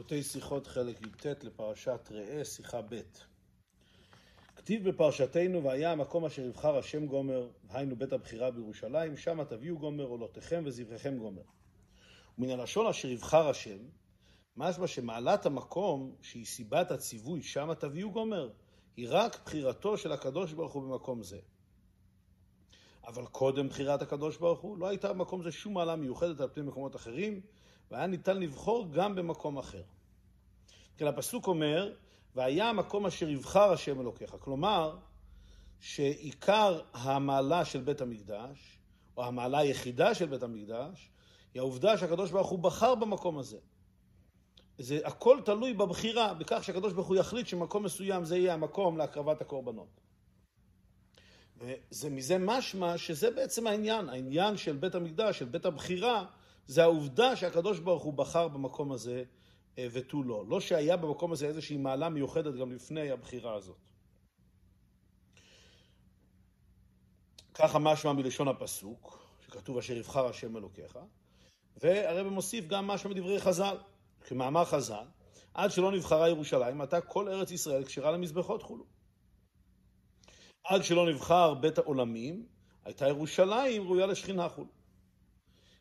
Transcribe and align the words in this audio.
קוטעי 0.00 0.22
שיחות 0.22 0.66
חלק 0.66 1.02
י"ט 1.02 1.26
לפרשת 1.44 2.08
ראה, 2.10 2.44
שיחה 2.44 2.82
ב'. 2.82 3.00
כתיב 4.56 4.88
בפרשתנו, 4.88 5.64
והיה 5.64 5.92
המקום 5.92 6.24
אשר 6.24 6.42
יבחר 6.42 6.78
השם 6.78 7.06
גומר, 7.06 7.48
היינו 7.68 7.96
בית 7.96 8.12
הבחירה 8.12 8.50
בירושלים, 8.50 9.16
שמה 9.16 9.44
תביאו 9.44 9.78
גומר 9.78 10.04
עולותיכם 10.04 10.62
וזבחיכם 10.66 11.18
גומר. 11.18 11.42
ומן 12.38 12.50
הלשון 12.50 12.86
אשר 12.86 13.08
יבחר 13.08 13.48
השם, 13.48 13.78
משמע 14.56 14.86
שמעלת 14.86 15.46
המקום, 15.46 16.14
שהיא 16.22 16.46
סיבת 16.46 16.90
הציווי, 16.90 17.42
שמה 17.42 17.74
תביאו 17.74 18.10
גומר, 18.10 18.50
היא 18.96 19.06
רק 19.10 19.40
בחירתו 19.44 19.96
של 19.96 20.12
הקדוש 20.12 20.52
ברוך 20.52 20.72
הוא 20.72 20.82
במקום 20.82 21.22
זה. 21.22 21.38
אבל 23.06 23.26
קודם 23.26 23.68
בחירת 23.68 24.02
הקדוש 24.02 24.36
ברוך 24.36 24.60
הוא, 24.60 24.78
לא 24.78 24.86
הייתה 24.88 25.12
במקום 25.12 25.42
זה 25.42 25.52
שום 25.52 25.74
מעלה 25.74 25.96
מיוחדת 25.96 26.40
על 26.40 26.48
פני 26.52 26.62
מקומות 26.62 26.96
אחרים, 26.96 27.40
והיה 27.90 28.06
ניתן 28.06 28.40
לבחור 28.40 28.88
גם 28.92 29.14
במקום 29.14 29.58
אחר. 29.58 29.82
כן, 30.96 31.06
הפסוק 31.06 31.46
אומר, 31.46 31.92
והיה 32.34 32.68
המקום 32.68 33.06
אשר 33.06 33.28
יבחר 33.28 33.72
השם 33.72 34.00
אלוקיך. 34.00 34.36
כלומר, 34.40 34.96
שעיקר 35.80 36.80
המעלה 36.92 37.64
של 37.64 37.80
בית 37.80 38.00
המקדש, 38.00 38.78
או 39.16 39.24
המעלה 39.24 39.58
היחידה 39.58 40.14
של 40.14 40.26
בית 40.26 40.42
המקדש, 40.42 41.10
היא 41.54 41.60
העובדה 41.60 41.98
שהקדוש 41.98 42.30
ברוך 42.30 42.48
הוא 42.48 42.58
בחר 42.58 42.94
במקום 42.94 43.38
הזה. 43.38 43.58
זה 44.78 45.00
הכל 45.04 45.38
תלוי 45.44 45.72
בבחירה, 45.72 46.34
בכך 46.34 46.64
שהקדוש 46.64 46.92
ברוך 46.92 47.08
הוא 47.08 47.16
יחליט 47.16 47.46
שמקום 47.46 47.82
מסוים 47.82 48.24
זה 48.24 48.36
יהיה 48.36 48.54
המקום 48.54 48.98
להקרבת 48.98 49.40
הקורבנות. 49.40 50.00
וזה 51.56 52.10
מזה 52.10 52.38
משמע 52.38 52.98
שזה 52.98 53.30
בעצם 53.30 53.66
העניין, 53.66 54.08
העניין 54.08 54.56
של 54.56 54.76
בית 54.76 54.94
המקדש, 54.94 55.38
של 55.38 55.44
בית 55.44 55.66
הבחירה, 55.66 56.26
זה 56.66 56.82
העובדה 56.82 57.36
שהקדוש 57.36 57.78
ברוך 57.78 58.02
הוא 58.02 58.14
בחר 58.14 58.48
במקום 58.48 58.92
הזה 58.92 59.24
אה, 59.78 59.86
ותו 59.92 60.22
לא. 60.22 60.44
לא 60.48 60.60
שהיה 60.60 60.96
במקום 60.96 61.32
הזה 61.32 61.46
איזושהי 61.46 61.76
מעלה 61.76 62.08
מיוחדת 62.08 62.54
גם 62.54 62.72
לפני 62.72 63.10
הבחירה 63.10 63.54
הזאת. 63.54 63.76
ככה 67.54 67.78
משמע 67.78 68.12
מלשון 68.12 68.48
הפסוק, 68.48 69.18
שכתוב 69.40 69.78
אשר 69.78 69.96
יבחר 69.96 70.26
השם 70.26 70.56
אלוקיך, 70.56 70.98
והרב 71.76 72.28
מוסיף 72.28 72.66
גם 72.66 72.86
משמע 72.86 73.10
מדברי 73.10 73.40
חז"ל, 73.40 73.76
כמאמר 74.20 74.64
חז"ל, 74.64 75.04
עד 75.54 75.70
שלא 75.70 75.92
נבחרה 75.92 76.28
ירושלים, 76.28 76.80
עתה 76.80 77.00
כל 77.00 77.28
ארץ 77.28 77.50
ישראל 77.50 77.84
כשרה 77.84 78.10
למזבחות 78.10 78.62
חולו. 78.62 78.84
עד 80.64 80.84
שלא 80.84 81.10
נבחר 81.10 81.54
בית 81.54 81.78
העולמים, 81.78 82.46
הייתה 82.84 83.08
ירושלים 83.08 83.82
ראויה 83.82 84.06
לשכינה 84.06 84.48
חולו. 84.48 84.79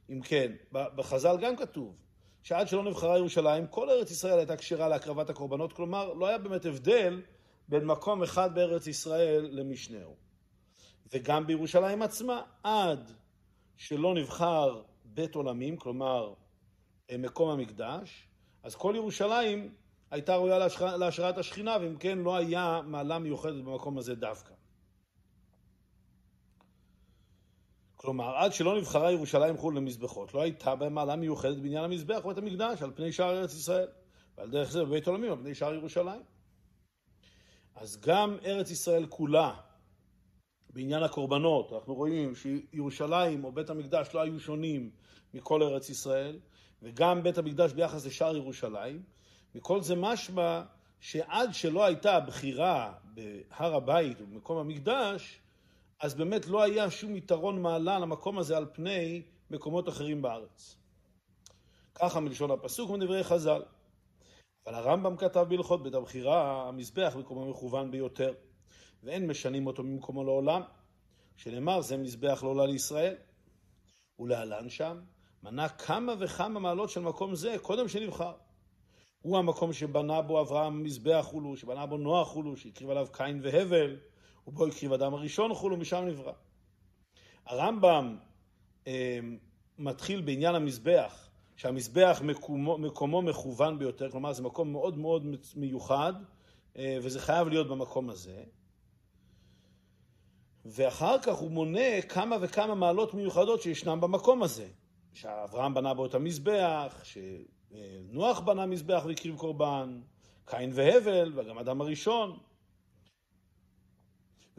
אם 0.10 0.22
כן, 0.22 0.52
בחז"ל 0.72 1.38
גם 1.42 1.56
כתוב 1.56 1.96
שעד 2.44 2.68
שלא 2.68 2.84
נבחרה 2.84 3.18
ירושלים, 3.18 3.68
כל 3.68 3.90
ארץ 3.90 4.12
ישראל 4.12 4.38
הייתה 4.38 4.58
כשרה 4.58 4.88
להקרבת 4.88 5.30
הקורבנות, 5.30 5.74
כלומר, 5.74 6.14
לא 6.14 6.28
היה 6.28 6.38
באמת 6.38 6.66
הבדל 6.66 7.22
בין 7.68 7.86
מקום 7.86 8.24
אחד 8.24 8.56
בארץ 8.56 8.88
ישראל 8.88 9.50
למשנהו. 9.52 10.16
וגם 11.14 11.48
בירושלים 11.48 12.02
עצמה, 12.02 12.42
עד 12.64 13.12
שלא 13.78 14.14
נבחר 14.14 14.82
בית 15.06 15.36
עולמים, 15.36 15.78
כלומר, 15.78 16.34
מקום 17.20 17.50
המקדש, 17.50 18.28
אז 18.64 18.76
כל 18.76 18.94
ירושלים 18.96 19.74
הייתה 20.12 20.36
ראויה 20.36 20.60
להשראת 20.98 21.38
השכינה, 21.38 21.78
ואם 21.82 21.96
כן, 21.98 22.18
לא 22.18 22.36
היה 22.36 22.82
מעלה 22.86 23.20
מיוחדת 23.20 23.64
במקום 23.64 23.98
הזה 23.98 24.16
דווקא. 24.16 24.54
כלומר, 28.02 28.38
עד 28.38 28.54
שלא 28.54 28.78
נבחרה 28.78 29.12
ירושלים 29.12 29.58
חו"ל 29.58 29.78
למזבחות, 29.78 30.34
לא 30.34 30.42
הייתה 30.42 30.76
בהם 30.76 30.94
מעלה 30.94 31.16
מיוחדת 31.16 31.58
בעניין 31.58 31.84
המזבח 31.84 32.22
ובית 32.26 32.38
המקדש 32.38 32.82
על 32.82 32.92
פני 32.96 33.12
שער 33.12 33.38
ארץ 33.38 33.54
ישראל, 33.54 33.88
ועל 34.38 34.50
דרך 34.50 34.72
זה 34.72 34.86
בבית 34.86 35.08
עולמים 35.08 35.32
על 35.32 35.38
פני 35.38 35.56
שער 35.56 35.74
ירושלים. 35.74 36.22
אז 37.76 38.02
גם 38.02 38.38
ארץ 38.46 38.72
ישראל 38.72 39.06
כולה, 39.06 39.54
בעניין 40.70 41.04
הקורבנות, 41.04 41.74
אנחנו 41.74 41.96
רואים 41.96 42.34
שירושלים 42.36 43.44
או 43.44 43.52
בית 43.52 43.70
המקדש 43.70 44.10
לא 44.14 44.22
היו 44.22 44.40
שונים 44.40 44.92
מכל 45.34 45.64
ארץ 45.64 45.90
ישראל, 45.90 46.40
וגם 46.82 47.24
בית 47.24 47.38
המקדש 47.38 47.74
ביחס 47.74 48.06
לשער 48.06 48.38
ירושלים. 48.38 49.04
מכל 49.56 49.82
זה 49.82 49.96
משמע 49.96 50.62
שעד 51.00 51.54
שלא 51.54 51.86
הייתה 51.86 52.20
בחירה 52.20 52.94
בהר 53.04 53.76
הבית 53.76 54.22
ובמקום 54.22 54.58
המקדש, 54.58 55.42
אז 56.00 56.16
באמת 56.16 56.48
לא 56.48 56.64
היה 56.64 56.92
שום 56.92 57.16
יתרון 57.16 57.62
מעלה 57.62 58.00
למקום 58.00 58.38
הזה 58.38 58.58
על 58.58 58.66
פני 58.74 59.22
מקומות 59.52 59.90
אחרים 59.90 60.22
בארץ. 60.22 60.76
ככה 61.96 62.20
מלשון 62.20 62.52
הפסוק 62.52 62.90
ומדברי 62.90 63.24
חז"ל. 63.24 63.62
אבל 64.66 64.76
הרמב"ם 64.76 65.18
כתב 65.18 65.46
בהלכות 65.50 65.84
בית 65.84 65.94
הבחירה, 65.94 66.68
המזבח 66.68 67.14
מקומו 67.20 67.50
מכוון 67.50 67.92
ביותר, 67.92 68.34
ואין 69.04 69.28
משנים 69.28 69.68
אותו 69.68 69.84
ממקומו 69.84 70.24
לעולם, 70.24 70.62
שנאמר 71.38 71.82
זה 71.82 71.98
מזבח 71.98 72.40
לעולה 72.44 72.66
לישראל. 72.66 73.16
ולהלן 74.20 74.70
שם, 74.70 75.02
מנה 75.44 75.70
כמה 75.70 76.14
וכמה 76.20 76.60
מעלות 76.60 76.90
של 76.90 77.00
מקום 77.00 77.36
זה 77.36 77.56
קודם 77.62 77.88
שנבחר. 77.88 78.34
הוא 79.22 79.38
המקום 79.38 79.74
שבנה 79.74 80.22
בו 80.22 80.42
אברהם 80.42 80.84
מזבח 80.84 81.22
חולו, 81.30 81.58
שבנה 81.58 81.86
בו 81.86 81.98
נוח 81.98 82.28
חולו, 82.28 82.58
שהקריב 82.58 82.90
עליו 82.90 83.08
קין 83.12 83.40
והבל, 83.44 83.98
ובו 84.50 84.68
הקריב 84.68 84.94
אדם 84.94 85.14
הראשון 85.14 85.54
חולו, 85.54 85.78
משם 85.78 86.06
נברא. 86.08 86.34
הרמב"ם 87.46 88.18
אה, 88.88 89.20
מתחיל 89.78 90.22
בעניין 90.22 90.56
המזבח, 90.56 91.30
שהמזבח 91.56 92.22
מקומו, 92.24 92.78
מקומו 92.78 93.22
מכוון 93.22 93.80
ביותר, 93.80 94.12
כלומר 94.12 94.34
זה 94.34 94.44
מקום 94.44 94.72
מאוד 94.72 94.98
מאוד 94.98 95.36
מיוחד, 95.56 96.14
אה, 96.78 96.98
וזה 97.02 97.20
חייב 97.20 97.48
להיות 97.48 97.68
במקום 97.68 98.10
הזה. 98.10 98.44
ואחר 100.66 101.20
כך 101.20 101.36
הוא 101.36 101.52
מונה 101.52 102.02
כמה 102.10 102.38
וכמה 102.42 102.76
מעלות 102.76 103.14
מיוחדות 103.14 103.62
שישנם 103.62 104.02
במקום 104.02 104.44
הזה. 104.44 104.68
שאברהם 105.14 105.74
בנה 105.74 105.94
בו 105.94 106.06
את 106.06 106.14
המזבח, 106.14 107.04
שנוח 107.04 108.40
בנה 108.40 108.66
מזבח 108.66 109.04
והקריב 109.06 109.38
קורבן, 109.38 110.02
קין 110.46 110.72
והבל, 110.74 111.40
וגם 111.40 111.58
אדם 111.58 111.82
הראשון. 111.82 112.38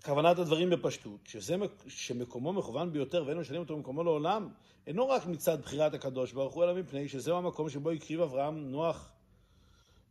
וכוונת 0.00 0.38
הדברים 0.38 0.71
בפשטות, 0.71 1.21
שזה 1.25 1.56
שמקומו 1.88 2.53
מכוון 2.53 2.93
ביותר 2.93 3.25
ואין 3.27 3.38
משנים 3.38 3.61
אותו 3.61 3.77
במקומו 3.77 4.05
לעולם, 4.05 4.49
אינו 4.87 5.09
רק 5.09 5.27
מצד 5.27 5.61
בחירת 5.61 5.94
הקדוש 5.94 6.33
ברוך 6.33 6.55
הוא, 6.55 6.65
אלא 6.65 6.75
מפני 6.75 7.09
שזהו 7.09 7.37
המקום 7.37 7.69
שבו 7.69 7.91
הקריב 7.91 8.21
אברהם, 8.21 8.71
נוח 8.71 9.12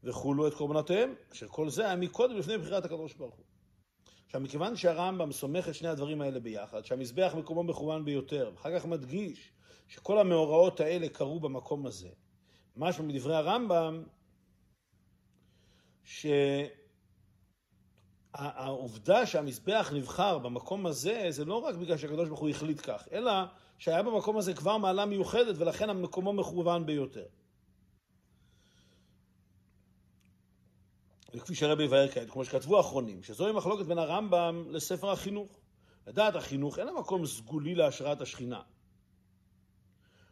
וכולו 0.04 0.48
את 0.48 0.54
קורבנותיהם, 0.54 1.14
אשר 1.34 1.48
כל 1.48 1.70
זה 1.70 1.86
היה 1.86 1.96
מקודם 1.96 2.38
לפני 2.38 2.58
בחירת 2.58 2.86
הקדוש 2.86 3.14
ברוך 3.14 3.36
הוא. 3.36 3.46
עכשיו, 4.26 4.42
מכיוון 4.42 4.76
שהרמב"ם 4.76 5.32
סומך 5.32 5.70
את 5.70 5.76
שני 5.76 5.88
הדברים 5.88 6.22
האלה 6.22 6.40
ביחד, 6.40 6.86
שהמזבח 6.86 7.34
מקומו 7.38 7.64
מכוון 7.64 8.06
ביותר, 8.06 8.52
ואחר 8.54 8.80
כך 8.80 8.86
מדגיש 8.86 9.52
שכל 9.88 10.20
המאורעות 10.20 10.80
האלה 10.80 11.10
קרו 11.10 11.40
במקום 11.40 11.86
הזה, 11.86 12.10
משהו 12.78 13.04
מדברי 13.04 13.36
הרמב"ם, 13.36 14.04
ש... 16.04 16.26
העובדה 18.34 19.26
שהמזבח 19.26 19.92
נבחר 19.96 20.38
במקום 20.38 20.86
הזה, 20.86 21.26
זה 21.30 21.46
לא 21.46 21.56
רק 21.56 21.76
בגלל 21.76 21.98
שהקדוש 21.98 22.28
ברוך 22.28 22.40
הוא 22.40 22.50
החליט 22.50 22.82
כך, 22.84 23.08
אלא 23.12 23.32
שהיה 23.78 24.04
במקום 24.04 24.38
הזה 24.38 24.54
כבר 24.54 24.78
מעלה 24.78 25.06
מיוחדת 25.06 25.56
ולכן 25.58 25.90
המקומו 25.90 26.34
מכוון 26.34 26.86
ביותר. 26.86 27.26
וכפי 31.34 31.56
שהרבי 31.56 31.84
יבהר 31.84 32.08
כעת, 32.08 32.30
כמו 32.30 32.46
שכתבו 32.46 32.78
האחרונים, 32.78 33.24
שזוהי 33.24 33.54
מחלוקת 33.54 33.86
בין 33.86 33.98
הרמב"ם 33.98 34.66
לספר 34.70 35.12
החינוך. 35.12 35.60
לדעת 36.08 36.36
החינוך 36.36 36.80
אין 36.80 36.88
המקום 36.88 37.26
סגולי 37.26 37.76
להשראת 37.76 38.22
השכינה. 38.22 38.62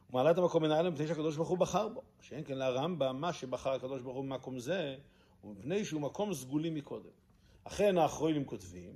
ומעלת 0.10 0.38
המקום 0.38 0.64
מנהל 0.64 0.90
מפני 0.90 1.08
שהקדוש 1.08 1.36
ברוך 1.36 1.50
הוא 1.50 1.58
בחר 1.58 1.88
בו. 1.88 2.02
שאין 2.22 2.44
כן 2.44 2.58
לרמב"ם, 2.58 3.22
מה 3.22 3.34
שבחר 3.34 3.74
הקדוש 3.74 4.02
ברוך 4.02 4.16
הוא 4.16 4.24
במקום 4.24 4.60
זה, 4.60 4.96
הוא 5.42 5.56
מפני 5.56 5.86
שהוא 5.86 6.02
מקום 6.02 6.34
סגולי 6.34 6.70
מקודם. 6.70 7.27
אכן 7.68 7.98
האחרונים 7.98 8.46
כותבים, 8.46 8.94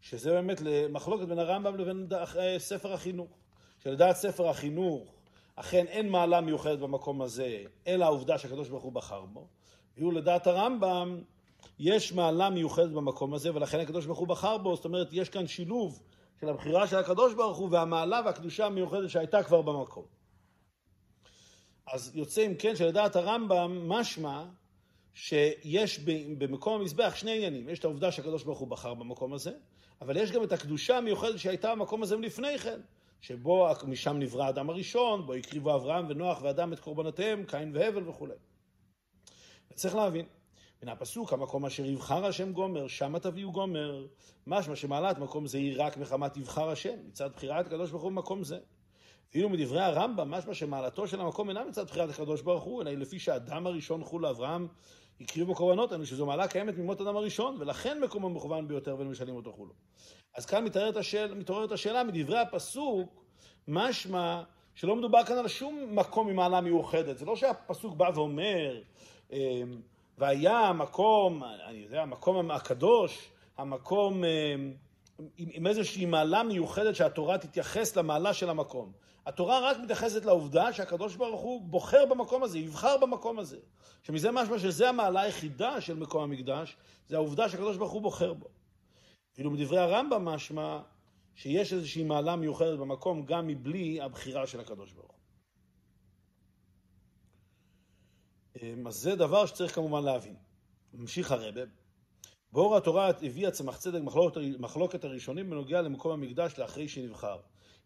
שזה 0.00 0.30
באמת 0.30 0.60
למחלוקת 0.60 1.28
בין 1.28 1.38
הרמב"ם 1.38 1.76
לבין 1.76 2.08
ספר 2.58 2.92
החינוך. 2.92 3.30
שלדעת 3.78 4.16
ספר 4.16 4.48
החינוך, 4.48 5.14
אכן 5.56 5.86
אין 5.86 6.08
מעלה 6.08 6.40
מיוחדת 6.40 6.78
במקום 6.78 7.22
הזה, 7.22 7.64
אלא 7.86 8.04
העובדה 8.04 8.38
שהקדוש 8.38 8.68
ברוך 8.68 8.82
הוא 8.82 8.92
בחר 8.92 9.24
בו. 9.24 9.46
ואילו 9.96 10.10
לדעת 10.10 10.46
הרמב"ם, 10.46 11.22
יש 11.78 12.12
מעלה 12.12 12.50
מיוחדת 12.50 12.90
במקום 12.90 13.34
הזה, 13.34 13.54
ולכן 13.54 13.80
הקדוש 13.80 14.06
ברוך 14.06 14.18
הוא 14.18 14.28
בחר 14.28 14.58
בו, 14.58 14.76
זאת 14.76 14.84
אומרת, 14.84 15.08
יש 15.12 15.28
כאן 15.28 15.46
שילוב 15.46 16.02
של 16.40 16.48
הבחירה 16.48 16.86
של 16.86 16.96
הקדוש 16.96 17.34
ברוך 17.34 17.58
הוא 17.58 17.68
והמעלה 17.70 18.20
והקדושה 18.24 18.66
המיוחדת 18.66 19.10
שהייתה 19.10 19.42
כבר 19.42 19.62
במקום. 19.62 20.04
אז 21.92 22.16
יוצא 22.16 22.46
אם 22.46 22.54
כן 22.58 22.76
שלדעת 22.76 23.16
הרמב"ם, 23.16 23.88
משמע 23.88 24.44
שיש 25.14 25.98
במקום 26.38 26.80
המזבח 26.80 27.14
שני 27.14 27.36
עניינים. 27.36 27.68
יש 27.68 27.78
את 27.78 27.84
העובדה 27.84 28.12
שהקדוש 28.12 28.44
ברוך 28.44 28.58
הוא 28.58 28.68
בחר 28.68 28.94
במקום 28.94 29.32
הזה, 29.32 29.52
אבל 30.00 30.16
יש 30.16 30.32
גם 30.32 30.42
את 30.42 30.52
הקדושה 30.52 30.98
המיוחדת 30.98 31.38
שהייתה 31.38 31.74
במקום 31.74 32.02
הזה 32.02 32.16
לפני 32.16 32.58
כן, 32.58 32.80
שבו 33.20 33.68
משם 33.86 34.18
נברא 34.18 34.44
האדם 34.44 34.70
הראשון, 34.70 35.26
בו 35.26 35.32
הקריבו 35.32 35.74
אברהם 35.74 36.06
ונוח 36.08 36.42
ואדם 36.42 36.72
את 36.72 36.80
קורבנותיהם, 36.80 37.44
קין 37.44 37.70
והבל 37.74 38.08
וכולי. 38.08 38.34
צריך 39.74 39.94
להבין. 39.94 40.26
מן 40.82 40.88
הפסוק, 40.88 41.32
המקום 41.32 41.66
אשר 41.66 41.86
יבחר 41.86 42.26
השם 42.26 42.52
גומר, 42.52 42.88
שמה 42.88 43.20
תביאו 43.20 43.52
גומר. 43.52 44.06
משמע 44.46 44.76
שמעלת 44.76 45.18
מקום 45.18 45.46
זה 45.46 45.58
היא 45.58 45.74
רק 45.76 45.96
מחמת 45.96 46.36
יבחר 46.36 46.68
השם, 46.68 46.94
מצד 47.08 47.32
בחירת 47.32 47.66
הקדוש 47.66 47.90
ברוך 47.90 48.02
הוא 48.02 48.10
במקום 48.10 48.44
זה. 48.44 48.58
ואילו 49.34 49.48
מדברי 49.48 49.80
הרמב"ם, 49.80 50.30
משמע 50.30 50.54
שמעלתו 50.54 51.08
של 51.08 51.20
המקום 51.20 51.48
אינה 51.48 51.64
מצד 51.64 51.86
בחירת 51.86 52.10
הקדוש 52.10 52.42
ברוך 52.42 52.64
הוא, 52.64 52.82
אלא 52.82 52.90
היא 52.90 52.98
לפי 52.98 53.18
שהאדם 53.18 53.66
הראשון 53.66 54.04
חול 54.04 54.22
לאברהם 54.22 54.68
הקריב 55.22 55.46
בו 55.46 55.54
קורבנות, 55.54 55.92
אלא 55.92 56.04
שזו 56.04 56.26
מעלה 56.26 56.48
קיימת 56.48 56.78
ממות 56.78 57.00
אדם 57.00 57.16
הראשון, 57.16 57.56
ולכן 57.58 58.00
מקום 58.00 58.24
המכוון 58.24 58.68
ביותר 58.68 58.96
ולמשלים 58.98 59.36
אותו 59.36 59.52
חולו. 59.52 59.72
אז 60.36 60.46
כאן 60.46 60.64
מתעוררת 60.64 60.96
השאלה, 60.96 61.34
מתעוררת 61.34 61.72
השאלה 61.72 62.04
מדברי 62.04 62.38
הפסוק, 62.38 63.24
משמע 63.68 64.42
שלא 64.74 64.96
מדובר 64.96 65.24
כאן 65.24 65.38
על 65.38 65.48
שום 65.48 65.86
מקום 65.90 66.28
עם 66.28 66.36
מעלה 66.36 66.60
מיוחדת. 66.60 67.18
זה 67.18 67.26
לא 67.26 67.36
שהפסוק 67.36 67.94
בא 67.96 68.10
ואומר, 68.14 68.82
אמ, 69.32 69.38
והיה 70.18 70.72
מקום, 70.72 71.42
אני 71.44 71.78
יודע, 71.78 72.02
המקום 72.02 72.50
הקדוש, 72.50 73.30
המקום 73.58 74.24
אמ, 74.24 74.72
עם, 75.36 75.48
עם 75.52 75.66
איזושהי 75.66 76.06
מעלה 76.06 76.42
מיוחדת 76.42 76.96
שהתורה 76.96 77.38
תתייחס 77.38 77.96
למעלה 77.96 78.34
של 78.34 78.50
המקום. 78.50 78.92
התורה 79.26 79.70
רק 79.70 79.76
מתייחסת 79.78 80.24
לעובדה 80.24 80.72
שהקדוש 80.72 81.16
ברוך 81.16 81.40
הוא 81.40 81.62
בוחר 81.62 82.06
במקום 82.06 82.42
הזה, 82.42 82.58
יבחר 82.58 82.96
במקום 82.96 83.38
הזה. 83.38 83.58
שמזה 84.02 84.30
משמע 84.30 84.58
שזה 84.58 84.88
המעלה 84.88 85.20
היחידה 85.20 85.80
של 85.80 85.94
מקום 85.94 86.22
המקדש, 86.22 86.76
זה 87.08 87.16
העובדה 87.16 87.48
שהקדוש 87.48 87.76
ברוך 87.76 87.92
הוא 87.92 88.02
בוחר 88.02 88.32
בו. 88.32 88.48
ואילו 89.36 89.50
מדברי 89.50 89.78
הרמב"ם 89.78 90.24
משמע 90.24 90.80
שיש 91.34 91.72
איזושהי 91.72 92.04
מעלה 92.04 92.36
מיוחדת 92.36 92.78
במקום 92.78 93.24
גם 93.24 93.46
מבלי 93.46 94.00
הבחירה 94.00 94.46
של 94.46 94.60
הקדוש 94.60 94.92
ברוך 94.92 95.12
הוא. 95.12 95.22
אמ, 98.62 98.86
אז 98.86 98.94
זה 98.94 99.16
דבר 99.16 99.46
שצריך 99.46 99.74
כמובן 99.74 100.04
להבין. 100.04 100.36
ממשיך 100.94 101.30
הרבה. 101.30 101.60
באור 102.52 102.76
התורה 102.76 103.08
הביאה 103.08 103.50
צמח 103.50 103.76
צדק 103.76 104.00
מחלוקת 104.58 105.04
הראשונים 105.04 105.50
בנוגע 105.50 105.82
למקום 105.82 106.12
המקדש 106.12 106.58
לאחרי 106.58 106.88
שנבחר. 106.88 107.40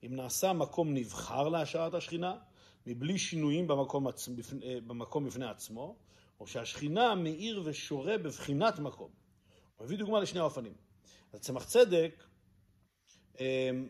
אם 0.07 0.17
נעשה 0.17 0.53
מקום 0.53 0.95
נבחר 0.95 1.49
להשארת 1.49 1.95
השכינה, 1.95 2.37
מבלי 2.87 3.19
שינויים 3.19 3.67
במקום, 3.67 4.07
עצ... 4.07 4.29
אה, 4.63 4.79
במקום 4.87 5.27
בפני 5.27 5.47
עצמו, 5.47 5.97
או 6.41 6.47
שהשכינה 6.47 7.15
מאיר 7.15 7.63
ושורה 7.65 8.19
בבחינת 8.19 8.79
מקום. 8.79 9.11
הוא 9.77 9.85
מביא 9.85 9.99
דוגמה 9.99 10.21
לשני 10.21 10.41
האופנים. 10.41 10.75
אז 11.33 11.41
צמח 11.41 11.65
צדק 11.65 12.25
אמ, 13.41 13.89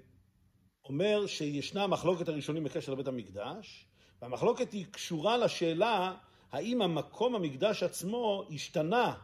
אומר 0.84 1.26
שישנה 1.26 1.86
מחלוקת 1.86 2.28
הראשונים 2.28 2.64
בקשר 2.64 2.92
לבית 2.92 3.06
המקדש, 3.06 3.86
והמחלוקת 4.22 4.72
היא 4.72 4.86
קשורה 4.90 5.36
לשאלה 5.36 6.14
האם 6.52 6.82
המקום 6.82 7.34
המקדש 7.34 7.82
עצמו 7.82 8.44
השתנה 8.50 9.14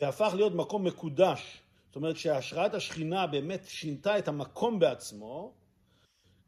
והפך 0.00 0.32
להיות 0.36 0.54
מקום 0.54 0.84
מקודש. 0.84 1.62
זאת 1.86 1.96
אומרת 1.96 2.16
שהשראת 2.16 2.74
השכינה 2.74 3.26
באמת 3.26 3.64
שינתה 3.66 4.18
את 4.18 4.28
המקום 4.28 4.78
בעצמו, 4.78 5.54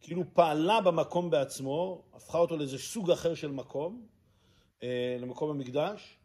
כאילו 0.04 0.24
פעלה 0.32 0.80
במקום 0.80 1.30
בעצמו, 1.30 2.02
הפכה 2.14 2.38
אותו 2.38 2.56
לאיזה 2.56 2.78
סוג 2.78 3.10
אחר 3.10 3.34
של 3.34 3.50
מקום, 3.50 4.06
אה, 4.82 5.16
למקום 5.20 5.50
המקדש, 5.50 6.18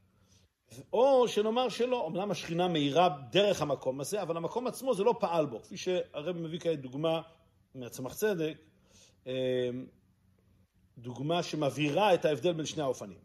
או 0.93 1.27
שנאמר 1.27 1.69
שלא, 1.69 2.07
אמנם 2.07 2.31
השכינה 2.31 2.67
מאירה 2.67 3.09
דרך 3.31 3.61
המקום 3.61 4.01
הזה, 4.01 4.21
אבל 4.21 4.37
המקום 4.37 4.67
עצמו 4.67 4.93
זה 4.93 5.03
לא 5.03 5.15
פעל 5.19 5.45
בו, 5.45 5.61
כפי 5.61 5.77
שהרב 5.77 6.37
מביא 6.37 6.59
כעת 6.59 6.81
דוגמה 6.81 7.21
מהצמח 7.75 8.13
צדק, 8.13 8.57
אה, 9.27 9.69
דוגמה 10.97 11.43
שמבהירה 11.43 12.13
את 12.13 12.25
ההבדל 12.25 12.53
בין 12.53 12.65
שני 12.65 12.83
האופנים. 12.83 13.19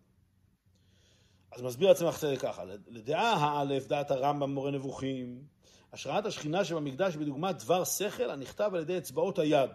אז 1.52 1.62
מסביר 1.62 1.90
הצמח 1.90 2.18
צדק 2.18 2.40
ככה, 2.40 2.64
לדעה 2.86 3.34
האלף, 3.34 3.86
דעת 3.86 4.10
הרמב"ם 4.10 4.54
מורה 4.54 4.70
נבוכים, 4.70 5.42
השראת 5.92 6.26
השכינה 6.26 6.64
שבמקדש 6.64 7.16
בדוגמת 7.16 7.62
דבר 7.62 7.84
שכל 7.84 8.30
הנכתב 8.30 8.70
על 8.74 8.80
ידי 8.80 8.98
אצבעות 8.98 9.38
היד, 9.38 9.70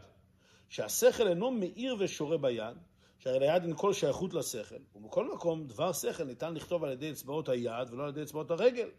שהשכל 0.69 1.27
אינו 1.27 1.51
מאיר 1.51 1.95
ושורה 2.00 2.38
ביד, 2.38 2.77
שהרי 3.19 3.39
ליד 3.39 3.63
אין 3.63 3.75
כל 3.75 3.94
שייכות 3.94 4.33
לשכל, 4.33 4.75
ובכל 4.95 5.33
מקום 5.33 5.68
דבר 5.68 5.94
שכל 5.94 6.24
ניתן 6.24 6.54
לכתוב 6.54 6.83
על 6.83 6.92
ידי 6.92 7.12
אצבעות 7.12 7.50
היד 7.50 7.89
ולא 7.92 8.04
על 8.04 8.10
ידי 8.10 8.24
אצבעות 8.24 8.51
הרגל. 8.51 8.89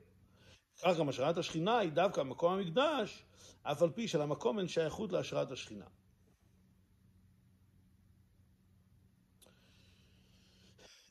כך 0.82 0.98
גם 0.98 1.08
השראת 1.08 1.38
השכינה 1.38 1.78
היא 1.78 1.92
דווקא 1.92 2.20
מקום 2.20 2.52
המקדש, 2.52 3.24
אף 3.62 3.82
על 3.82 3.90
פי 3.90 4.08
שלמקום 4.08 4.58
אין 4.58 4.68
שייכות 4.68 5.12
להשראת 5.12 5.50
השכינה. 5.50 5.84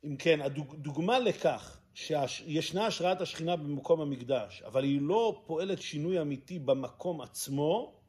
אם 0.04 0.16
כן, 0.18 0.42
הדוגמה 0.42 1.20
לכך 1.20 1.80
שישנה 1.94 2.86
השראת 2.86 3.22
השכינה 3.22 3.56
במקום 3.56 4.02
המקדש, 4.02 4.62
אבל 4.62 4.84
היא 4.84 5.02
לא 5.02 5.42
פועלת 5.46 5.82
שינוי 5.82 6.22
אמיתי 6.22 6.60
במקום 6.60 7.22
עצמו, 7.22 8.00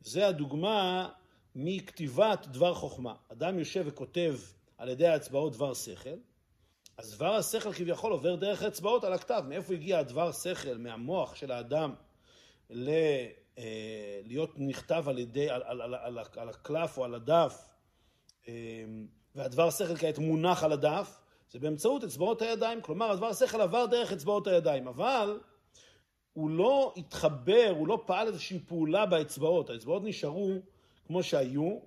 זה 0.00 0.26
הדוגמה 0.26 1.08
מכתיבת 1.54 2.46
דבר 2.46 2.74
חוכמה. 2.74 3.14
אדם 3.32 3.58
יושב 3.58 3.84
וכותב 3.86 4.34
על 4.78 4.88
ידי 4.88 5.06
האצבעות 5.06 5.52
דבר 5.52 5.74
שכל, 5.74 6.16
אז 6.96 7.14
דבר 7.14 7.34
השכל 7.34 7.72
כביכול 7.72 8.12
עובר 8.12 8.34
דרך 8.34 8.62
האצבעות 8.62 9.04
על 9.04 9.12
הכתב. 9.12 9.44
מאיפה 9.48 9.74
הגיע 9.74 9.98
הדבר 9.98 10.32
שכל 10.32 10.78
מהמוח 10.78 11.34
של 11.34 11.52
האדם 11.52 11.94
ל... 12.70 12.90
אה, 13.58 14.20
להיות 14.24 14.54
נכתב 14.56 15.04
על 15.08 15.18
ידי, 15.18 15.50
על, 15.50 15.62
על, 15.64 15.82
על, 15.82 15.94
על, 15.94 16.18
על 16.36 16.48
הקלף 16.48 16.98
או 16.98 17.04
על 17.04 17.14
הדף, 17.14 17.68
אה, 18.48 18.54
והדבר 19.34 19.70
שכל 19.70 19.96
כעת 19.96 20.18
מונח 20.18 20.64
על 20.64 20.72
הדף, 20.72 21.20
זה 21.50 21.58
באמצעות 21.58 22.04
אצבעות 22.04 22.42
הידיים. 22.42 22.80
כלומר, 22.80 23.10
הדבר 23.10 23.32
שכל 23.32 23.60
עבר 23.60 23.86
דרך 23.86 24.12
אצבעות 24.12 24.46
הידיים, 24.46 24.88
אבל 24.88 25.40
הוא 26.32 26.50
לא 26.50 26.94
התחבר, 26.96 27.74
הוא 27.78 27.88
לא 27.88 28.02
פעל 28.06 28.26
איזושהי 28.26 28.58
פעולה 28.58 29.06
באצבעות. 29.06 29.70
האצבעות 29.70 30.02
נשארו 30.04 30.50
כמו 31.12 31.22
שהיו, 31.22 31.78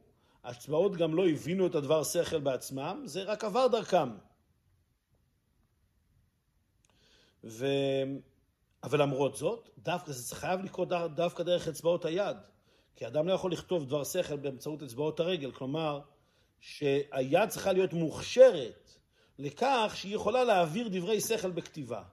האצבעות 0.44 0.96
גם 0.96 1.16
לא 1.16 1.28
הבינו 1.28 1.68
את 1.68 1.76
הדבר 1.76 2.04
שכל 2.04 2.40
בעצמם, 2.40 3.02
זה 3.06 3.24
רק 3.24 3.44
עבר 3.44 3.68
דרכם. 3.68 4.10
ו... 7.44 7.66
אבל 8.84 9.02
למרות 9.02 9.36
זאת, 9.36 9.70
דווקא 9.78 10.12
זה 10.12 10.36
חייב 10.36 10.60
לקרות 10.60 10.90
דווקא 11.16 11.44
דרך 11.44 11.68
אצבעות 11.68 12.06
היד, 12.06 12.38
כי 12.96 13.08
אדם 13.08 13.28
לא 13.28 13.34
יכול 13.34 13.52
לכתוב 13.52 13.86
דבר 13.86 14.04
שכל 14.04 14.36
באמצעות 14.38 14.84
אצבעות 14.84 15.20
הרגל, 15.20 15.52
כלומר 15.52 16.02
שהיד 16.60 17.50
צריכה 17.50 17.74
להיות 17.74 17.94
מוכשרת 17.94 18.92
לכך 19.40 19.94
שהיא 19.96 20.16
יכולה 20.16 20.44
להעביר 20.44 20.88
דברי 20.92 21.22
שכל 21.22 21.52
בכתיבה. 21.52 22.04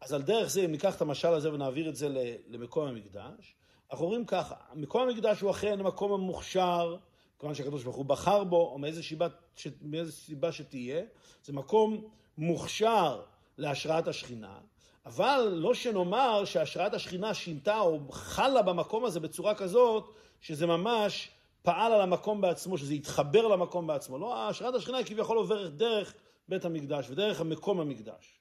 אז 0.00 0.12
על 0.12 0.22
דרך 0.22 0.50
זה, 0.50 0.64
אם 0.64 0.70
ניקח 0.70 0.96
את 0.96 1.00
המשל 1.00 1.28
הזה 1.28 1.52
ונעביר 1.52 1.88
את 1.88 1.96
זה 1.96 2.08
למקום 2.48 2.88
המקדש, 2.88 3.54
אנחנו 3.92 4.06
רואים 4.06 4.24
ככה, 4.24 4.54
מקום 4.74 5.08
המקדש 5.08 5.40
הוא 5.40 5.50
אכן 5.50 5.82
מקום 5.82 6.12
המוכשר, 6.12 6.96
כיוון 7.38 7.54
שהקדוש 7.54 7.84
ברוך 7.84 7.96
הוא 7.96 8.04
בחר 8.04 8.44
בו, 8.44 8.70
או 8.72 8.78
מאיזה 8.78 9.02
סיבה, 9.02 9.26
מאיזה 9.82 10.12
סיבה 10.12 10.52
שתהיה, 10.52 11.02
זה 11.44 11.52
מקום 11.52 12.04
מוכשר 12.38 13.22
להשראת 13.58 14.08
השכינה, 14.08 14.58
אבל 15.06 15.52
לא 15.52 15.74
שנאמר 15.74 16.44
שהשראת 16.44 16.94
השכינה 16.94 17.34
שינתה 17.34 17.80
או 17.80 17.98
חלה 18.10 18.62
במקום 18.62 19.04
הזה 19.04 19.20
בצורה 19.20 19.54
כזאת, 19.54 20.14
שזה 20.40 20.66
ממש 20.66 21.30
פעל 21.62 21.92
על 21.92 22.00
המקום 22.00 22.40
בעצמו, 22.40 22.78
שזה 22.78 22.94
התחבר 22.94 23.48
למקום 23.48 23.86
בעצמו. 23.86 24.18
לא, 24.18 24.48
השראת 24.48 24.74
השכינה 24.74 24.98
היא 24.98 25.06
כביכול 25.06 25.36
עוברת 25.36 25.76
דרך 25.76 26.14
בית 26.48 26.64
המקדש 26.64 27.10
ודרך 27.10 27.40
המקום 27.40 27.80
המקדש. 27.80 28.38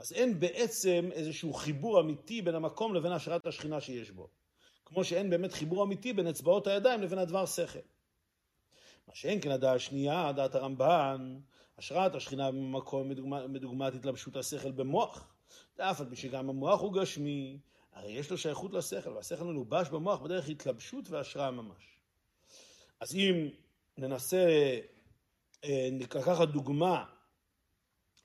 אז 0.00 0.12
אין 0.12 0.40
בעצם 0.40 1.08
איזשהו 1.12 1.52
חיבור 1.52 2.00
אמיתי 2.00 2.42
בין 2.42 2.54
המקום 2.54 2.94
לבין 2.94 3.12
השראת 3.12 3.46
השכינה 3.46 3.80
שיש 3.80 4.10
בו. 4.10 4.28
כמו 4.84 5.04
שאין 5.04 5.30
באמת 5.30 5.52
חיבור 5.52 5.84
אמיתי 5.84 6.12
בין 6.12 6.26
אצבעות 6.26 6.66
הידיים 6.66 7.02
לבין 7.02 7.18
הדבר 7.18 7.46
שכל. 7.46 7.78
מה 9.08 9.14
שאין 9.14 9.40
כן 9.40 9.50
הדעה 9.50 9.74
השנייה, 9.74 10.32
דעת 10.32 10.54
הרמב"ן, 10.54 11.38
השראת 11.78 12.14
השכינה 12.14 12.50
במקום 12.50 13.08
מדוגמת 13.48 13.94
התלבשות 13.94 14.36
השכל 14.36 14.70
במוח. 14.70 15.28
ואף 15.78 16.00
על 16.00 16.06
פי 16.10 16.16
שגם 16.16 16.48
המוח 16.48 16.80
הוא 16.80 16.92
גשמי, 16.92 17.58
הרי 17.92 18.12
יש 18.12 18.30
לו 18.30 18.38
שייכות 18.38 18.72
לשכל, 18.72 19.10
והשכל 19.10 19.44
מלובש 19.44 19.88
במוח 19.88 20.20
בדרך 20.20 20.48
התלבשות 20.48 21.10
והשראה 21.10 21.50
ממש. 21.50 22.00
אז 23.00 23.14
אם 23.14 23.48
ננסה 23.98 24.46
אה, 25.64 25.88
לקחת 25.92 26.48
דוגמה 26.48 27.04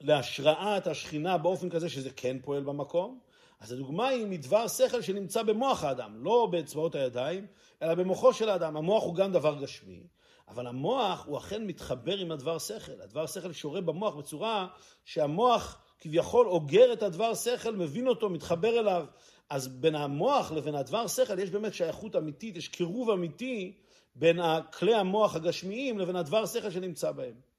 להשראת 0.01 0.87
השכינה 0.87 1.37
באופן 1.37 1.69
כזה 1.69 1.89
שזה 1.89 2.09
כן 2.09 2.37
פועל 2.41 2.63
במקום, 2.63 3.19
אז 3.59 3.71
הדוגמה 3.71 4.07
היא 4.07 4.27
מדבר 4.27 4.67
שכל 4.67 5.01
שנמצא 5.01 5.43
במוח 5.43 5.83
האדם, 5.83 6.23
לא 6.23 6.47
באצבעות 6.51 6.95
הידיים, 6.95 7.47
אלא 7.81 7.95
במוחו 7.95 8.33
של 8.33 8.49
האדם. 8.49 8.77
המוח 8.77 9.03
הוא 9.03 9.15
גם 9.15 9.31
דבר 9.31 9.61
גשמי, 9.61 10.03
אבל 10.47 10.67
המוח 10.67 11.25
הוא 11.25 11.37
אכן 11.37 11.67
מתחבר 11.67 12.17
עם 12.17 12.31
הדבר 12.31 12.57
שכל. 12.57 13.01
הדבר 13.03 13.25
שכל 13.25 13.51
שורה 13.51 13.81
במוח 13.81 14.15
בצורה 14.15 14.67
שהמוח 15.05 15.77
כביכול 15.99 16.47
אוגר 16.47 16.93
את 16.93 17.03
הדבר 17.03 17.33
שכל, 17.33 17.75
מבין 17.75 18.07
אותו, 18.07 18.29
מתחבר 18.29 18.79
אליו. 18.79 19.05
אז 19.49 19.67
בין 19.67 19.95
המוח 19.95 20.51
לבין 20.51 20.75
הדבר 20.75 21.07
שכל 21.07 21.39
יש 21.39 21.49
באמת 21.49 21.73
שייכות 21.73 22.15
אמיתית, 22.15 22.55
יש 22.57 22.67
קירוב 22.67 23.09
אמיתי 23.09 23.77
בין 24.15 24.39
כלי 24.73 24.95
המוח 24.95 25.35
הגשמיים 25.35 25.99
לבין 25.99 26.15
הדבר 26.15 26.45
שכל 26.45 26.71
שנמצא 26.71 27.11
בהם. 27.11 27.54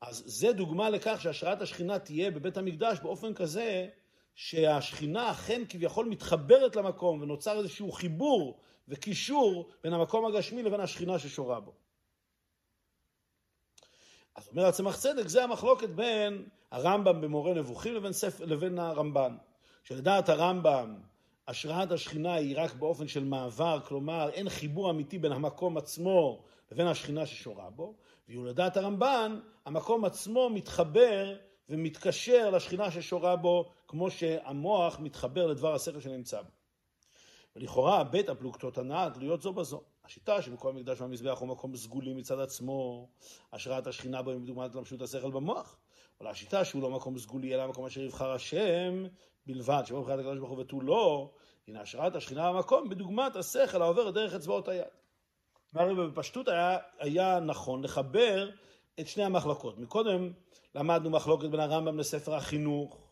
אז 0.00 0.22
זה 0.26 0.52
דוגמה 0.52 0.90
לכך 0.90 1.18
שהשראת 1.20 1.62
השכינה 1.62 1.98
תהיה 1.98 2.30
בבית 2.30 2.56
המקדש 2.56 2.98
באופן 3.02 3.34
כזה 3.34 3.88
שהשכינה 4.34 5.30
אכן 5.30 5.62
כביכול 5.68 6.06
מתחברת 6.06 6.76
למקום 6.76 7.22
ונוצר 7.22 7.58
איזשהו 7.58 7.92
חיבור 7.92 8.60
וקישור 8.88 9.70
בין 9.84 9.92
המקום 9.92 10.26
הגשמי 10.26 10.62
לבין 10.62 10.80
השכינה 10.80 11.18
ששורה 11.18 11.60
בו. 11.60 11.72
אז 14.34 14.48
אומר 14.48 14.66
הצמח 14.66 14.96
צדק, 14.96 15.28
זה 15.28 15.44
המחלוקת 15.44 15.88
בין 15.88 16.48
הרמב"ם 16.70 17.20
במורה 17.20 17.54
נבוכים 17.54 17.94
לבין, 17.94 18.12
ספר, 18.12 18.44
לבין 18.44 18.78
הרמב"ן. 18.78 19.36
שלדעת 19.84 20.28
הרמב"ם, 20.28 21.00
השראת 21.48 21.90
השכינה 21.92 22.34
היא 22.34 22.58
רק 22.58 22.74
באופן 22.74 23.08
של 23.08 23.24
מעבר, 23.24 23.80
כלומר 23.84 24.30
אין 24.30 24.48
חיבור 24.48 24.90
אמיתי 24.90 25.18
בין 25.18 25.32
המקום 25.32 25.76
עצמו 25.76 26.44
לבין 26.72 26.86
השכינה 26.86 27.26
ששורה 27.26 27.70
בו, 27.70 27.94
ולדעת 28.28 28.76
הרמב"ן, 28.76 29.40
המקום 29.66 30.04
עצמו 30.04 30.50
מתחבר 30.50 31.36
ומתקשר 31.68 32.50
לשכינה 32.50 32.90
ששורה 32.90 33.36
בו, 33.36 33.70
כמו 33.88 34.10
שהמוח 34.10 34.98
מתחבר 35.00 35.46
לדבר 35.46 35.74
השכל 35.74 36.00
שנמצא 36.00 36.42
בו. 36.42 36.50
ולכאורה 37.56 38.04
בית 38.04 38.28
הפלוגתות 38.28 38.78
הנ"ל 38.78 39.10
תלויות 39.14 39.42
זו 39.42 39.52
בזו. 39.52 39.82
השיטה 40.04 40.42
שמקום 40.42 40.76
המקדש 40.76 41.00
והמזבח 41.00 41.38
הוא 41.38 41.48
מקום 41.48 41.76
סגולי 41.76 42.14
מצד 42.14 42.40
עצמו, 42.40 43.08
השראת 43.52 43.86
השכינה 43.86 44.22
בו 44.22 44.30
היא 44.30 44.38
דוגמת 44.40 44.74
למשות 44.74 45.02
השכל 45.02 45.30
במוח. 45.30 45.76
אבל 46.20 46.30
השיטה 46.30 46.64
שהוא 46.64 46.82
לא 46.82 46.90
מקום 46.90 47.18
סגולי 47.18 47.54
אלא 47.54 47.66
מקום 47.66 47.86
אשר 47.86 48.00
יבחר 48.00 48.32
השם 48.32 49.04
בלבד, 49.46 49.82
שבו 49.86 50.00
מבחינת 50.00 50.18
הקדוש 50.18 50.38
ברוך 50.38 50.50
הוא 50.50 50.58
ותו 50.58 50.80
לא, 50.80 51.30
הנה 51.68 51.80
השראת 51.80 52.16
השכינה 52.16 52.52
במקום 52.52 52.88
בדוגמת 52.88 53.36
השכל 53.36 53.82
העובר 53.82 54.10
דרך 54.10 54.34
אצבעות 54.34 54.68
היד. 54.68 54.97
והרי 55.72 55.94
בפשטות 55.94 56.48
היה, 56.48 56.78
היה 56.98 57.40
נכון 57.40 57.84
לחבר 57.84 58.50
את 59.00 59.08
שני 59.08 59.24
המחלקות. 59.24 59.78
מקודם 59.78 60.32
למדנו 60.74 61.10
מחלוקת 61.10 61.48
בין 61.48 61.60
הרמב"ם 61.60 61.98
לספר 61.98 62.34
החינוך, 62.34 63.08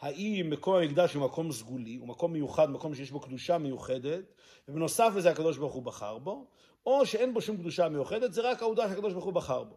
האם 0.00 0.46
מקום 0.50 0.74
המקדש 0.74 1.14
הוא 1.14 1.24
מקום 1.24 1.52
סגולי, 1.52 1.96
הוא 1.96 2.08
מקום 2.08 2.32
מיוחד, 2.32 2.70
מקום 2.70 2.94
שיש 2.94 3.10
בו 3.10 3.20
קדושה 3.20 3.58
מיוחדת, 3.58 4.24
ובנוסף 4.68 5.12
לזה 5.16 5.30
הקדוש 5.30 5.58
ברוך 5.58 5.72
הוא 5.72 5.82
בחר 5.82 6.18
בו, 6.18 6.46
או 6.86 7.06
שאין 7.06 7.34
בו 7.34 7.40
שום 7.40 7.56
קדושה 7.56 7.88
מיוחדת, 7.88 8.32
זה 8.32 8.50
רק 8.50 8.62
העובדה 8.62 8.88
שהקדוש 8.88 9.12
ברוך 9.12 9.24
הוא 9.24 9.32
בחר 9.32 9.64
בו. 9.64 9.76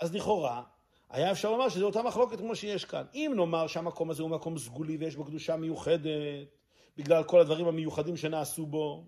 אז 0.00 0.14
לכאורה, 0.14 0.62
היה 1.10 1.30
אפשר 1.30 1.50
לומר 1.50 1.68
שזו 1.68 1.86
אותה 1.86 2.02
מחלוקת 2.02 2.38
כמו 2.38 2.56
שיש 2.56 2.84
כאן. 2.84 3.04
אם 3.14 3.32
נאמר 3.36 3.66
שהמקום 3.66 4.10
הזה 4.10 4.22
הוא 4.22 4.30
מקום 4.30 4.58
סגולי 4.58 4.96
ויש 4.96 5.16
בו 5.16 5.24
קדושה 5.24 5.56
מיוחדת, 5.56 6.48
בגלל 6.96 7.24
כל 7.24 7.40
הדברים 7.40 7.66
המיוחדים 7.66 8.16
שנעשו 8.16 8.66
בו, 8.66 9.04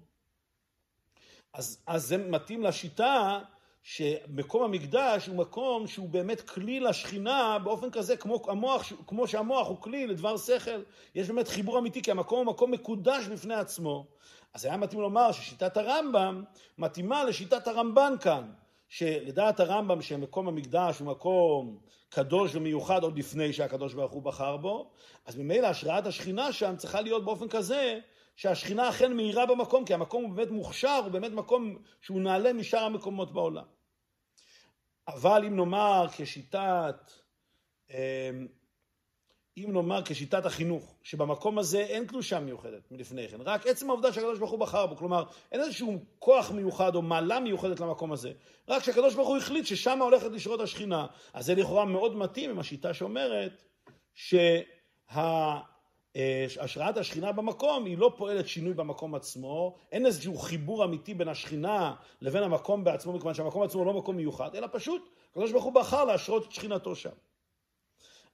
אז, 1.55 1.79
אז 1.87 2.07
זה 2.07 2.17
מתאים 2.17 2.63
לשיטה 2.63 3.41
שמקום 3.83 4.63
המקדש 4.63 5.27
הוא 5.27 5.37
מקום 5.37 5.87
שהוא 5.87 6.09
באמת 6.09 6.41
כלי 6.41 6.81
לשכינה 6.81 7.59
באופן 7.65 7.91
כזה, 7.91 8.17
כמו, 8.17 8.43
המוח, 8.49 8.93
כמו 9.07 9.29
שהמוח 9.29 9.69
הוא 9.69 9.77
כלי 9.81 10.07
לדבר 10.07 10.37
שכל, 10.37 10.83
יש 11.15 11.29
באמת 11.29 11.49
חיבור 11.49 11.79
אמיתי, 11.79 12.03
כי 12.03 12.11
המקום 12.11 12.39
הוא 12.39 12.55
מקום 12.55 12.71
מקודש 12.71 13.27
בפני 13.27 13.55
עצמו. 13.55 14.07
אז 14.55 14.65
היה 14.65 14.77
מתאים 14.77 15.01
לומר 15.01 15.33
ששיטת 15.33 15.77
הרמב"ם 15.77 16.45
מתאימה 16.79 17.25
לשיטת 17.25 17.69
הרמב"ן 17.69 18.15
כאן, 18.21 18.51
שלדעת 18.89 19.61
הרמב"ם 19.61 20.03
שמקום 20.03 20.49
המקדש 20.49 20.99
הוא 20.99 21.07
מקום 21.07 21.79
קדוש 22.09 22.55
ומיוחד 22.55 23.03
עוד 23.03 23.19
לפני 23.19 23.53
שהקדוש 23.53 23.95
ברוך 23.95 24.13
הוא 24.13 24.23
בחר 24.23 24.57
בו, 24.57 24.91
אז 25.27 25.37
ממילא 25.37 25.67
השראת 25.67 26.07
השכינה 26.07 26.53
שם 26.53 26.75
צריכה 26.77 27.01
להיות 27.01 27.25
באופן 27.25 27.49
כזה 27.49 28.01
שהשכינה 28.37 28.88
אכן 28.88 29.12
מאירה 29.12 29.47
במקום, 29.47 29.85
כי 29.85 29.95
המקום 29.95 30.25
הוא 30.25 30.35
באמת 30.35 30.50
מוכשר, 30.50 31.00
הוא 31.05 31.12
באמת 31.12 31.33
מקום 31.33 31.79
שהוא 32.00 32.21
נעלה 32.21 32.53
משאר 32.53 32.85
המקומות 32.85 33.33
בעולם. 33.33 33.64
אבל 35.09 35.45
אם 35.47 35.57
נאמר 35.57 36.07
כשיטת, 36.17 37.11
אמ, 37.91 37.97
אם 39.57 39.73
נאמר 39.73 40.03
כשיטת 40.05 40.47
החינוך, 40.47 40.95
שבמקום 41.03 41.59
הזה 41.59 41.79
אין 41.79 42.07
קדושה 42.07 42.41
מיוחדת 42.41 42.93
מלפני 42.93 43.29
כן, 43.29 43.41
רק 43.41 43.67
עצם 43.67 43.91
העובדה 43.91 44.12
שהקדוש 44.12 44.38
ברוך 44.38 44.50
הוא 44.50 44.61
בחר 44.61 44.87
בו, 44.87 44.97
כלומר 44.97 45.25
אין 45.53 45.61
איזשהו 45.61 45.99
כוח 46.19 46.50
מיוחד 46.50 46.95
או 46.95 47.03
מעלה 47.03 47.41
מיוחדת 47.41 47.81
למקום 47.81 48.12
הזה, 48.12 48.33
רק 48.69 48.83
שהקדוש 48.83 49.14
ברוך 49.14 49.29
הוא 49.29 49.37
החליט 49.37 49.67
ששם 49.67 49.99
הולכת 50.03 50.31
לשרות 50.31 50.61
השכינה, 50.61 51.07
אז 51.33 51.47
זה 51.47 51.55
לכאורה 51.55 51.85
מאוד 51.85 52.17
מתאים 52.17 52.50
עם 52.50 52.59
השיטה 52.59 52.95
שאומרת 52.95 53.64
שה... 54.14 54.61
אה, 56.16 56.47
השראת 56.61 56.97
השכינה 56.97 57.33
במקום 57.33 57.85
היא 57.85 57.99
לא 57.99 58.12
פועלת 58.16 58.49
שינוי 58.49 58.75
במקום 58.75 59.14
עצמו, 59.14 59.76
אין 59.92 60.06
איזשהו 60.06 60.38
חיבור 60.38 60.85
אמיתי 60.85 61.14
בין 61.14 61.28
השכינה 61.28 61.94
לבין 62.21 62.42
המקום 62.42 62.85
בעצמו, 62.85 63.12
מכיוון 63.12 63.35
שהמקום 63.35 63.62
עצמו 63.62 63.80
הוא 63.80 63.87
לא 63.87 63.92
מקום 63.92 64.16
מיוחד, 64.16 64.54
אלא 64.54 64.66
פשוט, 64.73 65.09
הקדוש 65.30 65.52
ברוך 65.52 65.64
הוא 65.64 65.73
בחר 65.73 66.04
להשרות 66.04 66.47
את 66.47 66.52
שכינתו 66.52 66.97
שם. 66.97 67.11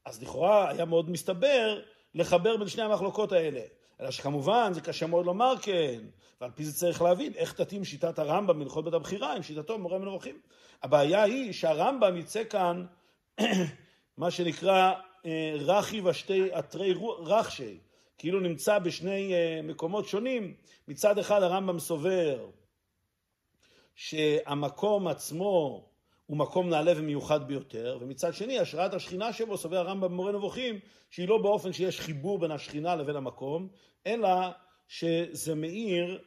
אז 0.05 0.23
לכאורה 0.23 0.71
היה 0.71 0.85
מאוד 0.85 1.11
מסתבר 1.11 1.83
לחבר 2.15 2.57
בין 2.57 2.69
שני 2.69 2.83
המחלוקות 2.83 3.33
האלה. 3.33 3.61
אלא 4.01 4.11
שכמובן 4.11 4.73
זה 4.73 4.81
קשה 4.81 5.07
מאוד 5.07 5.27
לומר 5.27 5.55
כן, 5.63 6.01
ועל 6.41 6.51
פי 6.51 6.65
זה 6.65 6.75
צריך 6.75 7.03
להבין 7.03 7.33
איך 7.35 7.53
תתאים 7.53 7.85
שיטת 7.85 8.19
הרמב"ם 8.19 8.59
מלכות 8.59 8.85
בית 8.85 8.95
הבחירה 8.95 9.37
עם 9.37 9.43
שיטתו 9.43 9.79
מורה 9.79 9.99
מנבוכים. 9.99 10.41
הבעיה 10.83 11.23
היא 11.23 11.53
שהרמב"ם 11.53 12.17
יצא 12.17 12.45
כאן 12.45 12.87
מה 14.17 14.31
שנקרא 14.31 14.93
רכי 15.61 16.01
ושתי 16.01 16.53
עטרי 16.53 16.95
רחשי, 17.19 17.79
כאילו 18.19 18.41
נמצא 18.41 18.79
בשני 18.79 19.35
אה, 19.35 19.61
מקומות 19.63 20.09
שונים. 20.09 20.55
מצד 20.89 21.19
אחד 21.19 21.43
הרמב"ם 21.43 21.79
סובר 21.79 22.47
שהמקום 23.95 25.09
עצמו 25.09 25.85
הוא 26.27 26.37
מקום 26.37 26.69
נעלה 26.69 26.93
ומיוחד 26.97 27.49
ביותר, 27.49 27.99
ומצד 28.01 28.35
שני 28.35 28.59
השראת 28.59 28.95
השכינה 28.95 29.33
שבו 29.33 29.57
סובר 29.57 29.77
הרמב"ם 29.77 30.01
במורה 30.01 30.33
נבוכים 30.33 30.79
שהיא 31.11 31.29
לא 31.29 31.39
באופן 31.39 31.73
שיש 31.73 32.01
חיבור 32.01 32.39
בין 32.39 32.51
השכינה 32.51 32.97
לבין 32.97 33.17
המקום, 33.17 33.69
אלא 34.07 34.29
שזה 34.89 35.55
מאיר 35.55 36.15
אה, 36.15 36.25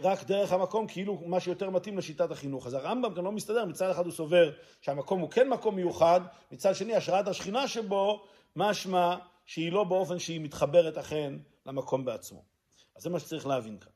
רק 0.00 0.24
דרך 0.24 0.52
המקום, 0.52 0.86
כאילו 0.86 1.22
מה 1.26 1.40
שיותר 1.40 1.70
מתאים 1.70 1.98
לשיטת 1.98 2.30
החינוך. 2.30 2.66
אז 2.66 2.74
הרמב"ם 2.74 3.14
כאן 3.14 3.24
לא 3.24 3.32
מסתדר, 3.32 3.64
מצד 3.64 3.90
אחד 3.90 4.04
הוא 4.04 4.12
סובר 4.12 4.52
שהמקום 4.80 5.20
הוא 5.20 5.30
כן 5.30 5.48
מקום 5.48 5.76
מיוחד, 5.76 6.20
מצד 6.52 6.74
שני 6.74 6.94
השראת 6.94 7.28
השכינה 7.28 7.68
שבו, 7.68 8.26
משמע 8.56 9.16
שהיא 9.44 9.72
לא 9.72 9.84
באופן 9.84 10.18
שהיא 10.18 10.40
מתחברת 10.40 10.98
אכן 10.98 11.32
למקום 11.66 12.04
בעצמו. 12.04 12.42
אז 12.96 13.02
זה 13.02 13.10
מה 13.10 13.20
שצריך 13.20 13.46
להבין 13.46 13.78
כאן. 13.78 13.92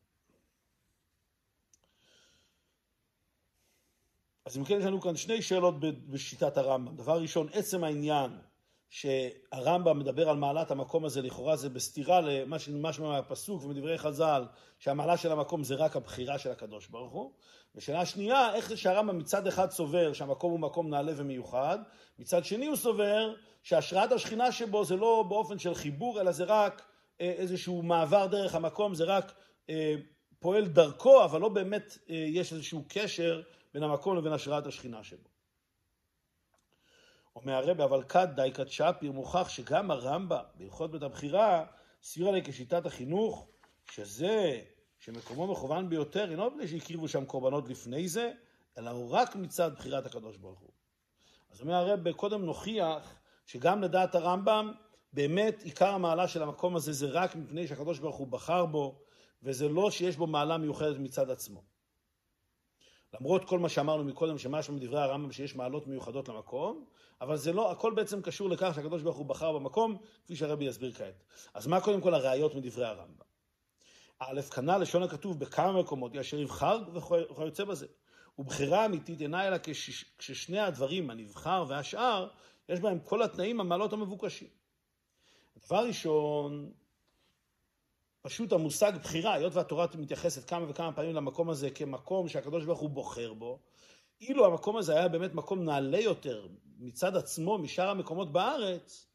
אז 4.45 4.59
אם 4.59 4.65
כן, 4.65 4.79
יש 4.79 4.85
לנו 4.85 5.01
כאן 5.01 5.17
שני 5.17 5.43
שאלות 5.43 5.75
בשיטת 6.09 6.57
הרמב"ם. 6.57 6.97
דבר 6.97 7.21
ראשון, 7.21 7.49
עצם 7.53 7.85
העניין 7.85 8.39
שהרמב"ם 8.91 9.99
מדבר 9.99 10.29
על 10.29 10.37
מעלת 10.37 10.71
המקום 10.71 11.05
הזה, 11.05 11.23
לכאורה 11.23 11.57
זה 11.57 11.69
בסתירה 11.69 12.21
למה 12.21 12.59
שנמשמע 12.59 13.09
מהפסוק 13.09 13.65
ומדברי 13.65 13.99
חז"ל, 13.99 14.45
שהמעלה 14.79 15.17
של 15.17 15.33
המקום 15.33 15.65
זה 15.65 15.75
רק 15.75 15.97
הבחירה 15.97 16.39
של 16.39 16.51
הקדוש 16.51 16.87
ברוך 16.87 17.13
הוא. 17.13 17.33
ושאלה 17.75 18.07
שנייה, 18.07 18.55
איך 18.55 18.69
זה 18.69 18.77
שהרמב"ם 18.77 19.19
מצד 19.19 19.47
אחד 19.47 19.71
סובר 19.71 20.13
שהמקום 20.13 20.51
הוא 20.51 20.61
מקום 20.61 20.91
נעלה 20.91 21.13
ומיוחד, 21.17 21.79
מצד 22.19 22.45
שני 22.45 22.67
הוא 22.67 22.77
סובר 22.77 23.35
שהשראת 23.63 24.13
השכינה 24.13 24.53
שבו 24.53 24.85
זה 24.85 24.97
לא 24.97 25.25
באופן 25.29 25.59
של 25.59 25.75
חיבור, 25.75 26.21
אלא 26.21 26.33
זה 26.33 26.45
רק 26.45 26.83
אה, 27.21 27.31
איזשהו 27.31 27.83
מעבר 27.83 28.27
דרך 28.27 28.55
המקום, 28.55 28.95
זה 28.95 29.05
רק 29.05 29.33
אה, 29.71 29.95
פועל 30.39 30.67
דרכו, 30.67 31.25
אבל 31.25 31.41
לא 31.41 31.49
באמת 31.49 31.99
אה, 32.11 32.15
יש 32.15 32.53
איזשהו 32.53 32.85
קשר 32.89 33.43
בין 33.75 33.83
המקום 33.83 34.17
לבין 34.17 34.33
השראת 34.33 34.67
השכינה 34.67 35.05
שבו. 35.05 35.34
אומר 37.37 37.55
הרבה, 37.55 37.85
אבל 37.85 38.03
כת 38.03 38.29
דייקת 38.35 38.69
שפיר 38.69 39.13
מוכח 39.13 39.49
שגם 39.49 39.91
הרמב"ם 39.91 40.39
בהלכות 40.55 40.91
בית 40.91 41.03
הבחירה 41.03 41.65
סביר 42.03 42.29
עליה 42.29 42.45
כשיטת 42.45 42.87
החינוך, 42.87 43.47
שזה 43.91 44.61
שמקומו 44.99 45.47
מכוון 45.47 45.89
ביותר, 45.89 46.31
אינו 46.31 46.51
מפני 46.51 46.69
שהקריבו 46.69 47.09
שם 47.09 47.25
קורבנות 47.25 47.69
לפני 47.69 48.09
זה, 48.09 48.33
אלא 48.79 48.91
הוא 48.91 49.11
רק 49.11 49.37
מצד 49.37 49.71
בחירת 49.75 50.07
הקדוש 50.07 50.37
ברוך 50.37 50.59
הוא. 50.61 50.71
אז 51.53 51.61
אומר 51.61 51.75
הרב, 51.75 52.13
קודם 52.13 52.45
נוכיח 52.45 53.19
שגם 53.47 53.83
לדעת 53.83 54.15
הרמב"ם, 54.15 54.73
באמת 55.13 55.63
עיקר 55.63 55.89
המעלה 55.89 56.29
של 56.29 56.43
המקום 56.43 56.77
הזה 56.77 56.93
זה 56.93 57.07
רק 57.07 57.37
מפני 57.37 57.67
שהקדוש 57.67 57.99
ברוך 57.99 58.17
הוא 58.17 58.27
בחר 58.27 58.67
בו, 58.67 59.01
וזה 59.43 59.69
לא 59.69 59.91
שיש 59.91 60.17
בו 60.17 60.27
מעלה 60.27 60.59
מיוחדת 60.59 60.99
מצד 60.99 61.31
עצמו. 61.31 61.74
למרות 63.21 63.45
כל 63.45 63.59
מה 63.59 63.69
שאמרנו 63.69 64.05
מקודם, 64.05 64.39
שמשהו 64.39 64.75
מדברי 64.75 65.01
הרמב"ם 65.01 65.33
שיש 65.33 65.57
מעלות 65.57 65.87
מיוחדות 65.87 66.29
למקום, 66.29 66.85
אבל 67.21 67.37
זה 67.37 67.53
לא, 67.53 67.73
הכל 67.73 67.95
בעצם 67.95 68.23
קשור 68.23 68.51
לכך 68.51 68.73
שהקדוש 68.75 69.03
ברוך 69.03 69.17
הוא 69.17 69.27
בחר 69.27 69.53
במקום, 69.53 69.97
כפי 70.25 70.37
שהרבי 70.37 70.65
יסביר 70.65 70.93
כעת. 70.93 71.25
אז 71.55 71.67
מה 71.67 71.81
קודם 71.81 72.01
כל 72.01 72.15
הראיות 72.15 72.55
מדברי 72.55 72.87
הרמב"ם? 72.87 73.25
א', 74.19 74.43
כנ"ל 74.43 74.79
לשון 74.79 75.03
הכתוב 75.03 75.41
בכמה 75.41 75.73
מקומות, 75.73 76.17
אשר 76.17 76.39
יבחר 76.39 76.79
וכיוצא 77.31 77.65
בזה. 77.65 77.87
ובחירה 78.39 78.87
אמיתית 78.87 79.21
אינה 79.21 79.49
אלא 79.49 79.57
כשש, 79.63 80.05
כששני 80.19 80.61
הדברים, 80.61 81.11
הנבחר 81.11 81.65
והשאר, 81.69 82.29
יש 82.69 82.81
בהם 82.81 82.99
כל 82.99 83.23
התנאים, 83.23 83.61
המעלות 83.61 83.93
המבוקשים. 83.93 84.49
דבר 85.67 85.87
ראשון, 85.87 86.73
פשוט 88.27 88.53
המושג 88.53 88.93
בחירה, 89.03 89.35
היות 89.35 89.55
והתורה 89.55 89.87
מתייחסת 89.99 90.49
כמה 90.49 90.71
וכמה 90.71 90.93
פעמים 90.93 91.15
למקום 91.15 91.51
הזה 91.51 91.71
כמקום 91.71 92.29
שהקדוש 92.29 92.65
ברוך 92.65 92.81
הוא 92.81 92.91
בוחר 92.91 93.33
בו, 93.33 93.59
אילו 94.21 94.47
המקום 94.47 94.77
הזה 94.77 94.93
היה 94.93 95.09
באמת 95.09 95.35
מקום 95.35 95.65
נעלה 95.65 96.01
יותר, 96.01 96.47
מצד 96.79 97.17
עצמו 97.17 97.59
משאר 97.59 97.89
המקומות 97.89 98.33
בארץ, 98.33 99.07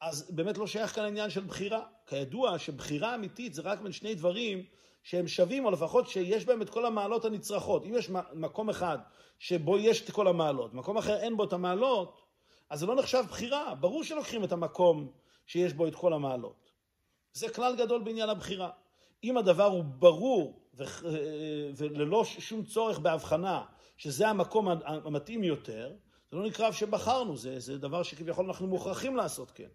אז 0.00 0.30
באמת 0.30 0.58
לא 0.58 0.66
שייך 0.66 0.94
כאן 0.94 1.04
העניין 1.04 1.30
של 1.30 1.44
בחירה. 1.44 1.82
כידוע 2.06 2.58
שבחירה 2.58 3.14
אמיתית 3.14 3.54
זה 3.54 3.62
רק 3.62 3.80
בין 3.80 3.92
שני 3.92 4.14
דברים 4.14 4.64
שהם 5.02 5.28
שווים, 5.28 5.64
או 5.64 5.70
לפחות 5.70 6.08
שיש 6.08 6.44
בהם 6.44 6.62
את 6.62 6.70
כל 6.70 6.86
המעלות 6.86 7.24
הנצרכות. 7.24 7.84
אם 7.84 7.94
יש 7.94 8.10
מקום 8.32 8.70
אחד 8.70 8.98
שבו 9.38 9.78
יש 9.78 10.04
את 10.04 10.10
כל 10.10 10.28
המעלות, 10.28 10.74
מקום 10.74 10.96
אחר 10.96 11.16
אין 11.16 11.36
בו 11.36 11.44
את 11.44 11.52
המעלות, 11.52 12.22
אז 12.70 12.80
זה 12.80 12.86
לא 12.86 12.96
נחשב 12.96 13.24
בחירה. 13.28 13.74
ברור 13.74 14.04
שלוקחים 14.04 14.44
את 14.44 14.52
המקום 14.52 15.12
שיש 15.46 15.72
בו 15.72 15.86
את 15.86 15.94
כל 15.94 16.12
המעלות. 16.12 16.63
זה 17.34 17.48
כלל 17.48 17.76
גדול 17.76 18.02
בעניין 18.02 18.28
הבחירה. 18.28 18.70
אם 19.24 19.36
הדבר 19.36 19.64
הוא 19.64 19.84
ברור 19.84 20.60
וללא 21.76 22.24
שום 22.24 22.64
צורך 22.64 22.98
בהבחנה 22.98 23.64
שזה 23.96 24.28
המקום 24.28 24.68
המתאים 24.84 25.44
יותר, 25.44 25.94
זה 26.30 26.36
לא 26.36 26.46
נקרא 26.46 26.72
שבחרנו, 26.72 27.36
זה, 27.36 27.60
זה 27.60 27.78
דבר 27.78 28.02
שכביכול 28.02 28.46
אנחנו 28.46 28.66
מוכרחים 28.66 29.16
לעשות 29.16 29.50
כן. 29.50 29.68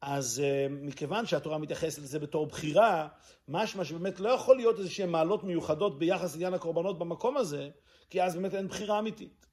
אז 0.00 0.42
אה, 0.44 0.66
מכיוון 0.70 1.26
שהתורה 1.26 1.58
מתייחסת 1.58 1.98
לזה 1.98 2.18
בתור 2.18 2.46
בחירה, 2.46 3.08
משמע 3.48 3.84
שבאמת 3.84 4.20
לא 4.20 4.28
יכול 4.28 4.56
להיות 4.56 4.78
איזה 4.78 4.90
שהן 4.90 5.10
מעלות 5.10 5.44
מיוחדות 5.44 5.98
ביחס 5.98 6.32
לעניין 6.32 6.54
הקורבנות 6.54 6.98
במקום 6.98 7.36
הזה, 7.36 7.70
כי 8.10 8.22
אז 8.22 8.36
באמת 8.36 8.54
אין 8.54 8.68
בחירה 8.68 8.98
אמיתית. 8.98 9.46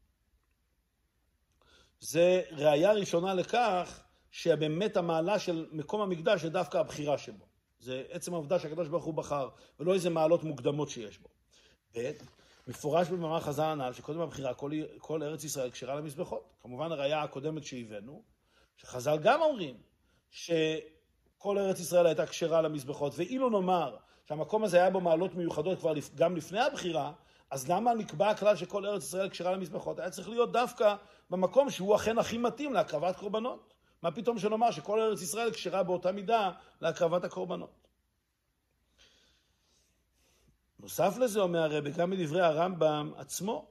זה 1.99 2.41
ראיה 2.51 2.91
ראשונה 2.91 3.33
לכך 3.33 4.06
שבאמת 4.37 4.97
המעלה 4.97 5.39
של 5.39 5.65
מקום 5.71 6.01
המקדש 6.01 6.41
זה 6.41 6.49
דווקא 6.49 6.77
הבחירה 6.77 7.17
שבו. 7.17 7.45
זה 7.79 8.03
עצם 8.09 8.33
העובדה 8.33 8.59
שהקדוש 8.59 8.87
ברוך 8.87 9.05
הוא 9.05 9.13
בחר, 9.13 9.49
ולא 9.79 9.93
איזה 9.93 10.09
מעלות 10.09 10.43
מוקדמות 10.43 10.89
שיש 10.89 11.19
בו. 11.19 11.29
ב', 11.95 12.11
מפורש 12.67 13.07
במאמר 13.07 13.39
חז"ל 13.39 13.63
הנ"ל 13.63 13.93
שקודם 13.93 14.21
הבחירה 14.21 14.53
כל, 14.53 14.71
כל 14.97 15.23
ארץ 15.23 15.43
ישראל 15.43 15.71
כשרה 15.71 15.95
למזבחות. 15.95 16.53
כמובן 16.61 16.91
הראיה 16.91 17.23
הקודמת 17.23 17.63
שהבאנו, 17.63 18.23
שחז"ל 18.77 19.17
גם 19.21 19.41
אומרים 19.41 19.77
שכל 20.31 21.57
ארץ 21.57 21.79
ישראל 21.79 22.05
הייתה 22.05 22.25
כשרה 22.25 22.61
למזבחות, 22.61 23.13
ואילו 23.15 23.49
נאמר 23.49 23.95
שהמקום 24.25 24.63
הזה 24.63 24.77
היה 24.77 24.89
בו 24.89 25.01
מעלות 25.01 25.35
מיוחדות 25.35 25.79
כבר 25.79 25.93
גם 26.15 26.35
לפני 26.35 26.59
הבחירה, 26.59 27.11
אז 27.51 27.69
למה 27.69 27.93
נקבע 27.93 28.29
הכלל 28.29 28.55
שכל 28.55 28.85
ארץ 28.85 29.03
ישראל 29.03 29.29
כשרה 29.29 29.51
למזבחות? 29.51 29.99
היה 29.99 30.09
צריך 30.09 30.29
להיות 30.29 30.51
דווקא 30.51 30.95
במקום 31.29 31.69
שהוא 31.69 31.95
אכן 31.95 32.17
הכי 32.17 32.37
מתאים 32.37 32.73
להקרבת 32.73 33.15
קורבנות. 33.15 33.76
מה 34.07 34.11
פתאום 34.11 34.39
שנאמר 34.39 34.71
שכל 34.71 34.99
ארץ 34.99 35.21
ישראל 35.21 35.51
כשרה 35.51 35.83
באותה 35.83 36.11
מידה 36.11 36.51
להקרבת 36.81 37.23
הקורבנות? 37.23 37.87
נוסף 40.79 41.17
לזה 41.17 41.39
אומר 41.39 41.59
הרבי, 41.59 41.91
גם 41.91 42.09
מדברי 42.09 42.41
הרמב"ם 42.41 43.11
עצמו, 43.17 43.67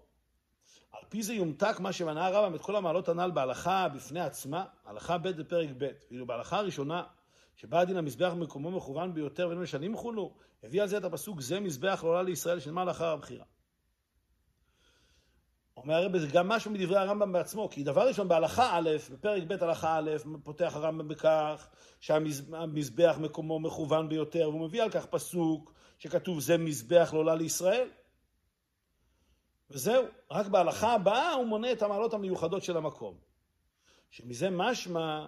על 0.92 1.02
פי 1.08 1.22
זה 1.22 1.34
יומתק 1.34 1.80
מה 1.80 1.92
שמנה 1.92 2.26
הרמב"ם 2.26 2.54
את 2.54 2.60
כל 2.60 2.76
המעלות 2.76 3.08
הנ"ל 3.08 3.30
בהלכה 3.30 3.88
בפני 3.88 4.20
עצמה, 4.20 4.64
הלכה 4.84 5.18
ב' 5.18 5.28
בפרק 5.28 5.68
ב', 5.78 5.88
ואילו 6.10 6.26
בהלכה 6.26 6.58
הראשונה, 6.58 7.02
שבה 7.56 7.80
הדין 7.80 7.96
המזבח 7.96 8.32
במקומו 8.32 8.70
מכוון 8.70 9.14
ביותר 9.14 9.48
ואין 9.48 9.60
משנים 9.60 9.96
חולו, 9.96 10.34
הביא 10.62 10.82
על 10.82 10.88
זה 10.88 10.98
את 10.98 11.04
הפסוק 11.04 11.40
זה 11.40 11.60
מזבח 11.60 12.00
לעולה 12.02 12.22
לישראל 12.22 12.60
שנאמר 12.60 12.84
לאחר 12.84 13.08
הבחירה. 13.08 13.44
אומר 15.76 15.94
הרב, 15.94 16.18
זה 16.18 16.26
גם 16.26 16.48
משהו 16.48 16.70
מדברי 16.70 16.98
הרמב"ם 16.98 17.32
בעצמו, 17.32 17.68
כי 17.70 17.82
דבר 17.82 18.08
ראשון 18.08 18.28
בהלכה 18.28 18.78
א', 18.78 18.90
בפרק 19.12 19.42
ב' 19.42 19.52
הלכה 19.52 19.98
א', 19.98 20.10
פותח 20.44 20.72
הרמב"ם 20.76 21.08
בכך 21.08 21.68
שהמזבח 22.00 23.16
מקומו 23.20 23.60
מכוון 23.60 24.08
ביותר, 24.08 24.48
והוא 24.48 24.60
מביא 24.60 24.82
על 24.82 24.90
כך 24.90 25.06
פסוק 25.06 25.72
שכתוב 25.98 26.40
זה 26.40 26.58
מזבח 26.58 27.10
לעולה 27.12 27.34
לישראל. 27.34 27.88
וזהו, 29.70 30.04
רק 30.30 30.46
בהלכה 30.46 30.92
הבאה 30.92 31.32
הוא 31.32 31.46
מונה 31.46 31.72
את 31.72 31.82
המעלות 31.82 32.14
המיוחדות 32.14 32.62
של 32.62 32.76
המקום. 32.76 33.14
שמזה 34.10 34.50
משמע 34.50 35.26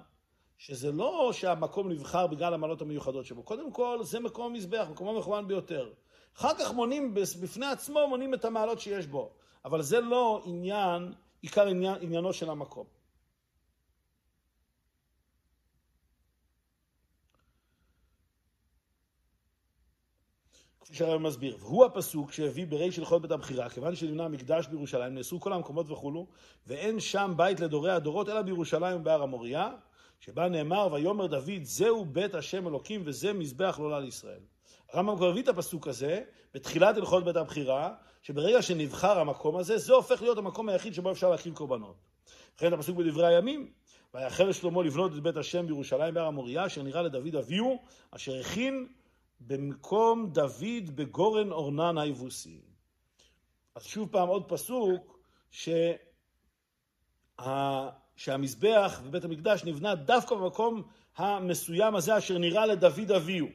שזה 0.58 0.92
לא 0.92 1.30
שהמקום 1.32 1.88
נבחר 1.92 2.26
בגלל 2.26 2.54
המעלות 2.54 2.82
המיוחדות 2.82 3.26
שבו, 3.26 3.42
קודם 3.42 3.72
כל 3.72 3.98
זה 4.02 4.20
מקום 4.20 4.46
המזבח, 4.46 4.86
מקומו 4.90 5.18
מכוון 5.18 5.48
ביותר. 5.48 5.92
אחר 6.36 6.54
כך 6.58 6.72
מונים 6.74 7.14
בפני 7.14 7.66
עצמו, 7.66 8.08
מונים 8.08 8.34
את 8.34 8.44
המעלות 8.44 8.80
שיש 8.80 9.06
בו. 9.06 9.32
אבל 9.64 9.82
זה 9.82 10.00
לא 10.00 10.42
עניין, 10.44 11.12
עיקר 11.42 11.66
עניין, 11.66 11.94
עניינו 12.00 12.32
של 12.32 12.50
המקום. 12.50 12.86
כפי 20.88 20.96
שהרב 20.96 21.20
מסביר, 21.20 21.56
והוא 21.60 21.84
הפסוק 21.84 22.32
שהביא 22.32 22.66
בריש 22.66 22.98
הלכות 22.98 23.22
בית 23.22 23.30
הבחירה, 23.30 23.68
כיוון 23.68 23.94
שנבנה 23.94 24.24
המקדש 24.24 24.66
בירושלים, 24.66 25.14
נאסרו 25.14 25.40
כל 25.40 25.52
המקומות 25.52 25.90
וכולו, 25.90 26.26
ואין 26.66 27.00
שם 27.00 27.34
בית 27.36 27.60
לדורי 27.60 27.92
הדורות, 27.92 28.28
אלא 28.28 28.42
בירושלים 28.42 29.00
ובהר 29.00 29.22
המוריה, 29.22 29.70
שבה 30.20 30.48
נאמר, 30.48 30.88
ויאמר 30.92 31.26
דוד, 31.26 31.62
זהו 31.62 32.04
בית 32.04 32.34
השם 32.34 32.68
אלוקים, 32.68 33.02
וזה 33.04 33.32
מזבח 33.32 33.76
לעולה 33.78 34.00
לישראל. 34.00 34.40
הרמב"ם 34.92 35.16
כבר 35.16 35.28
הביא 35.28 35.42
את 35.42 35.48
הפסוק 35.48 35.88
הזה 35.88 36.22
בתחילת 36.54 36.96
הלכות 36.96 37.24
בית 37.24 37.36
הבחירה, 37.36 37.94
שברגע 38.28 38.62
שנבחר 38.62 39.18
המקום 39.18 39.56
הזה, 39.56 39.78
זה 39.78 39.92
הופך 39.92 40.22
להיות 40.22 40.38
המקום 40.38 40.68
היחיד 40.68 40.94
שבו 40.94 41.12
אפשר 41.12 41.30
להקריב 41.30 41.54
קורבנות. 41.54 41.96
וכן 42.56 42.72
הפסוק 42.72 42.96
בדברי 42.96 43.26
הימים, 43.26 43.72
ויחל 44.14 44.44
לשלמה 44.44 44.82
לבנות 44.82 45.12
את 45.12 45.20
בית 45.20 45.36
השם 45.36 45.66
בירושלים 45.66 46.14
בהר 46.14 46.26
המוריה, 46.26 46.66
אשר 46.66 46.82
נראה 46.82 47.02
לדוד 47.02 47.36
אביהו, 47.36 47.82
אשר 48.10 48.40
הכין 48.40 48.88
במקום 49.40 50.30
דוד 50.32 50.90
בגורן 50.94 51.52
אורנן 51.52 51.98
היבוסי. 51.98 52.60
אז 53.74 53.84
שוב 53.84 54.08
פעם 54.12 54.28
עוד 54.28 54.48
פסוק 54.48 55.18
שה... 55.50 55.92
שהמזבח 58.16 59.00
ובית 59.04 59.24
המקדש 59.24 59.64
נבנה 59.64 59.94
דווקא 59.94 60.34
במקום 60.34 60.82
המסוים 61.16 61.94
הזה 61.94 62.18
אשר 62.18 62.38
נראה 62.38 62.66
לדוד 62.66 63.12
אביהו. 63.12 63.48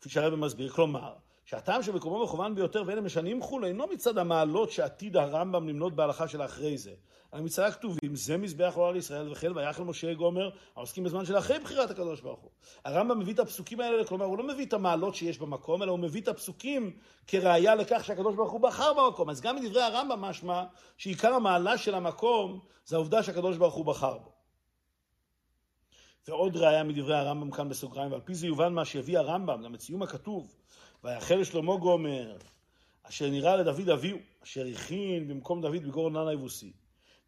כפי 0.00 0.08
שהרבא 0.08 0.36
מסביר, 0.36 0.68
כלומר, 0.68 1.14
שהטעם 1.46 1.82
שמקומו 1.82 2.24
מכוון 2.24 2.54
ביותר 2.54 2.82
ואלה 2.86 3.00
משנים 3.00 3.42
חול 3.42 3.64
אינו 3.64 3.86
מצד 3.86 4.18
המעלות 4.18 4.70
שעתיד 4.70 5.16
הרמב"ם 5.16 5.68
למנות 5.68 5.96
בהלכה 5.96 6.28
של 6.28 6.42
אחרי 6.42 6.78
זה, 6.78 6.94
אלא 7.34 7.42
מצד 7.42 7.62
הכתובים, 7.62 8.16
זה 8.16 8.36
מזבח 8.36 8.72
עולה 8.74 8.92
לישראל 8.92 9.32
וכן 9.32 9.56
ויחל 9.56 9.82
משה 9.82 10.14
גומר, 10.14 10.50
העוסקים 10.76 11.04
בזמן 11.04 11.24
של 11.24 11.38
אחרי 11.38 11.58
בחירת 11.58 11.90
הקדוש 11.90 12.20
ברוך 12.20 12.40
הוא. 12.40 12.50
הרמב"ם 12.84 13.18
מביא 13.18 13.34
את 13.34 13.38
הפסוקים 13.38 13.80
האלה, 13.80 14.04
כלומר 14.04 14.24
הוא 14.24 14.38
לא 14.38 14.46
מביא 14.46 14.66
את 14.66 14.72
המעלות 14.72 15.14
שיש 15.14 15.38
במקום, 15.38 15.82
אלא 15.82 15.90
הוא 15.90 15.98
מביא 15.98 16.20
את 16.20 16.28
הפסוקים 16.28 16.96
כראיה 17.26 17.74
לכך 17.74 18.04
שהקדוש 18.04 18.34
ברוך 18.34 18.52
הוא 18.52 18.60
בחר 18.60 18.92
במקום. 18.94 19.30
אז 19.30 19.40
גם 19.40 19.56
מדברי 19.56 19.82
הרמב"ם 19.82 20.20
משמע 20.20 20.64
שעיקר 20.96 21.34
המעלה 21.34 21.78
של 21.78 21.94
המקום 21.94 22.60
זה 22.86 22.96
העובדה 22.96 23.22
שהקדוש 23.22 23.56
ברוך 23.56 23.74
הוא 23.74 23.84
בחר 23.84 24.18
בו. 24.18 24.32
ועוד 26.28 26.56
ראיה 26.56 26.84
מדברי 26.84 27.16
הרמב"ם 27.16 27.50
כאן 27.50 27.68
בסוגריים, 27.68 28.12
ועל 28.12 28.20
פי 28.20 28.34
זה 28.34 28.46
יובן 28.46 28.72
מה 28.72 28.84
שהביא 28.84 29.18
הרמב"ם, 29.18 29.62
גם 29.64 29.74
את 29.74 29.80
סיום 29.80 30.02
הכתוב, 30.02 30.54
ויחל 31.04 31.34
לשלמה 31.34 31.76
גומר, 31.76 32.36
אשר 33.02 33.30
נראה 33.30 33.56
לדוד 33.56 33.88
אביהו, 33.88 34.18
אשר 34.44 34.66
הכין 34.74 35.28
במקום 35.28 35.60
דוד 35.60 35.82
בגור 35.86 36.10
ננה 36.10 36.28
היבוסי. 36.28 36.72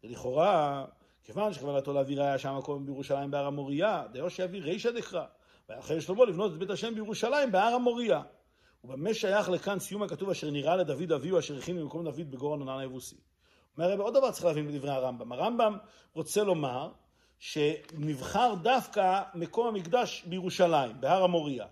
ולכאורה, 0.03 0.85
כיוון 1.23 1.53
שכוונתו 1.53 1.93
להביא 1.93 2.19
ראיה 2.19 2.37
שהמקום 2.37 2.85
בירושלים 2.85 3.31
בהר 3.31 3.45
המוריה, 3.45 4.03
דיו 4.11 4.29
שיביא 4.29 4.61
רישא 4.61 4.91
דקרא, 4.91 5.25
ויחל 5.69 5.93
לשלמה 5.93 6.25
לבנות 6.25 6.53
את 6.53 6.57
בית 6.57 6.69
השם 6.69 6.95
בירושלים 6.95 7.51
בהר 7.51 7.73
המוריה. 7.73 8.21
ובמה 8.83 9.13
שייך 9.13 9.49
לכאן 9.49 9.79
סיום 9.79 10.03
הכתוב 10.03 10.29
אשר 10.29 10.51
נראה 10.51 10.75
לדוד 10.75 11.11
אביהו 11.11 11.39
אשר 11.39 11.57
הכין 11.57 11.79
במקום 11.79 12.03
דוד 12.03 12.31
בגור 12.31 12.57
ננה 12.57 12.79
היבוסי. 12.79 13.15
אומר 13.77 13.91
הרב, 13.91 13.99
עוד 13.99 14.13
דבר 14.13 14.31
צריך 14.31 14.45
להבין 14.45 14.67
בדברי 14.67 14.91
הרמב"ם. 14.91 15.31
הרמב"ם 15.31 15.77
רוצה 16.13 16.43
לומר 16.43 16.91
שנבחר 17.39 18.53
דווקא 18.61 19.21
מקום 19.35 19.67
המקדש 19.67 20.23
בירושלים, 20.25 21.01
בהר 21.01 21.23
המוריה. 21.23 21.65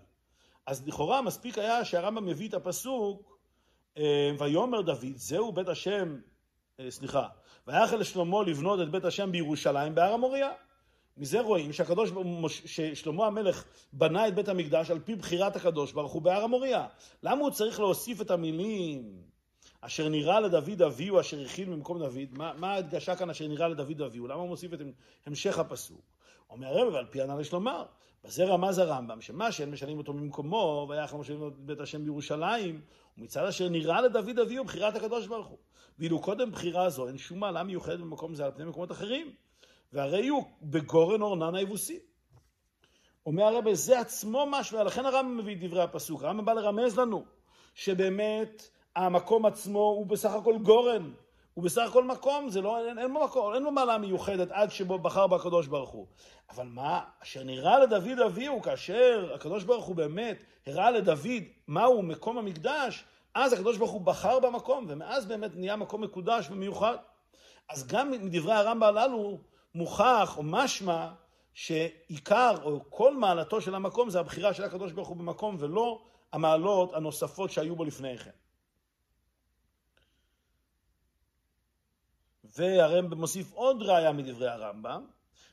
אז 0.68 0.88
לכאורה 0.88 1.22
מספיק 1.22 1.58
היה 1.58 1.84
שהרמב"ם 1.84 2.26
מביא 2.26 2.48
את 2.48 2.54
הפסוק 2.54 3.38
אה, 3.98 4.30
ויאמר 4.38 4.80
דוד 4.80 5.16
זהו 5.16 5.52
בית 5.52 5.68
השם, 5.68 6.16
אה, 6.80 6.90
סליחה, 6.90 7.26
ויחל 7.66 7.96
לשלמה 7.96 8.42
לבנות 8.42 8.80
את 8.80 8.90
בית 8.90 9.04
השם 9.04 9.32
בירושלים 9.32 9.94
בהר 9.94 10.12
המוריה. 10.12 10.50
מזה 11.16 11.40
רואים 11.40 11.72
שהקדוש, 11.72 12.10
ששלמה 12.48 13.26
המלך 13.26 13.64
בנה 13.92 14.28
את 14.28 14.34
בית 14.34 14.48
המקדש 14.48 14.90
על 14.90 14.98
פי 14.98 15.14
בחירת 15.14 15.56
הקדוש 15.56 15.92
ברוך 15.92 16.12
הוא 16.12 16.22
בהר 16.22 16.42
המוריה. 16.42 16.86
למה 17.22 17.40
הוא 17.40 17.50
צריך 17.50 17.80
להוסיף 17.80 18.20
את 18.20 18.30
המילים 18.30 19.22
אשר 19.80 20.08
נראה 20.08 20.40
לדוד 20.40 20.82
אביהו 20.82 21.20
אשר 21.20 21.40
הכין 21.44 21.70
במקום 21.70 21.98
דוד? 21.98 22.28
מה, 22.32 22.52
מה 22.56 22.72
ההדגשה 22.72 23.16
כאן 23.16 23.30
אשר 23.30 23.48
נראה 23.48 23.68
לדוד 23.68 24.02
אביהו? 24.02 24.26
למה 24.26 24.40
הוא 24.40 24.48
מוסיף 24.48 24.74
את 24.74 24.80
המשך 25.26 25.58
הפסוק? 25.58 26.00
אומר 26.50 26.66
הרב, 26.66 26.94
ועל 26.94 27.06
פי 27.10 27.22
הנ"ל 27.22 27.40
יש 27.40 27.52
לומר, 27.52 27.84
בזה 28.24 28.44
רמז 28.44 28.78
הרמב"ם, 28.78 29.20
שאין 29.50 29.70
משנים 29.70 29.98
אותו 29.98 30.12
ממקומו, 30.12 30.86
ויחד 30.88 31.16
משנים 31.16 31.48
את 31.48 31.58
בית 31.58 31.80
השם 31.80 32.04
בירושלים, 32.04 32.80
ומצד 33.18 33.44
אשר 33.44 33.68
נראה 33.68 34.00
לדוד 34.00 34.38
אביהו 34.38 34.64
בחירת 34.64 34.96
הקדוש 34.96 35.26
ברוך 35.26 35.46
הוא. 35.46 35.58
ואילו 35.98 36.20
קודם 36.20 36.50
בחירה 36.50 36.90
זו, 36.90 37.08
אין 37.08 37.18
שום 37.18 37.38
מעלה 37.38 37.62
מיוחדת 37.62 37.98
במקום 37.98 38.34
זה 38.34 38.44
על 38.44 38.52
פני 38.52 38.64
מקומות 38.64 38.92
אחרים. 38.92 39.32
והרי 39.92 40.28
הוא 40.28 40.44
בגורן 40.62 41.22
אורנן 41.22 41.54
היבוסי. 41.54 41.98
אומר 43.26 43.44
הרב, 43.44 43.72
זה 43.72 44.00
עצמו 44.00 44.46
משהו, 44.50 44.78
ולכן 44.78 45.06
הרמב"ם 45.06 45.36
מביא 45.36 45.54
את 45.56 45.60
דברי 45.60 45.82
הפסוק. 45.82 46.22
הרמב"ם 46.22 46.44
בא 46.44 46.52
לרמז 46.52 46.98
לנו 46.98 47.24
שבאמת 47.74 48.70
המקום 48.96 49.46
עצמו 49.46 49.78
הוא 49.78 50.06
בסך 50.06 50.30
הכל 50.30 50.58
גורן, 50.58 51.12
הוא 51.58 51.64
בסך 51.64 51.88
הכל 51.88 52.04
מקום, 52.04 52.50
זה 52.50 52.60
לא, 52.60 52.88
אין, 52.88 52.98
אין 52.98 53.12
מקום, 53.12 53.54
אין 53.54 53.64
בו 53.64 53.70
מעלה 53.70 53.98
מיוחדת 53.98 54.48
עד 54.50 54.70
שבו 54.70 54.98
בחר 54.98 55.26
בקדוש 55.26 55.66
ברוך 55.66 55.90
הוא. 55.90 56.06
אבל 56.50 56.66
מה, 56.66 57.00
אשר 57.22 57.44
נראה 57.44 57.78
לדוד 57.78 58.20
אביהו, 58.26 58.62
כאשר 58.62 59.32
הקדוש 59.34 59.64
ברוך 59.64 59.84
הוא 59.84 59.96
באמת 59.96 60.44
הראה 60.66 60.90
לדוד 60.90 61.42
מהו 61.68 62.02
מקום 62.02 62.38
המקדש, 62.38 63.04
אז 63.34 63.52
הקדוש 63.52 63.76
ברוך 63.76 63.90
הוא 63.90 64.00
בחר 64.00 64.40
במקום, 64.40 64.84
ומאז 64.88 65.26
באמת 65.26 65.50
נהיה 65.54 65.76
מקום 65.76 66.00
מקודש 66.04 66.50
ומיוחד. 66.50 66.96
אז 67.68 67.86
גם 67.86 68.10
מדברי 68.10 68.54
הרמב"ם 68.54 68.82
הללו 68.82 69.38
מוכח 69.74 70.34
או 70.36 70.42
משמע 70.42 71.08
שעיקר 71.54 72.54
או 72.62 72.80
כל 72.90 73.16
מעלתו 73.16 73.60
של 73.60 73.74
המקום 73.74 74.10
זה 74.10 74.20
הבחירה 74.20 74.54
של 74.54 74.64
הקדוש 74.64 74.92
ברוך 74.92 75.08
הוא 75.08 75.16
במקום 75.16 75.56
ולא 75.58 76.02
המעלות 76.32 76.94
הנוספות 76.94 77.50
שהיו 77.50 77.76
בו 77.76 77.84
לפני 77.84 78.18
כן. 78.18 78.30
והרמב"ם 82.56 83.18
מוסיף 83.20 83.52
עוד 83.52 83.82
ראיה 83.82 84.12
מדברי 84.12 84.48
הרמב"ם, 84.48 85.04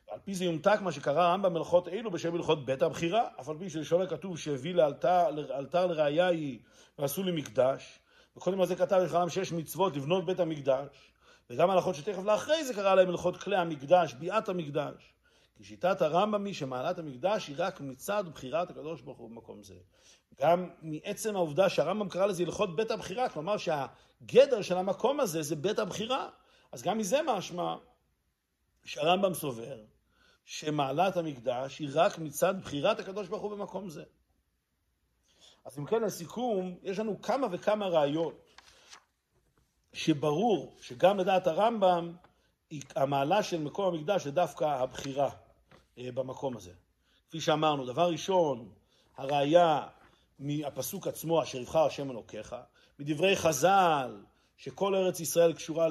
ועל 0.07 0.19
פי 0.19 0.35
זה 0.35 0.45
יומתק 0.45 0.77
מה 0.81 0.91
שקרא 0.91 1.23
הרמב"ם 1.23 1.53
מלאכות 1.53 1.87
אלו 1.87 2.11
בשם 2.11 2.33
מלאכות 2.33 2.65
בית 2.65 2.81
הבחירה, 2.81 3.27
אף 3.39 3.49
על 3.49 3.57
פי 3.59 3.69
שלשון 3.69 4.01
הכתוב 4.01 4.37
שהביא 4.37 4.75
לאלתר, 4.75 5.85
לראיה 5.85 6.27
היא 6.27 6.59
ועשו 6.99 7.23
לי 7.23 7.31
מקדש, 7.31 7.99
וקודם 8.37 8.61
לזה 8.61 8.75
כתב 8.75 8.95
לכלם 9.05 9.29
שש 9.29 9.51
מצוות 9.51 9.95
לבנות 9.95 10.25
בית 10.25 10.39
המקדש, 10.39 11.11
וגם 11.49 11.69
הלכות 11.69 11.95
שתכף 11.95 12.23
לאחרי 12.23 12.65
זה 12.65 12.73
קרא 12.73 12.95
להם 12.95 13.07
מלאכות 13.07 13.37
כלי 13.37 13.55
המקדש, 13.55 14.13
ביאת 14.13 14.49
המקדש. 14.49 15.13
כי 15.57 15.63
שיטת 15.63 16.01
הרמב"ם 16.01 16.45
היא 16.45 16.53
שמעלת 16.53 16.99
המקדש 16.99 17.47
היא 17.47 17.55
רק 17.59 17.81
מצד 17.81 18.23
בחירת 18.33 18.69
הקדוש 18.69 19.01
ברוך 19.01 19.17
הוא 19.17 19.29
במקום 19.29 19.63
זה. 19.63 19.75
גם 20.41 20.69
מעצם 20.81 21.35
העובדה 21.35 21.69
שהרמב"ם 21.69 22.09
קרא 22.09 22.25
לזה 22.25 22.43
הלכות 22.43 22.75
בית 22.75 22.91
הבחירה, 22.91 23.29
כלומר 23.29 23.57
שהגדר 23.57 24.61
של 24.61 24.77
המקום 24.77 25.19
הזה 25.19 25.41
זה 25.41 25.55
בית 25.55 25.79
הבחירה. 25.79 26.29
אז 26.75 26.81
גם 26.81 26.97
מזה 26.97 27.19
משמע 27.27 27.75
שהרמב"ם 28.83 29.33
סובר 29.33 29.77
שמעלת 30.45 31.17
המקדש 31.17 31.79
היא 31.79 31.89
רק 31.93 32.19
מצד 32.19 32.61
בחירת 32.61 32.99
הקדוש 32.99 33.27
ברוך 33.27 33.41
הוא 33.43 33.51
במקום 33.51 33.89
זה. 33.89 34.03
אז 35.65 35.79
אם 35.79 35.85
כן, 35.85 36.01
לסיכום, 36.01 36.75
יש 36.83 36.99
לנו 36.99 37.21
כמה 37.21 37.47
וכמה 37.51 37.87
ראיות 37.87 38.53
שברור 39.93 40.77
שגם 40.81 41.17
לדעת 41.17 41.47
הרמב"ם, 41.47 42.15
המעלה 42.95 43.43
של 43.43 43.61
מקום 43.61 43.93
המקדש 43.93 44.23
זה 44.23 44.31
דווקא 44.31 44.63
הבחירה 44.63 45.29
אה, 45.97 46.11
במקום 46.11 46.57
הזה. 46.57 46.73
כפי 47.27 47.41
שאמרנו, 47.41 47.85
דבר 47.85 48.09
ראשון, 48.09 48.69
הראיה 49.17 49.87
מהפסוק 50.39 51.07
עצמו, 51.07 51.43
אשר 51.43 51.57
יבחר 51.57 51.85
השם 51.85 52.11
אלוקיך, 52.11 52.55
מדברי 52.99 53.35
חז"ל, 53.35 54.23
שכל 54.57 54.95
ארץ 54.95 55.19
ישראל 55.19 55.53
קשורה, 55.53 55.87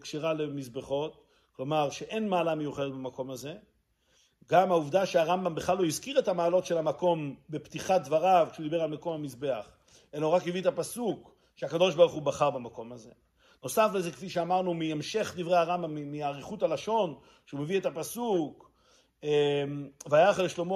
קשרה 0.00 0.32
למזבחות, 0.34 1.22
כלומר 1.52 1.90
שאין 1.90 2.28
מעלה 2.28 2.54
מיוחדת 2.54 2.92
במקום 2.92 3.30
הזה. 3.30 3.54
גם 4.50 4.70
העובדה 4.70 5.06
שהרמב"ם 5.06 5.54
בכלל 5.54 5.78
לא 5.78 5.84
הזכיר 5.86 6.18
את 6.18 6.28
המעלות 6.28 6.66
של 6.66 6.78
המקום 6.78 7.34
בפתיחת 7.50 8.00
דבריו 8.04 8.48
כשהוא 8.52 8.64
דיבר 8.64 8.82
על 8.82 8.90
מקום 8.90 9.12
המזבח, 9.12 9.68
אלא 10.14 10.28
רק 10.28 10.48
הביא 10.48 10.60
את 10.60 10.66
הפסוק 10.66 11.36
שהקדוש 11.56 11.94
ברוך 11.94 12.12
הוא 12.12 12.22
בחר 12.22 12.50
במקום 12.50 12.92
הזה. 12.92 13.10
נוסף 13.62 13.90
לזה, 13.94 14.10
כפי 14.10 14.28
שאמרנו, 14.28 14.74
מהמשך 14.74 15.34
דברי 15.36 15.56
הרמב"ם, 15.56 16.12
מאריכות 16.12 16.62
הלשון, 16.62 17.14
שהוא 17.46 17.60
מביא 17.60 17.78
את 17.78 17.86
הפסוק, 17.86 18.70
אמ, 19.22 19.28
ויחל 20.10 20.42
לשלמה 20.42 20.74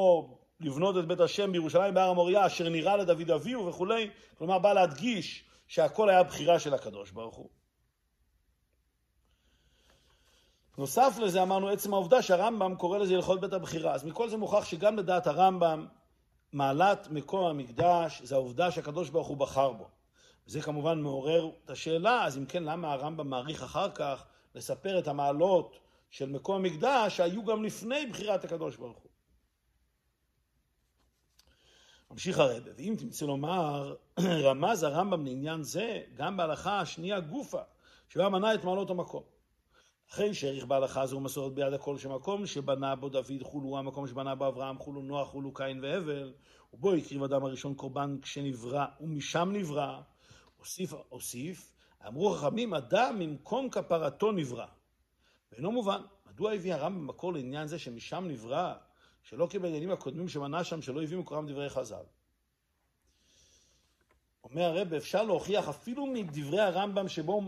לבנות 0.61 0.99
את 0.99 1.07
בית 1.09 1.21
השם 1.21 1.53
בירושלים 1.53 1.95
בהר 1.95 2.11
המוריה, 2.11 2.47
אשר 2.47 2.69
נראה 2.69 2.97
לדוד 2.97 3.31
אביהו 3.31 3.67
וכולי, 3.67 4.11
כלומר 4.39 4.59
בא 4.59 4.73
להדגיש 4.73 5.45
שהכל 5.71 6.11
היה 6.11 6.23
בחירה 6.23 6.59
של 6.59 6.75
הקדוש 6.75 7.11
ברוך 7.11 7.37
הוא. 7.37 7.49
נוסף 10.79 11.19
לזה 11.23 11.43
אמרנו 11.43 11.69
עצם 11.69 11.95
העובדה 11.95 12.23
שהרמב"ם 12.23 12.75
קורא 12.77 12.99
לזה 12.99 13.15
הלכות 13.15 13.41
בית 13.41 13.53
הבחירה. 13.53 13.95
אז 13.95 14.05
מכל 14.05 14.29
זה 14.29 14.37
מוכח 14.37 14.65
שגם 14.65 14.97
לדעת 14.97 15.27
הרמב"ם, 15.27 15.87
מעלת 16.53 17.09
מקום 17.11 17.47
המקדש 17.47 18.23
זה 18.23 18.35
העובדה 18.35 18.71
שהקדוש 18.71 19.11
ברוך 19.11 19.29
הוא 19.29 19.37
בחר 19.37 19.73
בו. 19.73 19.89
וזה 20.47 20.63
כמובן 20.63 21.01
מעורר 21.01 21.51
את 21.65 21.71
השאלה, 21.71 22.25
אז 22.25 22.39
אם 22.39 22.47
כן, 22.47 22.63
למה 22.63 22.93
הרמב"ם 22.93 23.31
מעריך 23.31 23.63
אחר 23.63 23.91
כך 23.91 24.25
לספר 24.55 24.99
את 24.99 25.09
המעלות 25.09 25.79
של 26.11 26.29
מקום 26.29 26.57
המקדש 26.57 27.17
שהיו 27.17 27.45
גם 27.45 27.65
לפני 27.65 28.07
בחירת 28.07 28.45
הקדוש 28.45 28.77
ברוך 28.77 28.99
הוא? 28.99 29.10
ממשיך 32.11 32.39
הרב, 32.39 32.63
ואם 32.77 32.95
תמצא 32.99 33.27
לומר, 33.27 33.95
רמז 34.45 34.83
הרמב"ם 34.83 35.27
לעניין 35.27 35.63
זה 35.63 36.01
גם 36.17 36.37
בהלכה 36.37 36.81
השנייה 36.81 37.21
גופה, 37.21 37.61
שבה 38.09 38.29
מנה 38.29 38.55
את 38.55 38.65
מעלות 38.65 38.91
המקום. 38.91 39.23
אחרי 40.11 40.35
שהעריך 40.35 40.65
בהלכה 40.65 41.07
זו 41.07 41.21
מסורת 41.21 41.53
ביד 41.55 41.73
הכל 41.73 41.99
שמקום 41.99 42.47
שבנה 42.47 42.97
בו 42.97 43.09
דוד 43.09 43.43
חולו 43.43 43.79
המקום 43.79 44.07
שבנה 44.07 44.35
בו 44.35 44.49
אברהם 44.49 44.79
חולו 44.79 45.03
נוח 45.03 45.29
חולו 45.29 45.55
קין 45.55 45.81
והבל 45.85 46.33
ובו 46.73 46.93
הקריב 46.95 47.23
אדם 47.23 47.45
הראשון 47.45 47.75
קורבן 47.75 48.17
כשנברא 48.23 48.87
ומשם 49.01 49.51
נברא 49.53 50.01
הוסיף, 50.59 50.95
הוסיף 51.09 51.73
אמרו 52.07 52.31
חכמים 52.31 52.75
אדם 52.75 53.19
ממקום 53.19 53.71
כפרתו 53.71 54.33
נברא 54.33 54.67
ואינו 55.53 55.73
מובן 55.73 56.01
מדוע 56.31 56.53
הביא 56.53 56.75
הרמב"ם 56.75 57.07
מקור 57.07 57.33
לעניין 57.33 57.67
זה 57.67 57.79
שמשם 57.79 58.25
נברא 58.29 58.75
שלא 59.31 59.47
כבעניינים 59.51 59.91
הקודמים 59.91 60.29
שמנה 60.29 60.65
שם 60.65 60.83
שלא 60.83 61.03
הביא 61.03 61.19
מקורם 61.19 61.47
דברי 61.47 61.71
חז"ל. 61.71 62.03
אומר 64.45 64.63
הרב, 64.63 64.95
אפשר 64.95 65.23
להוכיח 65.23 65.69
אפילו 65.69 66.07
מדברי 66.07 66.61
הרמב"ם 66.61 67.09
שבו, 67.09 67.43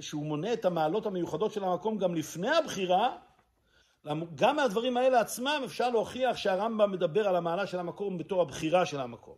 שהוא 0.00 0.26
מונה 0.26 0.52
את 0.52 0.64
המעלות 0.64 1.06
המיוחדות 1.06 1.52
של 1.52 1.64
המקום 1.64 1.98
גם 1.98 2.14
לפני 2.14 2.56
הבחירה, 2.56 3.16
גם 4.34 4.56
מהדברים 4.56 4.96
האלה 4.96 5.20
עצמם 5.20 5.62
אפשר 5.64 5.90
להוכיח 5.90 6.36
שהרמב"ם 6.36 6.92
מדבר 6.92 7.28
על 7.28 7.36
המעלה 7.36 7.66
של 7.66 7.78
המקום 7.78 8.18
בתור 8.18 8.42
הבחירה 8.42 8.86
של 8.86 9.00
המקום. 9.00 9.36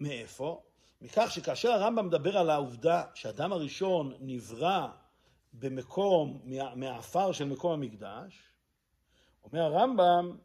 מאיפה? 0.00 0.62
מכך 1.00 1.30
שכאשר 1.30 1.72
הרמב"ם 1.72 2.06
מדבר 2.06 2.38
על 2.38 2.50
העובדה 2.50 3.04
שאדם 3.14 3.52
הראשון 3.52 4.14
נברא 4.20 4.88
במקום, 5.52 6.40
מהעפר 6.76 7.32
של 7.32 7.44
מקום 7.44 7.72
המקדש, 7.72 8.51
אומר 9.44 9.62
הרמב"ם, 9.62 10.36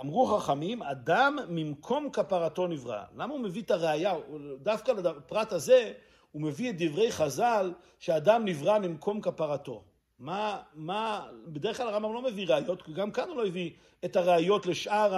אמרו 0.00 0.26
חכמים, 0.26 0.82
אדם 0.82 1.38
ממקום 1.48 2.10
כפרתו 2.10 2.66
נברא. 2.66 3.02
למה 3.16 3.34
הוא 3.34 3.40
מביא 3.40 3.62
את 3.62 3.70
הראייה? 3.70 4.14
דווקא 4.62 4.92
לפרט 4.92 5.52
הזה 5.52 5.92
הוא 6.32 6.42
מביא 6.42 6.70
את 6.70 6.74
דברי 6.78 7.12
חז"ל 7.12 7.72
שאדם 7.98 8.44
נברא 8.44 8.78
ממקום 8.78 9.20
כפרתו. 9.20 9.84
מה, 10.18 10.62
מה, 10.74 11.26
בדרך 11.46 11.76
כלל 11.76 11.88
הרמב"ם 11.88 12.14
לא 12.14 12.22
מביא 12.22 12.46
ראיות, 12.48 12.88
גם 12.88 13.10
כאן 13.10 13.28
הוא 13.28 13.36
לא 13.36 13.46
הביא 13.46 13.70
את 14.04 14.16
הראיות 14.16 14.66
לשאר 14.66 15.14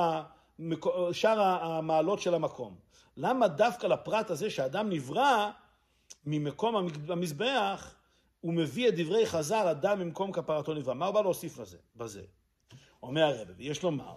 המק... 0.59 0.87
המעלות 1.27 2.21
של 2.21 2.35
המקום. 2.35 2.77
למה 3.17 3.49
דווקא 3.49 3.87
לפרט 3.87 4.31
הזה 4.31 4.51
שאדם 4.51 4.91
נברא 4.91 5.51
ממקום 6.27 6.89
המזבח, 7.09 7.95
הוא 8.41 8.55
מביא 8.55 8.89
את 8.89 8.95
דברי 8.97 9.27
חז"ל, 9.27 9.67
אדם 9.71 9.99
ממקום 9.99 10.33
כפרתו 10.33 10.75
נברא. 10.75 10.95
מה 10.95 11.07
הוא 11.07 11.15
בא 11.15 11.21
להוסיף 11.21 11.59
לזה, 11.59 11.79
בזה? 11.97 12.23
אומר 13.03 13.23
הרב, 13.23 13.49
ויש 13.57 13.83
לומר, 13.83 14.17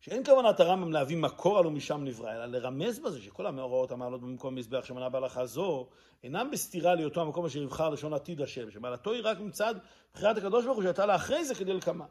שאין 0.00 0.24
כוונת 0.24 0.60
הרמב"ם 0.60 0.92
להביא 0.92 1.16
מקור 1.16 1.58
עלו 1.58 1.70
משם 1.70 2.04
נברא, 2.04 2.32
אלא 2.32 2.46
לרמז 2.46 2.98
בזה 2.98 3.22
שכל 3.22 3.46
המאורעות 3.46 3.92
המעלות 3.92 4.20
במקום 4.20 4.54
מזבח 4.54 4.84
שמנה 4.84 5.08
בהלכה 5.08 5.46
זו, 5.46 5.88
אינם 6.24 6.50
בסתירה 6.52 6.94
להיותו 6.94 7.20
המקום 7.20 7.46
אשר 7.46 7.62
יבחר 7.62 7.88
לשון 7.88 8.14
עתיד 8.14 8.40
השם, 8.40 8.70
שמעלתו 8.70 9.12
היא 9.12 9.20
רק 9.24 9.40
מצד 9.40 9.74
בחירת 10.14 10.36
הקדוש 10.36 10.64
ברוך 10.64 10.76
הוא 10.76 10.82
שהייתה 10.82 11.06
לה 11.06 11.14
אחרי 11.14 11.44
זה 11.44 11.54
כדי 11.54 11.72
לקמה. 11.72 12.06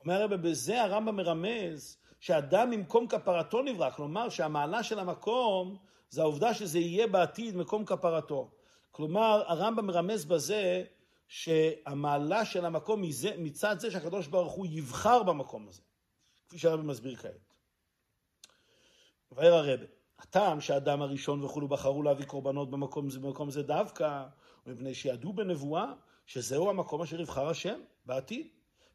אומר 0.00 0.14
הרב, 0.14 0.34
בזה 0.34 0.82
הרמב"ם 0.82 1.16
מרמז 1.16 1.96
שאדם 2.20 2.70
ממקום 2.70 3.06
כפרתו 3.06 3.62
נברא, 3.62 3.90
כלומר 3.90 4.28
שהמעלה 4.28 4.82
של 4.82 4.98
המקום 4.98 5.76
זה 6.10 6.22
העובדה 6.22 6.54
שזה 6.54 6.78
יהיה 6.78 7.06
בעתיד 7.06 7.56
מקום 7.56 7.84
כפרתו. 7.84 8.50
כלומר, 8.92 9.42
הרמב"ם 9.46 9.86
מרמז 9.86 10.24
בזה 10.24 10.84
שהמעלה 11.28 12.44
של 12.44 12.64
המקום 12.64 13.02
מזה, 13.02 13.34
מצד 13.38 13.80
זה 13.80 13.90
שהקדוש 13.90 14.26
ברוך 14.26 14.52
הוא 14.52 14.66
יבחר 14.70 15.22
במקום 15.22 15.68
הזה, 15.68 15.82
כפי 16.48 16.58
שהרבא 16.58 16.82
מסביר 16.82 17.16
כעת. 17.16 17.54
ואומר 19.32 19.52
הרבה, 19.52 19.84
הטעם 20.18 20.60
שהאדם 20.60 21.02
הראשון 21.02 21.44
וכולו 21.44 21.68
בחרו 21.68 22.02
להביא 22.02 22.26
קורבנות 22.26 22.70
במקום 22.70 23.10
זה, 23.10 23.20
במקום 23.20 23.50
זה 23.50 23.62
דווקא, 23.62 24.24
מפני 24.66 24.94
שידעו 24.94 25.32
בנבואה 25.32 25.92
שזהו 26.26 26.70
המקום 26.70 27.02
אשר 27.02 27.20
יבחר 27.20 27.48
השם 27.48 27.80
בעתיד. 28.06 28.46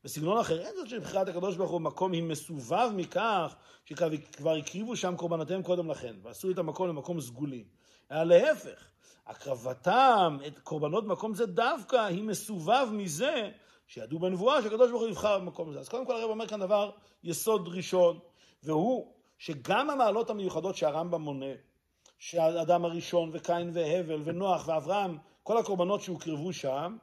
בסגנון 0.04 0.38
אחר, 0.38 0.62
אין 0.62 0.76
זאת 0.76 0.90
שבחירת 0.90 1.28
הקדוש 1.28 1.56
ברוך 1.56 1.72
הוא 1.72 1.80
במקום 1.80 2.12
היא 2.12 2.24
מסובב 2.24 2.90
מכך 2.96 3.56
שכבר 3.86 4.56
הקריבו 4.56 4.96
שם 4.96 5.16
קורבנותיהם 5.16 5.64
קודם 5.64 5.92
לכן, 5.92 6.16
ועשו 6.22 6.52
את 6.52 6.58
המקום 6.58 6.88
למקום 6.88 7.22
סגולי. 7.22 7.64
אלא 8.12 8.24
להפך, 8.24 8.90
הקרבתם 9.28 10.38
את 10.48 10.60
קורבנות 10.60 11.06
מקום 11.06 11.34
זה 11.34 11.46
דווקא 11.46 11.96
היא 11.96 12.24
מסובב 12.24 12.88
מזה 12.92 13.50
שידעו 13.88 14.20
בנבואה 14.20 14.62
שהקדוש 14.62 14.90
ברוך 14.90 15.02
הוא 15.02 15.10
יבחר 15.10 15.40
במקום 15.40 15.70
הזה. 15.70 15.80
אז 15.80 15.90
קודם 15.90 16.06
כל 16.06 16.16
הרב 16.16 16.30
אומר 16.30 16.48
כאן 16.48 16.60
דבר 16.60 16.92
יסוד 17.24 17.68
ראשון, 17.68 18.20
והוא 18.64 19.14
שגם 19.38 19.90
המעלות 19.90 20.30
המיוחדות 20.30 20.76
שהרמב"ם 20.76 21.22
מונה, 21.22 21.54
שהאדם 22.20 22.86
הראשון 22.86 23.30
וקין 23.34 23.72
והבל 23.74 24.22
ונוח 24.26 24.68
ואברהם, 24.68 25.18
כל 25.44 25.58
הקורבנות 25.58 26.02
שהוקרבו 26.02 26.54
שם, 26.54 26.98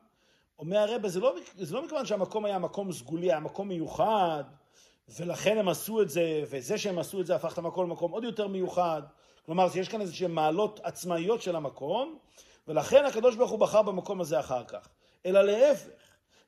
אומר 0.58 0.78
הרבה, 0.78 1.08
זה 1.08 1.20
לא, 1.20 1.34
זה 1.54 1.74
לא 1.74 1.84
מכיוון 1.84 2.06
שהמקום 2.06 2.44
היה 2.44 2.58
מקום 2.58 2.92
סגולי, 2.92 3.30
היה 3.30 3.40
מקום 3.40 3.68
מיוחד, 3.68 4.44
ולכן 5.18 5.58
הם 5.58 5.68
עשו 5.68 6.02
את 6.02 6.10
זה, 6.10 6.44
וזה 6.50 6.78
שהם 6.78 6.98
עשו 6.98 7.20
את 7.20 7.26
זה 7.26 7.34
הפך 7.34 7.52
את 7.52 7.58
המקום 7.58 7.86
למקום 7.86 8.12
עוד 8.12 8.24
יותר 8.24 8.48
מיוחד. 8.48 9.02
כלומר, 9.46 9.68
שיש 9.68 9.88
כאן 9.88 10.00
איזשהן 10.00 10.30
מעלות 10.30 10.80
עצמאיות 10.82 11.42
של 11.42 11.56
המקום, 11.56 12.18
ולכן 12.68 13.04
הקדוש 13.04 13.36
ברוך 13.36 13.50
הוא 13.50 13.58
בחר 13.58 13.82
במקום 13.82 14.20
הזה 14.20 14.40
אחר 14.40 14.64
כך. 14.64 14.88
אלא 15.26 15.42
להפך, 15.42 15.88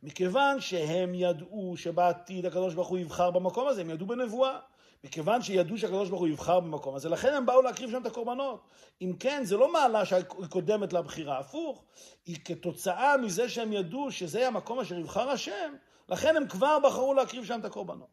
מכיוון 0.02 0.60
שהם 0.60 1.14
ידעו 1.14 1.74
שבעתיד 1.76 2.46
הקדוש 2.46 2.74
ברוך 2.74 2.88
הוא 2.88 2.98
יבחר 2.98 3.30
במקום 3.30 3.68
הזה, 3.68 3.80
הם 3.80 3.90
ידעו 3.90 4.06
בנבואה. 4.06 4.58
מכיוון 5.04 5.42
שידעו 5.42 5.78
שהקדוש 5.78 6.08
ברוך 6.08 6.20
הוא 6.20 6.28
יבחר 6.28 6.60
במקום 6.60 6.94
הזה, 6.94 7.08
לכן 7.08 7.34
הם 7.34 7.46
באו 7.46 7.62
להקריב 7.62 7.90
שם 7.90 8.00
את 8.02 8.06
הקורבנות. 8.06 8.60
אם 9.02 9.12
כן, 9.20 9.44
זה 9.44 9.56
לא 9.56 9.72
מעלה 9.72 10.04
שקודמת 10.04 10.92
לבחירה, 10.92 11.38
הפוך, 11.38 11.84
היא 12.26 12.36
כתוצאה 12.44 13.16
מזה 13.16 13.48
שהם 13.48 13.72
ידעו 13.72 14.10
שזה 14.10 14.46
המקום 14.46 14.80
אשר 14.80 14.98
יבחר 14.98 15.30
השם, 15.30 15.74
לכן 16.08 16.36
הם 16.36 16.48
כבר 16.48 16.78
בחרו 16.78 17.14
להקריב 17.14 17.44
שם 17.44 17.60
את 17.60 17.64
הקורבנות. 17.64 18.08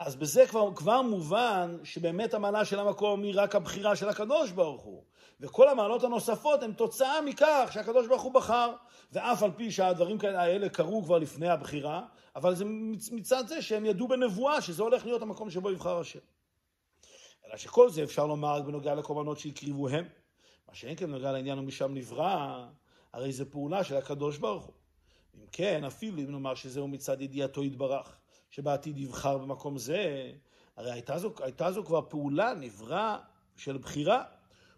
אז 0.00 0.16
בזה 0.16 0.46
כבר, 0.46 0.74
כבר 0.74 1.02
מובן 1.02 1.76
שבאמת 1.84 2.34
המעלה 2.34 2.64
של 2.64 2.78
המקום 2.78 3.22
היא 3.22 3.32
רק 3.36 3.54
הבחירה 3.54 3.96
של 3.96 4.08
הקדוש 4.08 4.50
ברוך 4.50 4.82
הוא. 4.82 5.04
וכל 5.40 5.68
המעלות 5.68 6.04
הנוספות 6.04 6.62
הן 6.62 6.72
תוצאה 6.72 7.20
מכך 7.20 7.70
שהקדוש 7.72 8.06
ברוך 8.06 8.22
הוא 8.22 8.34
בחר. 8.34 8.74
ואף 9.12 9.42
על 9.42 9.50
פי 9.56 9.70
שהדברים 9.70 10.18
האלה 10.22 10.68
קרו 10.68 11.02
כבר 11.04 11.18
לפני 11.18 11.48
הבחירה, 11.48 12.06
אבל 12.36 12.54
זה 12.54 12.64
מצד 13.12 13.46
זה 13.46 13.62
שהם 13.62 13.84
ידעו 13.84 14.08
בנבואה 14.08 14.60
שזה 14.60 14.82
הולך 14.82 15.04
להיות 15.04 15.22
המקום 15.22 15.50
שבו 15.50 15.70
יבחר 15.70 15.98
השם. 15.98 16.18
אלא 17.46 17.56
שכל 17.56 17.90
זה 17.90 18.02
אפשר 18.02 18.26
לומר 18.26 18.54
רק 18.56 18.64
בנוגע 18.64 18.94
לקורבנות 18.94 19.38
שהקריבו 19.38 19.88
הם. 19.88 20.08
מה 20.68 20.74
שאין 20.74 20.96
כן 20.96 21.06
בנוגע 21.06 21.32
לעניין 21.32 21.58
ומשם 21.58 21.94
נברא, 21.94 22.66
הרי 23.12 23.32
זו 23.32 23.44
פעולה 23.50 23.84
של 23.84 23.96
הקדוש 23.96 24.38
ברוך 24.38 24.64
הוא. 24.64 24.74
אם 25.34 25.46
כן, 25.52 25.84
אפילו 25.84 26.18
אם 26.18 26.30
נאמר 26.30 26.54
שזהו 26.54 26.88
מצד 26.88 27.20
ידיעתו 27.20 27.64
יתברך, 27.64 28.19
שבעתיד 28.50 28.98
יבחר 28.98 29.38
במקום 29.38 29.78
זה, 29.78 30.32
הרי 30.76 30.92
הייתה 30.92 31.18
זו, 31.18 31.32
הייתה 31.40 31.72
זו 31.72 31.84
כבר 31.84 32.00
פעולה, 32.08 32.54
נברא 32.54 33.18
של 33.56 33.78
בחירה. 33.78 34.24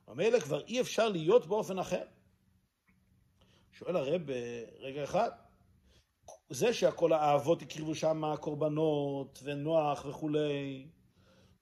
המילא 0.06 0.40
כבר 0.40 0.60
אי 0.60 0.80
אפשר 0.80 1.08
להיות 1.08 1.46
באופן 1.46 1.78
אחר. 1.78 2.02
שואל 3.72 3.96
הרב 3.96 4.22
רגע 4.78 5.04
אחד, 5.04 5.30
זה 6.50 6.74
שהכל 6.74 7.12
האבות 7.12 7.62
הקריבו 7.62 7.94
שם 7.94 8.22
קורבנות 8.40 9.40
ונוח 9.42 10.04
וכולי, 10.08 10.86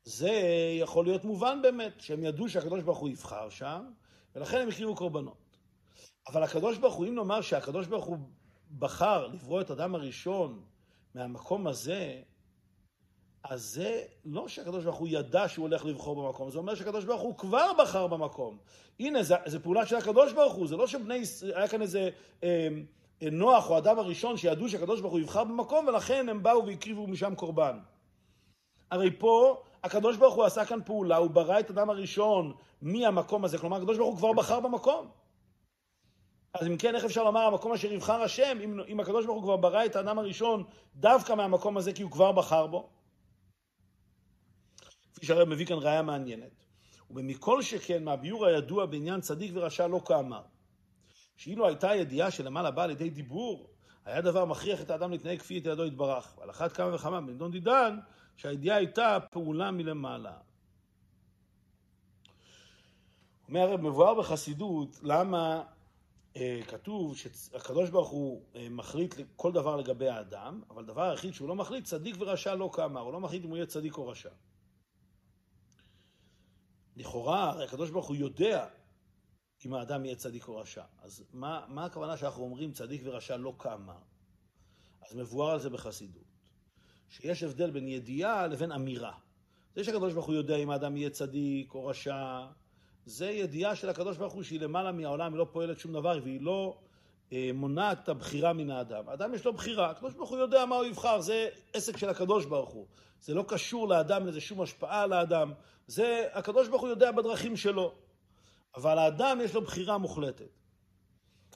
זה 0.05 0.33
יכול 0.81 1.05
להיות 1.05 1.25
מובן 1.25 1.59
באמת, 1.63 2.01
שהם 2.01 2.25
ידעו 2.25 2.49
שהקדוש 2.49 2.83
ברוך 2.83 2.99
הוא 2.99 3.09
יבחר 3.09 3.51
שם, 3.51 3.91
ולכן 4.35 4.61
הם 4.61 4.69
הקריבו 4.69 4.95
קורבנות. 4.95 5.57
אבל 6.29 6.43
הקדוש 6.43 6.79
ברוך 6.79 6.95
הוא, 6.95 7.07
אם 7.07 7.15
נאמר 7.15 7.41
שהקדוש 7.41 7.87
ברוך 7.87 8.05
הוא 8.05 8.19
בחר 8.79 9.27
לברוא 9.27 9.61
את 9.61 9.71
אדם 9.71 9.95
הראשון 9.95 10.63
מהמקום 11.15 11.67
הזה, 11.67 12.21
אז 13.45 13.63
זה 13.63 14.03
לא 14.25 14.49
שהקדוש 14.49 14.85
ברוך 14.85 14.97
הוא 14.97 15.09
ידע 15.11 15.49
שהוא 15.49 15.63
הולך 15.63 15.85
לבחור 15.85 16.27
במקום, 16.27 16.51
זה 16.51 16.59
אומר 16.59 16.75
שהקדוש 16.75 17.05
ברוך 17.05 17.23
הוא 17.23 17.39
כבר 17.39 17.73
בחר 17.79 18.07
במקום. 18.07 18.59
הנה, 19.01 19.23
זו 19.23 19.63
פעולה 19.63 19.87
של 19.87 19.97
הקדוש 19.97 20.33
ברוך 20.33 20.55
הוא, 20.55 20.69
זה 20.69 20.77
לא 20.77 20.87
שבני 20.87 21.15
ישראל, 21.15 21.53
היה 21.57 21.69
כאן 21.69 21.83
איזה 21.83 22.11
אה, 22.45 22.69
נוח 23.33 23.71
או 23.71 23.79
אדם 23.79 23.99
הראשון 23.99 24.37
שידעו 24.37 24.69
שהקדוש 24.69 25.01
ברוך 25.01 25.13
הוא 25.13 25.21
יבחר 25.21 25.45
במקום, 25.45 25.87
ולכן 25.87 26.29
הם 26.29 26.43
באו 26.43 26.67
והקריבו 26.67 27.07
משם 27.07 27.35
קורבן. 27.35 27.79
הרי 28.91 29.11
פה 29.19 29.63
הקדוש 29.85 30.17
ברוך 30.17 30.35
הוא 30.35 30.45
עשה 30.45 30.65
כאן 30.65 30.79
פעולה, 30.85 31.17
הוא 31.17 31.31
ברא 31.31 31.61
את 31.61 31.71
אדם 31.71 31.91
הראשון 31.91 32.53
מהמקום 32.83 33.45
הזה, 33.45 33.59
כלומר 33.59 33.77
הקדוש 33.77 33.97
ברוך 33.97 34.11
הוא 34.11 34.19
כבר 34.19 34.33
בחר 34.33 34.61
במקום. 34.61 35.20
אז 36.55 36.67
אם 36.67 36.77
כן, 36.77 36.95
איך 36.95 37.05
אפשר 37.05 37.25
לומר 37.25 37.41
המקום 37.41 37.73
אשר 37.73 37.93
יבחר 37.93 38.23
השם, 38.23 38.59
אם, 38.65 38.81
אם 38.89 39.01
הקדוש 39.01 39.27
ברוך 39.27 39.37
הוא 39.37 39.45
כבר 39.45 39.57
ברא 39.57 39.85
את 39.85 39.97
האדם 39.97 40.19
הראשון 40.19 40.65
דווקא 40.95 41.33
מהמקום 41.33 41.77
הזה 41.77 41.93
כי 41.93 42.03
הוא 42.03 42.11
כבר 42.11 42.33
בחר 42.33 42.67
בו? 42.67 42.91
כפי 45.15 45.27
שהרב 45.27 45.49
מביא 45.49 45.67
כאן 45.67 45.77
ראיה 45.77 46.03
מעניינת. 46.03 46.65
ומכל 47.11 47.63
שכן 47.63 48.05
מהביור 48.05 48.47
הידוע 48.47 48.87
בעניין 48.87 49.21
צדיק 49.21 49.53
ורשע 49.55 49.87
לא 49.87 50.01
כאמר. 50.07 50.43
שאילו 51.37 51.67
הייתה 51.67 51.91
הידיעה 51.91 52.31
שלמעלה 52.31 52.71
באה 52.71 52.87
לידי 52.87 53.11
דיבור, 53.11 53.71
היה 54.05 54.21
דבר 54.21 54.45
מכריח 54.45 54.81
את 54.81 54.91
האדם 54.91 55.11
להתנהג 55.11 55.39
כפי 55.39 55.59
את 55.59 55.67
ידו 55.67 55.87
יתברך. 55.87 56.39
ועל 56.39 56.51
אחת 56.51 56.73
כמה 56.73 56.95
וכמה 56.95 57.21
בנדון 57.21 57.51
דידן, 57.51 57.99
שהידיעה 58.37 58.77
הייתה 58.77 59.19
פעולה 59.31 59.71
מלמעלה. 59.71 60.37
אומר 63.49 63.61
הרב, 63.61 63.81
מבואר 63.81 64.15
בחסידות, 64.15 65.01
למה 65.03 65.63
כתוב 66.67 67.17
שהקדוש 67.17 67.91
ברוך 67.91 68.09
הוא 68.09 68.45
אה, 68.55 68.69
מחליט 68.71 69.15
כל 69.37 69.53
דבר 69.53 69.77
לגבי 69.77 70.09
האדם, 70.09 70.63
אבל 70.71 70.85
דבר 70.85 71.11
היחיד 71.11 71.35
שהוא 71.35 71.49
לא 71.49 71.55
מחליט, 71.55 71.85
צדיק 71.85 72.17
ורשע 72.19 72.55
לא 72.55 72.71
כאמר, 72.75 73.01
הוא 73.01 73.13
לא 73.13 73.21
מחליט 73.21 73.45
אם 73.45 73.49
הוא 73.49 73.57
יהיה 73.57 73.67
צדיק 73.67 73.97
או 73.97 74.09
רשע. 74.09 74.31
לכאורה, 76.97 77.65
הקדוש 77.65 77.91
ברוך 77.91 78.07
הוא 78.07 78.17
יודע 78.17 78.69
אם 79.67 79.75
האדם 79.75 80.05
יהיה 80.05 80.17
צדיק 80.17 80.49
או 80.49 80.57
רשע. 80.57 80.85
אז 80.99 81.25
מה, 81.33 81.65
מה 81.69 81.85
הכוונה 81.85 82.17
שאנחנו 82.17 82.43
אומרים 82.43 82.73
צדיק 82.73 83.03
ורשע 83.05 83.37
לא 83.37 83.55
כאמר? 83.59 83.99
אז 85.09 85.17
מבואר 85.17 85.51
על 85.51 85.59
זה 85.59 85.71
בחסידות. 85.71 86.25
שיש 87.09 87.43
הבדל 87.43 87.71
בין 87.71 87.89
ידיעה 87.89 88.47
לבין 88.47 88.73
אמירה. 88.73 89.19
זה 89.75 89.85
שהקדוש 89.85 90.13
ברוך 90.13 90.27
הוא 90.27 90.35
יודע 90.35 90.57
אם 90.57 90.71
האדם 90.71 90.97
יהיה 90.97 91.11
צדיק 91.11 91.75
או 91.75 91.87
רשע, 91.87 92.47
זה 93.11 93.31
ידיעה 93.31 93.77
של 93.77 93.89
הקדוש 93.89 94.17
ברוך 94.17 94.33
הוא 94.33 94.43
שהיא 94.43 94.61
למעלה 94.61 94.93
מהעולם, 94.93 95.33
היא 95.33 95.39
לא 95.39 95.47
פועלת 95.53 95.79
שום 95.79 95.93
דבר 95.93 96.19
והיא 96.23 96.41
לא 96.41 96.77
אה, 97.33 97.51
מונעת 97.55 97.99
את 98.03 98.09
הבחירה 98.09 98.53
מן 98.53 98.71
האדם. 98.71 99.09
האדם 99.09 99.35
יש 99.35 99.45
לו 99.45 99.53
בחירה, 99.53 99.91
הקדוש 99.91 100.15
ברוך 100.15 100.31
הוא 100.31 100.39
יודע 100.39 100.65
מה 100.65 100.77
הוא 100.77 100.85
יבחר, 100.85 101.21
זה 101.21 101.49
עסק 101.73 101.97
של 101.97 102.09
הקדוש 102.09 102.45
ברוך 102.45 102.71
הוא. 102.71 102.87
זה 103.23 103.35
לא 103.35 103.45
קשור 103.49 103.89
לאדם, 103.89 104.27
לזה 104.27 104.41
שום 104.41 104.61
השפעה 104.61 105.03
על 105.03 105.13
האדם. 105.13 105.53
זה, 105.87 106.27
הקדוש 106.33 106.69
ברוך 106.69 106.83
הוא 106.83 106.89
יודע 106.89 107.13
בדרכים 107.13 107.57
שלו. 107.57 107.93
אבל 108.77 108.99
האדם 108.99 109.39
יש 109.45 109.55
לו 109.55 109.63
בחירה 109.63 109.99
מוחלטת. 109.99 110.59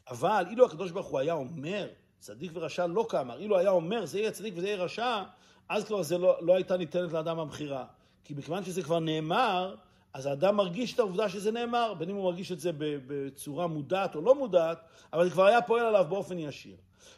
אבל 0.09 0.45
אילו 0.51 0.67
הקדוש 0.67 0.90
ברוך 0.90 1.07
הוא 1.07 1.19
היה 1.19 1.33
אומר, 1.33 1.88
צדיק 2.19 2.51
ורשע 2.55 2.87
לא 2.87 3.07
כאמר, 3.11 3.38
אילו 3.38 3.59
היה 3.59 3.71
אומר 3.71 4.07
זה 4.07 4.19
יהיה 4.19 4.31
צדיק 4.31 4.55
וזה 4.57 4.67
יהיה 4.67 4.85
רשע, 4.85 5.23
אז 5.69 5.85
כבר 5.85 6.03
זה 6.03 6.19
לא, 6.19 6.37
לא 6.40 6.55
הייתה 6.55 6.77
ניתנת 6.77 7.12
לאדם 7.12 7.38
הבחירה. 7.38 7.85
כי 8.25 8.35
מכיוון 8.35 8.64
שזה 8.64 8.83
כבר 8.83 8.99
נאמר, 8.99 9.75
אז 10.14 10.27
האדם 10.27 10.57
מרגיש 10.57 10.94
את 10.94 10.98
העובדה 10.98 11.29
שזה 11.29 11.53
נאמר, 11.53 11.94
בין 11.94 12.11
אם 12.11 12.16
הוא 12.16 12.24
מרגיש 12.24 12.53
את 12.53 12.61
זה 12.61 12.70
בצורה 12.79 13.66
מודעת 13.66 14.14
או 14.14 14.20
לא 14.20 14.35
מודעת, 14.35 14.79
אבל 15.12 15.24
זה 15.24 15.31
כבר 15.31 15.44
היה 15.44 15.62
פועל 15.62 15.87
עליו 15.87 16.07
באופן 16.09 16.38
ישיר. 16.38 16.77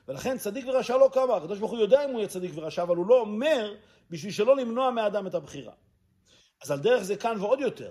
ולכן 0.09 0.39
צדיק 0.39 0.65
ורשע 0.69 0.97
לא 0.97 1.11
קמה, 1.13 1.37
הקדוש 1.37 1.59
ברוך 1.59 1.71
הוא 1.71 1.81
יודע 1.81 2.05
אם 2.05 2.11
הוא 2.11 2.19
יהיה 2.19 2.29
צדיק 2.29 2.53
ורשע, 2.55 2.83
אבל 2.83 2.97
הוא 2.97 3.07
לא 3.07 3.21
אומר 3.21 3.75
בשביל 4.11 4.33
שלא 4.33 4.57
למנוע 4.57 4.91
מהאדם 4.91 5.27
את 5.27 5.35
הבחירה. 5.35 5.73
אז 6.63 6.71
על 6.71 6.79
דרך 6.79 7.03
זה 7.03 7.17
כאן 7.17 7.37
ועוד 7.41 7.61
יותר. 7.61 7.91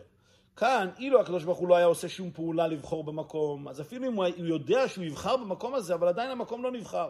כאן, 0.56 0.90
אילו 1.00 1.22
הקדוש 1.22 1.44
ברוך 1.44 1.58
הוא 1.58 1.68
לא 1.68 1.76
היה 1.76 1.86
עושה 1.86 2.10
שום 2.10 2.32
פעולה 2.32 2.68
לבחור 2.68 3.04
במקום, 3.04 3.68
אז 3.68 3.82
אפילו 3.82 4.08
אם 4.08 4.14
הוא 4.14 4.26
יודע 4.38 4.88
שהוא 4.88 5.06
יבחר 5.06 5.38
במקום 5.38 5.74
הזה, 5.74 5.94
אבל 5.94 6.08
עדיין 6.08 6.32
המקום 6.32 6.64
לא 6.64 6.72
נבחר. 6.72 7.10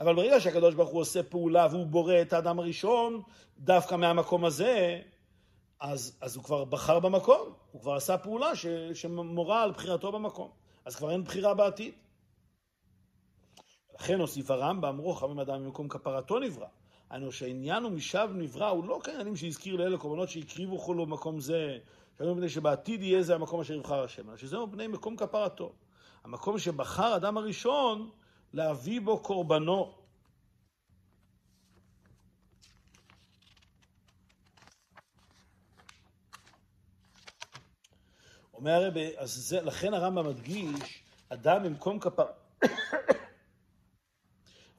אבל 0.00 0.14
ברגע 0.14 0.40
שהקדוש 0.40 0.74
ברוך 0.74 0.90
הוא 0.90 1.00
עושה 1.00 1.22
פעולה 1.22 1.66
והוא 1.70 1.86
בורא 1.86 2.14
את 2.22 2.32
האדם 2.32 2.58
הראשון, 2.58 3.22
דווקא 3.58 3.94
מהמקום 3.94 4.44
הזה, 4.44 5.00
אז, 5.80 6.18
אז 6.20 6.36
הוא 6.36 6.44
כבר 6.44 6.64
בחר 6.64 7.00
במקום, 7.00 7.52
הוא 7.72 7.80
כבר 7.80 7.94
עשה 7.94 8.18
פעולה 8.18 8.56
ש, 8.56 8.66
שמורה 8.94 9.62
על 9.62 9.72
בחירתו 9.72 10.12
במקום. 10.12 10.50
אז 10.84 10.96
כבר 10.96 11.10
אין 11.10 11.24
בחירה 11.24 11.54
בעתיד. 11.54 11.94
לכן 13.94 14.20
הוסיף 14.20 14.50
הרמב"ם, 14.50 14.98
רוח 14.98 15.20
חמים 15.20 15.40
אדם 15.40 15.64
ממקום 15.64 15.88
כפרתו 15.88 16.38
נברא. 16.38 16.66
היינו 17.10 17.32
שהעניין 17.32 17.82
הוא 17.82 17.92
משב 17.92 18.28
נברא, 18.34 18.68
הוא 18.68 18.84
לא 18.84 19.00
כעניינים 19.04 19.36
שהזכיר 19.36 19.76
לאלה 19.76 19.98
קורבנות 19.98 20.28
שהקריבו 20.28 20.78
חולו 20.78 21.06
במקום 21.06 21.40
זה, 21.40 21.78
שהיו 22.18 22.34
מפני 22.34 22.48
שבעתיד 22.48 23.02
יהיה 23.02 23.22
זה 23.22 23.34
המקום 23.34 23.60
אשר 23.60 23.74
יבחר 23.74 24.04
השם, 24.04 24.28
אלא 24.28 24.36
שזה 24.36 24.58
מפני 24.58 24.86
מקום 24.86 25.16
כפרתו. 25.16 25.72
המקום 26.24 26.58
שבחר 26.58 27.16
אדם 27.16 27.36
הראשון 27.36 28.10
להביא 28.52 29.00
בו 29.00 29.18
קורבנו. 29.18 30.05
אומר 38.56 38.70
הרבי, 38.70 39.10
אז 39.16 39.30
זה, 39.30 39.60
לכן 39.60 39.94
הרמב"ם 39.94 40.28
מדגיש, 40.28 41.02
אדם 41.28 41.62
במקום 41.62 42.00
כפר... 42.00 42.26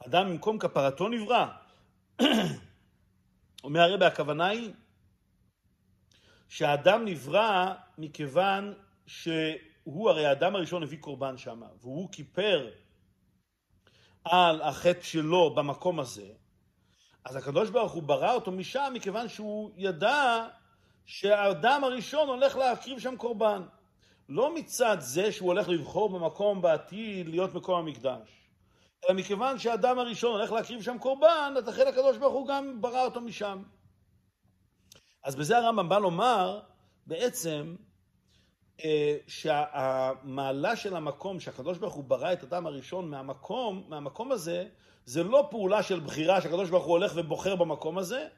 אדם 0.06 0.28
במקום 0.28 0.58
כפרתו 0.58 1.08
נברא. 1.08 1.46
אומר 3.64 3.80
הרבי, 3.80 4.04
הכוונה 4.04 4.46
היא 4.46 4.72
שהאדם 6.48 7.04
נברא 7.04 7.74
מכיוון 7.98 8.74
שהוא, 9.06 10.10
הרי 10.10 10.26
האדם 10.26 10.56
הראשון 10.56 10.82
הביא 10.82 10.98
קורבן 10.98 11.38
שם, 11.38 11.62
והוא 11.80 12.08
כיפר 12.12 12.70
על 14.24 14.62
החטא 14.62 15.02
שלו 15.02 15.54
במקום 15.54 16.00
הזה, 16.00 16.28
אז 17.24 17.36
הקדוש 17.36 17.70
ברוך 17.70 17.92
הוא 17.92 18.02
ברא 18.02 18.32
אותו 18.32 18.52
משם 18.52 18.92
מכיוון 18.94 19.28
שהוא 19.28 19.70
ידע 19.76 20.48
שהאדם 21.08 21.84
הראשון 21.84 22.28
הולך 22.28 22.56
להקריב 22.56 22.98
שם 22.98 23.16
קורבן. 23.16 23.62
לא 24.28 24.54
מצד 24.54 24.96
זה 25.00 25.32
שהוא 25.32 25.46
הולך 25.48 25.68
לבחור 25.68 26.08
במקום 26.08 26.62
בעתיד 26.62 27.28
להיות 27.28 27.54
מקום 27.54 27.78
המקדש, 27.80 28.50
אלא 29.04 29.16
מכיוון 29.16 29.58
שהאדם 29.58 29.98
הראשון 29.98 30.32
הולך 30.32 30.52
להקריב 30.52 30.82
שם 30.82 30.98
קורבן, 30.98 31.54
לכן 31.66 31.86
הקדוש 31.86 32.16
ברוך 32.16 32.34
הוא 32.34 32.48
גם 32.48 32.80
ברא 32.80 33.04
אותו 33.04 33.20
משם. 33.20 33.62
אז 35.24 35.36
בזה 35.36 35.58
הרמב"ם 35.58 35.88
בא 35.88 35.98
לומר, 35.98 36.60
בעצם, 37.06 37.76
אה, 38.84 39.16
שהמעלה 39.26 40.76
של 40.76 40.96
המקום, 40.96 41.40
שהקדוש 41.40 41.78
ברוך 41.78 41.94
הוא 41.94 42.04
ברא 42.04 42.32
את 42.32 42.42
האדם 42.42 42.66
הראשון 42.66 43.10
מהמקום, 43.10 43.84
מהמקום 43.88 44.32
הזה, 44.32 44.68
זה 45.04 45.22
לא 45.22 45.48
פעולה 45.50 45.82
של 45.82 46.00
בחירה 46.00 46.40
שהקדוש 46.40 46.70
ברוך 46.70 46.84
הוא 46.84 46.92
הולך 46.92 47.12
ובוחר 47.16 47.56
במקום 47.56 47.98
הזה, 47.98 48.28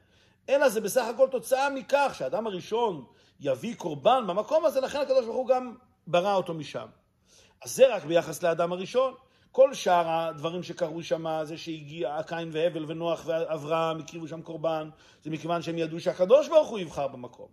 אלא 0.49 0.69
זה 0.69 0.81
בסך 0.81 1.05
הכל 1.13 1.27
תוצאה 1.31 1.69
מכך 1.69 2.11
שהאדם 2.17 2.47
הראשון 2.47 3.05
יביא 3.39 3.75
קורבן 3.75 4.23
במקום 4.27 4.65
הזה, 4.65 4.81
לכן 4.81 5.01
הקדוש 5.01 5.25
ברוך 5.25 5.37
הוא 5.37 5.47
גם 5.47 5.75
ברא 6.07 6.35
אותו 6.35 6.53
משם. 6.53 6.87
אז 7.63 7.75
זה 7.75 7.95
רק 7.95 8.05
ביחס 8.05 8.43
לאדם 8.43 8.71
הראשון. 8.71 9.13
כל 9.51 9.73
שאר 9.73 10.09
הדברים 10.09 10.63
שקרו 10.63 11.03
שם, 11.03 11.25
זה 11.43 11.57
שהגיע 11.57 12.23
קין 12.27 12.49
והבל 12.51 12.85
ונוח 12.87 13.23
ואברהם 13.25 13.99
הקריבו 13.99 14.27
שם 14.27 14.41
קורבן, 14.41 14.89
זה 15.23 15.29
מכיוון 15.29 15.61
שהם 15.61 15.77
ידעו 15.77 15.99
שהקדוש 15.99 16.47
ברוך 16.47 16.69
הוא 16.69 16.79
יבחר 16.79 17.07
במקום. 17.07 17.47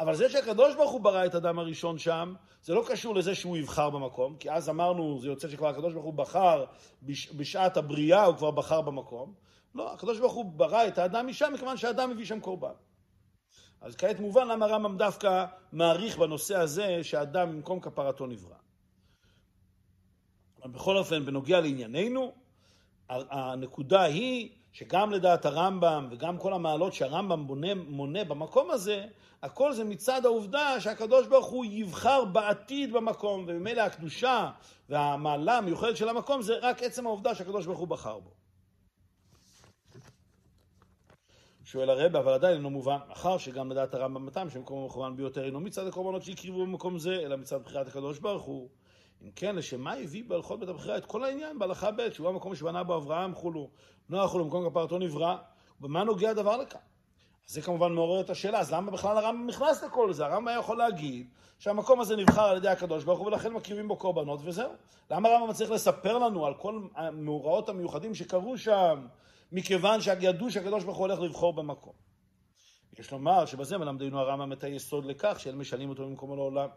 אבל 0.00 0.14
זה 0.14 0.30
שהקדוש 0.30 0.74
ברוך 0.74 0.90
הוא 0.90 1.00
ברא 1.00 1.26
את 1.26 1.34
האדם 1.34 1.58
הראשון 1.58 1.98
שם, 1.98 2.34
זה 2.62 2.74
לא 2.74 2.84
קשור 2.88 3.14
לזה 3.14 3.34
שהוא 3.34 3.56
יבחר 3.56 3.90
במקום, 3.90 4.36
כי 4.36 4.50
אז 4.50 4.68
אמרנו, 4.68 5.18
זה 5.20 5.28
יוצא 5.28 5.48
שכבר 5.48 5.68
הקדוש 5.68 5.92
ברוך 5.92 6.04
הוא 6.04 6.14
בחר 6.14 6.64
בש, 7.02 7.32
בשעת 7.32 7.76
הבריאה, 7.76 8.24
הוא 8.24 8.36
כבר 8.36 8.50
בחר 8.50 8.80
במקום. 8.80 9.32
לא, 9.78 9.92
הקדוש 9.92 10.18
ברוך 10.18 10.32
הוא 10.32 10.44
ברא 10.44 10.86
את 10.86 10.98
האדם 10.98 11.26
משם, 11.26 11.52
מכיוון 11.54 11.76
שהאדם 11.76 12.10
מביא 12.10 12.24
שם 12.24 12.40
קורבן. 12.40 12.72
אז 13.80 13.96
כעת 13.96 14.20
מובן 14.20 14.48
למה 14.48 14.66
הרמב"ם 14.66 14.96
דווקא 14.96 15.44
מעריך 15.72 16.18
בנושא 16.18 16.56
הזה 16.56 17.04
שהאדם 17.04 17.52
במקום 17.52 17.80
כפרתו 17.80 18.26
נברא. 18.26 18.56
בכל 20.64 20.96
אופן, 20.96 21.24
בנוגע 21.24 21.60
לענייננו, 21.60 22.32
הנקודה 23.08 24.02
היא 24.02 24.50
שגם 24.72 25.10
לדעת 25.10 25.46
הרמב"ם 25.46 26.08
וגם 26.10 26.38
כל 26.38 26.52
המעלות 26.52 26.92
שהרמב"ם 26.92 27.40
מונה, 27.40 27.74
מונה 27.74 28.24
במקום 28.24 28.70
הזה, 28.70 29.06
הכל 29.42 29.72
זה 29.72 29.84
מצד 29.84 30.24
העובדה 30.24 30.80
שהקדוש 30.80 31.26
ברוך 31.26 31.46
הוא 31.46 31.64
יבחר 31.64 32.24
בעתיד 32.24 32.92
במקום, 32.92 33.44
וממילא 33.48 33.80
הקדושה 33.80 34.50
והמעלה 34.88 35.58
המיוחדת 35.58 35.96
של 35.96 36.08
המקום 36.08 36.42
זה 36.42 36.58
רק 36.62 36.82
עצם 36.82 37.06
העובדה 37.06 37.34
שהקדוש 37.34 37.66
ברוך 37.66 37.78
הוא 37.78 37.88
בחר 37.88 38.18
בו. 38.18 38.37
שואל 41.70 41.90
הרב, 41.90 42.16
אבל 42.16 42.32
עדיין 42.32 42.56
אינו 42.56 42.70
מובן, 42.70 42.96
מאחר 43.08 43.38
שגם 43.38 43.70
לדעת 43.70 43.94
הרמב"ם 43.94 44.26
מתם, 44.26 44.50
שמקום 44.50 44.82
המכוון 44.82 45.16
ביותר 45.16 45.44
אינו 45.44 45.60
מצד 45.60 45.86
הקורבנות 45.86 46.22
שהקריבו 46.22 46.66
במקום 46.66 46.98
זה, 46.98 47.14
אלא 47.14 47.36
מצד 47.36 47.62
בחירת 47.62 47.88
הקדוש 47.88 48.18
ברוך 48.18 48.42
הוא. 48.42 48.68
אם 49.22 49.30
כן, 49.36 49.56
לשם 49.56 49.80
מה 49.80 49.92
הביא 49.92 50.24
בהלכות 50.26 50.60
בית 50.60 50.68
הבחירה 50.68 50.96
את 50.96 51.04
כל 51.04 51.24
העניין 51.24 51.58
בהלכה 51.58 51.90
ב', 51.90 52.12
שהוא 52.12 52.28
המקום 52.28 52.54
שבנה 52.54 52.82
בו 52.82 52.96
אברהם 52.96 53.34
חולו, 53.34 53.68
נוח 54.08 54.30
חולו, 54.30 54.44
מקום 54.44 54.70
כפרתו 54.70 54.98
נברא, 54.98 55.36
במה 55.80 56.04
נוגע 56.04 56.30
הדבר 56.30 56.56
לכאן? 56.56 56.80
אז 57.48 57.54
זה 57.54 57.62
כמובן 57.62 57.92
מעורר 57.92 58.20
את 58.20 58.30
השאלה, 58.30 58.58
אז 58.58 58.72
למה 58.72 58.90
בכלל 58.90 59.18
הרמב"ם 59.18 59.46
נכנס 59.46 59.84
לכל 59.84 60.12
זה? 60.12 60.26
הרמב"ם 60.26 60.52
יכול 60.58 60.78
להגיד 60.78 61.26
שהמקום 61.58 62.00
הזה 62.00 62.16
נבחר 62.16 62.44
על 62.44 62.56
ידי 62.56 62.68
הקדוש 62.68 63.04
ברוך 63.04 63.18
הוא 63.18 63.26
ולכן 63.26 63.52
מקריבים 63.52 63.88
בו 63.88 63.96
קורבנות 63.96 64.40
וזהו. 64.44 64.70
למה 65.10 65.28
הרמב"ם 65.28 65.52
צריך 65.52 65.70
לספר 65.70 66.18
לנו 66.18 66.46
על 66.46 66.54
כל 66.54 66.80
המאורעות 66.94 67.68
המיוחדים 67.68 68.14
שקרו 68.14 68.58
שם, 68.58 69.06
מכיוון 69.52 70.00
שידעו 70.00 70.50
שהקדוש 70.50 70.84
ברוך 70.84 70.96
הוא 70.96 71.06
הולך 71.06 71.20
לבחור 71.20 71.52
במקום? 71.52 71.92
יש 72.98 73.12
לומר 73.12 73.46
שבזה 73.46 73.78
מלמדנו 73.78 74.20
הרמב"ם 74.20 74.52
את 74.52 74.64
היסוד 74.64 75.04
לכך 75.04 75.40
שאין 75.40 75.56
משנים 75.56 75.88
אותו 75.88 76.08
ממקומו 76.08 76.36
לעולם. 76.36 76.68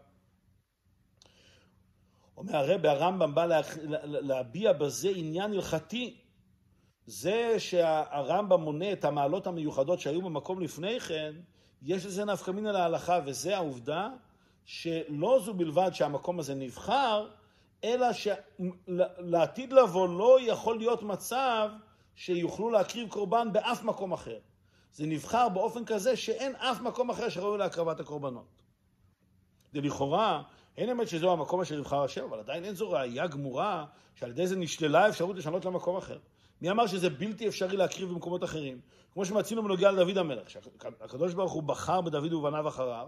אומר 2.36 2.56
הרב, 2.56 2.86
הרמב"ם 2.86 3.34
בא 3.34 3.46
לה, 3.46 3.60
להביע 4.04 4.72
בזה 4.72 5.10
עניין 5.14 5.52
הלכתי. 5.52 6.18
זה 7.06 7.54
שהרמב"ם 7.58 8.60
מונה 8.60 8.92
את 8.92 9.04
המעלות 9.04 9.46
המיוחדות 9.46 10.00
שהיו 10.00 10.22
במקום 10.22 10.60
לפני 10.60 11.00
כן, 11.00 11.34
יש 11.82 12.06
לזה 12.06 12.24
נפקא 12.24 12.50
מינא 12.50 12.68
להלכה, 12.68 13.18
וזה 13.26 13.56
העובדה 13.56 14.08
שלא 14.64 15.40
זו 15.44 15.54
בלבד 15.54 15.90
שהמקום 15.92 16.38
הזה 16.38 16.54
נבחר, 16.54 17.28
אלא 17.84 18.06
שלעתיד 18.12 19.72
לבוא 19.72 20.08
לא 20.08 20.38
יכול 20.40 20.78
להיות 20.78 21.02
מצב 21.02 21.70
שיוכלו 22.14 22.70
להקריב 22.70 23.08
קורבן 23.08 23.52
באף 23.52 23.82
מקום 23.82 24.12
אחר. 24.12 24.38
זה 24.92 25.06
נבחר 25.06 25.48
באופן 25.48 25.84
כזה 25.84 26.16
שאין 26.16 26.56
אף 26.56 26.80
מקום 26.80 27.10
אחר 27.10 27.28
שראוי 27.28 27.58
להקרבת 27.58 28.00
הקורבנות. 28.00 28.62
ולכאורה, 29.74 30.42
אין 30.76 30.90
אמת 30.90 31.08
שזהו 31.08 31.32
המקום 31.32 31.60
אשר 31.60 31.78
יבחר 31.78 32.04
השם, 32.04 32.24
אבל 32.24 32.38
עדיין 32.38 32.64
אין 32.64 32.74
זו 32.74 32.90
ראייה 32.90 33.26
גמורה 33.26 33.84
שעל 34.14 34.30
ידי 34.30 34.46
זה 34.46 34.56
נשללה 34.56 35.04
האפשרות 35.04 35.36
לשנות 35.36 35.64
למקום 35.64 35.96
אחר. 35.96 36.18
מי 36.60 36.70
אמר 36.70 36.86
שזה 36.86 37.10
בלתי 37.10 37.48
אפשרי 37.48 37.76
להקריב 37.76 38.08
במקומות 38.08 38.44
אחרים? 38.44 38.80
כמו 39.12 39.24
שמצינו 39.24 39.62
בנוגע 39.62 39.90
לדוד 39.90 40.18
המלך, 40.18 40.50
שהקדוש 40.50 41.34
ברוך 41.34 41.52
הוא 41.52 41.62
בחר 41.62 42.00
בדוד 42.00 42.32
ובניו 42.32 42.68
אחריו, 42.68 43.06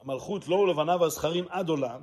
המלכות 0.00 0.48
לא 0.48 0.56
ולבניו 0.56 1.04
הזכרים 1.04 1.44
עד 1.48 1.68
עולם, 1.68 2.00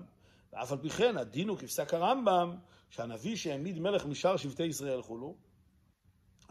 ואף 0.54 0.72
על 0.72 0.78
פי 0.78 0.90
כן 0.90 1.18
הדין 1.18 1.50
הוא 1.50 1.58
כפסק 1.58 1.94
הרמב"ם, 1.94 2.56
שהנביא 2.90 3.36
שהעמיד 3.36 3.80
מלך 3.80 4.06
משאר 4.06 4.38
שבטי 4.38 4.64
ישראל 4.64 5.02
חולו, 5.02 5.36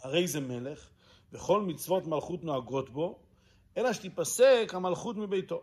הרי 0.02 0.28
זה 0.28 0.40
מלך, 0.40 0.90
וכל 1.32 1.62
מצוות 1.62 2.06
מלכות 2.06 2.44
נוהגות 2.44 2.90
בו, 2.90 3.18
אלא 3.76 3.92
שתיפסק 3.92 4.70
המלכות 4.72 5.16
מביתו. 5.16 5.62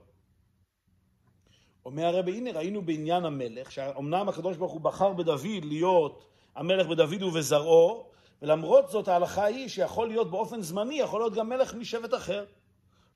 אומר 1.85 2.05
הרבי, 2.05 2.37
הנה 2.37 2.51
ראינו 2.51 2.81
בעניין 2.81 3.25
המלך, 3.25 3.71
שאומנם 3.71 4.29
הקדוש 4.29 4.57
ברוך 4.57 4.71
הוא 4.71 4.81
בחר 4.81 5.13
בדוד 5.13 5.65
להיות 5.65 6.25
המלך 6.55 6.87
בדוד 6.87 7.23
ובזרעו, 7.23 8.09
ולמרות 8.41 8.89
זאת 8.89 9.07
ההלכה 9.07 9.45
היא 9.45 9.67
שיכול 9.67 10.07
להיות 10.07 10.31
באופן 10.31 10.61
זמני, 10.61 10.99
יכול 10.99 11.21
להיות 11.21 11.33
גם 11.33 11.49
מלך 11.49 11.73
משבט 11.73 12.13
אחר, 12.13 12.45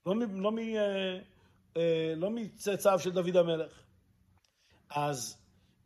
לא, 0.06 0.15
לא, 0.32 0.52
אה, 1.78 2.13
לא 2.15 2.30
מצאצאיו 2.30 3.00
של 3.00 3.12
דוד 3.12 3.36
המלך. 3.36 3.84
אז 4.89 5.38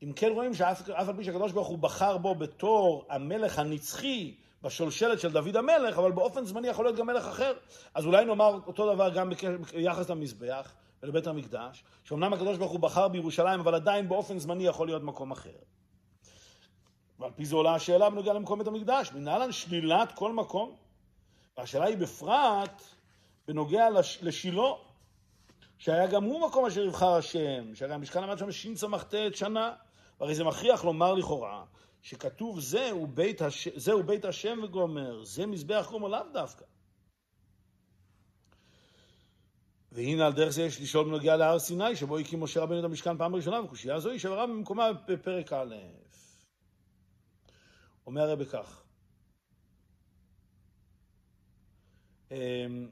אם 0.04 0.14
כן 0.14 0.32
רואים 0.32 0.54
שאף 0.54 0.90
על 0.90 1.16
פי 1.18 1.24
שהקדוש 1.24 1.52
ברוך 1.52 1.68
הוא 1.68 1.78
בחר 1.78 2.18
בו 2.18 2.36
בתור 2.36 3.06
המלך 3.10 3.60
הנצחי 3.60 4.36
בשולשלת 4.62 5.20
של 5.20 5.32
דוד 5.32 5.58
המלך, 5.58 5.98
אבל 5.98 6.12
באופן 6.12 6.46
זמני 6.46 6.68
יכול 6.68 6.86
להיות 6.86 6.98
גם 6.98 7.08
מלך 7.08 7.28
אחר. 7.28 7.54
אז 7.94 8.06
אולי 8.06 8.26
נאמר 8.26 8.60
אותו 8.68 8.94
דבר 8.94 9.10
גם 9.16 9.30
ביחס 9.74 10.10
למזבח 10.10 10.74
ולבית 11.04 11.28
המקדש, 11.28 11.84
שאומנם 12.04 12.34
הקדוש 12.34 12.58
ברוך 12.58 12.72
הוא 12.72 12.80
בחר 12.80 13.08
בירושלים, 13.08 13.60
אבל 13.60 13.76
עדיין 13.76 14.10
באופן 14.10 14.40
זמני 14.40 14.68
יכול 14.68 14.88
להיות 14.88 15.04
מקום 15.04 15.32
אחר. 15.32 15.50
ועל 17.20 17.32
פי 17.36 17.46
זה 17.46 17.56
עולה 17.56 17.76
השאלה 17.76 18.10
בנוגע 18.10 18.34
למקום 18.34 18.60
בית 18.60 18.68
המקדש, 18.68 19.12
מנהלן 19.12 19.52
שלילת 19.52 20.12
כל 20.12 20.34
מקום. 20.34 20.76
והשאלה 21.58 21.86
היא 21.86 21.98
בפרט 21.98 22.84
בנוגע 23.48 23.90
לש, 23.90 24.20
לשילה, 24.22 24.72
שהיה 25.78 26.08
גם 26.08 26.24
הוא 26.24 26.48
מקום 26.48 26.66
אשר 26.66 26.82
יבחר 26.82 27.14
השם, 27.14 27.76
שהרי 27.76 27.94
המשכן 27.94 28.24
עמד 28.24 28.38
שם 28.38 28.52
שס"ט 28.52 29.16
שנה, 29.34 29.74
והרי 30.24 30.36
זה 30.36 30.44
מכריח 30.44 30.84
לומר 30.84 31.14
לכאורה, 31.14 31.66
שכתוב 32.02 32.60
זהו 32.60 33.08
בית, 33.08 33.42
הש... 33.42 33.68
זהו 33.68 34.04
בית 34.04 34.26
השם 34.26 34.60
וגומר, 34.64 35.24
זה 35.24 35.46
מזבח 35.46 35.88
גומר 35.92 36.08
לאו 36.08 36.20
דווקא. 36.34 36.66
והנה 39.92 40.26
על 40.26 40.34
דרך 40.34 40.50
זה 40.50 40.62
יש 40.62 40.82
לשאול 40.82 41.06
בנוגע 41.06 41.36
להר 41.36 41.60
סיני, 41.60 41.96
שבו 41.96 42.18
הקים 42.18 42.44
משה 42.44 42.62
רבנו 42.62 42.80
את 42.80 42.84
המשכן 42.84 43.18
פעם 43.18 43.36
ראשונה, 43.36 43.62
וקושייה 43.62 44.00
זו 44.00 44.10
היא 44.10 44.20
שברה 44.20 44.48
במקומה 44.48 44.94
בפרק 44.94 45.54
א'. 45.54 45.76
אומר 48.08 48.22
הרב 48.22 48.44
כך, 48.44 48.84
אמ, 52.32 52.90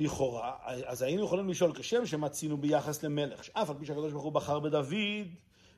לכאורה, 0.00 0.52
אז 0.64 1.02
היינו 1.02 1.24
יכולים 1.24 1.48
לשאול 1.48 1.72
כשם 1.74 2.06
שמצינו 2.06 2.56
ביחס 2.56 3.02
למלך, 3.02 3.44
שאף 3.44 3.70
על 3.70 3.76
פי 3.78 3.86
שהקדוש 3.86 4.12
ברוך 4.12 4.24
הוא 4.24 4.32
בחר 4.32 4.60
בדוד, 4.60 4.94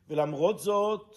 ולמרות 0.08 0.58
זאת 0.58 1.16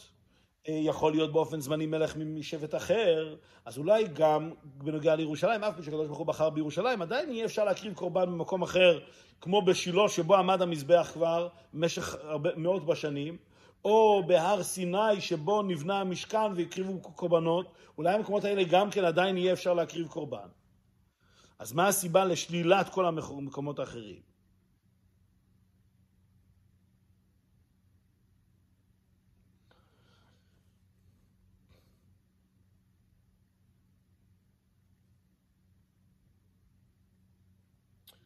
אה, 0.67 0.73
יכול 0.73 1.11
להיות 1.11 1.31
באופן 1.31 1.59
זמני 1.59 1.85
מלך 1.85 2.15
משבט 2.17 2.75
אחר, 2.75 3.35
אז 3.65 3.77
אולי 3.77 4.07
גם 4.13 4.51
בנוגע 4.63 5.15
לירושלים, 5.15 5.63
אף 5.63 5.75
פי 5.75 5.83
שהקדוש 5.83 6.07
ברוך 6.07 6.19
הוא 6.19 6.27
בחר 6.27 6.49
בירושלים, 6.49 7.01
עדיין 7.01 7.31
יהיה 7.31 7.45
אפשר 7.45 7.63
להקריב 7.63 7.93
קורבן 7.93 8.25
במקום 8.25 8.61
אחר, 8.61 8.99
כמו 9.41 9.61
בשילה 9.61 10.09
שבו 10.09 10.35
עמד 10.35 10.61
המזבח 10.61 11.09
כבר 11.13 11.47
במשך 11.73 12.15
מאות 12.55 12.85
בשנים, 12.85 13.37
או 13.85 14.23
בהר 14.27 14.63
סיני 14.63 15.21
שבו 15.21 15.61
נבנה 15.61 15.99
המשכן 15.99 16.53
והקריבו 16.55 16.99
קורבנות, 17.01 17.71
אולי 17.97 18.17
במקומות 18.17 18.43
האלה 18.43 18.63
גם 18.63 18.91
כן 18.91 19.05
עדיין 19.05 19.37
יהיה 19.37 19.53
אפשר 19.53 19.73
להקריב 19.73 20.07
קורבן. 20.07 20.47
אז 21.59 21.73
מה 21.73 21.87
הסיבה 21.87 22.25
לשלילת 22.25 22.89
כל 22.89 23.05
המקומות 23.05 23.79
האחרים? 23.79 24.21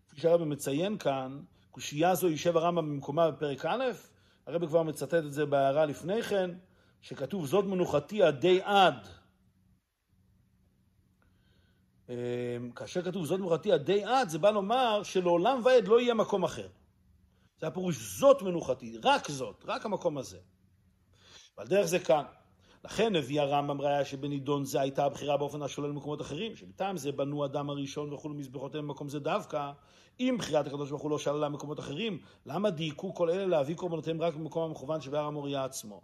כפי 0.10 0.22
שהרבא 0.22 0.46
מציין 0.46 0.98
כאן, 0.98 1.44
קושייה 1.72 2.16
זו 2.16 2.30
יישב 2.30 2.58
הרמב"ם 2.58 2.90
במקומה 2.90 3.32
בפרק 3.32 3.66
א', 3.66 3.84
הרבא 4.48 4.68
כבר 4.68 4.84
מצטט 4.84 5.14
את 5.14 5.34
זה 5.34 5.46
בהערה 5.46 5.86
לפני 5.86 6.24
כן, 6.24 6.52
שכתוב 7.02 7.46
זאת 7.46 7.66
מנוחתי 7.66 8.24
עדי 8.24 8.62
עד. 8.64 9.23
אמ, 12.10 12.16
כאשר 12.76 13.02
כתוב 13.02 13.26
זאת 13.26 13.40
מנוחתי 13.40 13.72
עדי 13.72 14.04
עד, 14.04 14.30
זה 14.30 14.40
בא 14.40 14.50
לומר 14.50 15.04
שלעולם 15.04 15.62
ועד 15.64 15.88
לא 15.88 16.02
יהיה 16.02 16.14
מקום 16.14 16.44
אחר. 16.44 16.68
זה 17.60 17.68
הפירוש 17.68 17.98
זאת 18.20 18.42
מנוחתי, 18.42 18.98
רק 19.04 19.30
זאת, 19.30 19.64
רק 19.68 19.86
המקום 19.86 20.18
הזה. 20.18 20.38
ועל 21.58 21.68
דרך 21.68 21.86
זה 21.86 22.00
כאן. 22.00 22.24
לכן 22.86 23.16
הביא 23.16 23.42
הרמב"ם 23.42 23.82
ראיה 23.82 24.06
שבנידון 24.06 24.66
זה 24.66 24.82
הייתה 24.82 25.06
הבחירה 25.06 25.38
באופן 25.38 25.62
השולל 25.62 25.90
למקומות 25.90 26.22
אחרים, 26.22 26.56
שמטעם 26.56 26.98
זה 26.98 27.12
בנו 27.12 27.46
אדם 27.46 27.70
הראשון 27.70 28.14
וכולו 28.14 28.34
מזבחותיהם 28.34 28.88
במקום 28.88 29.10
זה 29.10 29.20
דווקא, 29.20 29.72
אם 30.20 30.36
בחירת 30.40 30.68
הקדוש 30.68 30.90
ברוך 30.90 31.02
הוא 31.02 31.12
לא 31.12 31.20
שללה 31.20 31.50
מקומות 31.50 31.80
אחרים, 31.80 32.20
למה 32.46 32.70
דייקו 32.70 33.14
כל 33.14 33.30
אלה 33.30 33.46
להביא 33.46 33.76
קורבנותיהם 33.76 34.22
רק 34.22 34.34
במקום 34.34 34.64
המכוון 34.64 35.02
שבהר 35.02 35.26
המוריה 35.26 35.64
עצמו? 35.64 36.02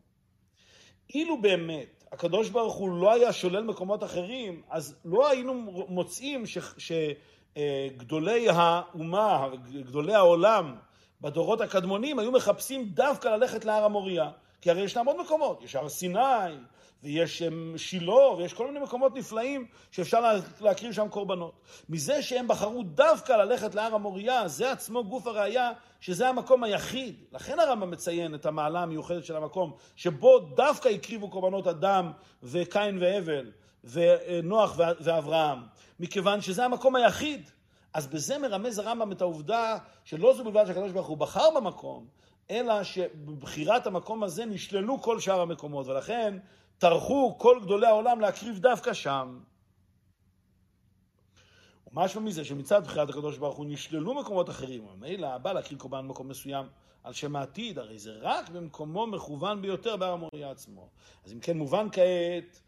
אילו 1.14 1.42
באמת 1.42 1.99
הקדוש 2.12 2.50
ברוך 2.50 2.76
הוא 2.76 3.02
לא 3.02 3.14
היה 3.14 3.34
שולל 3.34 3.64
מקומות 3.64 4.04
אחרים, 4.04 4.62
אז 4.70 4.96
לא 5.06 5.30
היינו 5.30 5.54
מוצאים 5.90 6.44
שגדולי 6.78 8.50
האומה, 8.50 9.50
גדולי 9.72 10.14
העולם 10.14 10.76
בדורות 11.22 11.62
הקדמונים 11.62 12.20
היו 12.20 12.32
מחפשים 12.32 12.90
דווקא 12.90 13.28
ללכת 13.28 13.66
להר 13.66 13.84
המוריה. 13.84 14.30
כי 14.62 14.70
הרי 14.70 14.82
ישנם 14.82 15.06
עוד 15.06 15.22
מקומות, 15.22 15.64
יש 15.64 15.76
הר 15.76 15.90
סיני, 15.90 16.20
ויש 17.04 17.42
אמ, 17.42 17.74
שילה, 17.78 18.30
ויש 18.38 18.54
כל 18.54 18.68
מיני 18.68 18.80
מקומות 18.80 19.16
נפלאים 19.16 19.66
שאפשר 19.92 20.40
להקריב 20.62 20.92
שם 20.92 21.08
קורבנות. 21.10 21.62
מזה 21.90 22.22
שהם 22.22 22.48
בחרו 22.48 22.84
דווקא 22.84 23.34
ללכת 23.34 23.76
להר 23.76 23.96
המוריה, 23.96 24.48
זה 24.48 24.72
עצמו 24.72 25.04
גוף 25.04 25.28
הראייה 25.28 25.72
שזה 26.00 26.30
המקום 26.30 26.64
היחיד. 26.64 27.16
לכן 27.32 27.60
הרמב"ם 27.60 27.92
מציין 27.92 28.36
את 28.36 28.46
המעלה 28.46 28.82
המיוחדת 28.82 29.26
של 29.26 29.36
המקום, 29.36 29.74
שבו 29.96 30.40
דווקא 30.40 30.90
הקריבו 30.90 31.30
קורבנות 31.30 31.68
אדם 31.68 32.12
וקין 32.44 32.98
והבל, 33.02 33.52
ונוח 33.84 34.76
ואברהם, 34.78 35.60
מכיוון 36.00 36.42
שזה 36.42 36.66
המקום 36.66 36.96
היחיד. 36.96 37.50
אז 37.94 38.08
בזה 38.08 38.38
מרמז 38.38 38.80
הרמב"ם 38.80 39.12
את 39.12 39.22
העובדה 39.22 39.78
שלא 40.04 40.34
זו 40.34 40.44
בלבד 40.44 40.66
שהקדוש 40.68 40.92
ברוך 40.92 41.08
הוא 41.08 41.18
בחר 41.18 41.50
במקום, 41.56 42.06
אלא 42.52 42.84
שבבחירת 42.84 43.88
המקום 43.88 44.24
הזה 44.24 44.46
נשללו 44.46 45.02
כל 45.02 45.20
שאר 45.20 45.42
המקומות, 45.42 45.88
ולכן 45.88 46.38
טרחו 46.78 47.36
כל 47.38 47.60
גדולי 47.64 47.88
העולם 47.88 48.20
להקריב 48.20 48.60
דווקא 48.60 48.94
שם. 48.94 49.40
ומשהו 51.88 52.22
מזה 52.22 52.46
שמצד 52.46 52.84
בחירת 52.84 53.10
הקדוש 53.10 53.38
ברוך 53.38 53.58
הוא 53.58 53.66
נשללו 53.70 54.14
מקומות 54.14 54.50
אחרים, 54.50 54.88
ומילא 54.88 55.28
הבא 55.28 55.54
להקריב 55.54 55.80
קורבן 55.80 56.08
במקום 56.08 56.28
מסוים 56.28 56.66
על 57.04 57.14
שם 57.14 57.36
העתיד, 57.36 57.80
הרי 57.80 58.00
זה 58.00 58.12
רק 58.22 58.50
במקומו 58.50 59.08
מכוון 59.08 59.62
ביותר 59.62 59.98
בהר 59.98 60.12
המוריה 60.12 60.52
עצמו. 60.52 60.90
אז 61.26 61.34
אם 61.34 61.40
כן 61.40 61.58
מובן 61.58 61.88
כעת 61.92 62.62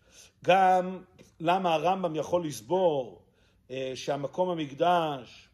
גם 0.46 1.04
למה 1.40 1.74
הרמב"ם 1.74 2.16
יכול 2.16 2.46
לסבור 2.46 3.22
אה, 3.72 3.92
שהמקום 3.96 4.50
המקדש 4.50 5.50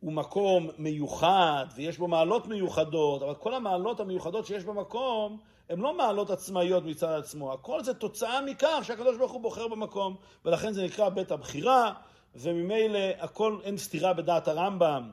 הוא 0.00 0.12
מקום 0.12 0.68
מיוחד 0.78 1.66
ויש 1.76 1.98
בו 1.98 2.08
מעלות 2.08 2.46
מיוחדות, 2.46 3.22
אבל 3.22 3.34
כל 3.34 3.54
המעלות 3.54 4.00
המיוחדות 4.00 4.46
שיש 4.46 4.64
במקום 4.64 5.38
הן 5.70 5.78
לא 5.78 5.96
מעלות 5.96 6.30
עצמאיות 6.30 6.84
מצד 6.84 7.18
עצמו, 7.18 7.52
הכל 7.52 7.84
זה 7.84 7.94
תוצאה 7.94 8.42
מכך 8.42 8.80
שהקדוש 8.82 9.16
ברוך 9.16 9.32
הוא 9.32 9.40
בוחר 9.40 9.68
במקום, 9.68 10.16
ולכן 10.44 10.72
זה 10.72 10.84
נקרא 10.84 11.08
בית 11.08 11.30
הבחירה, 11.30 11.92
וממילא 12.34 12.98
הכל 13.18 13.58
אין 13.64 13.76
סתירה 13.76 14.12
בדעת 14.12 14.48
הרמב"ם, 14.48 15.10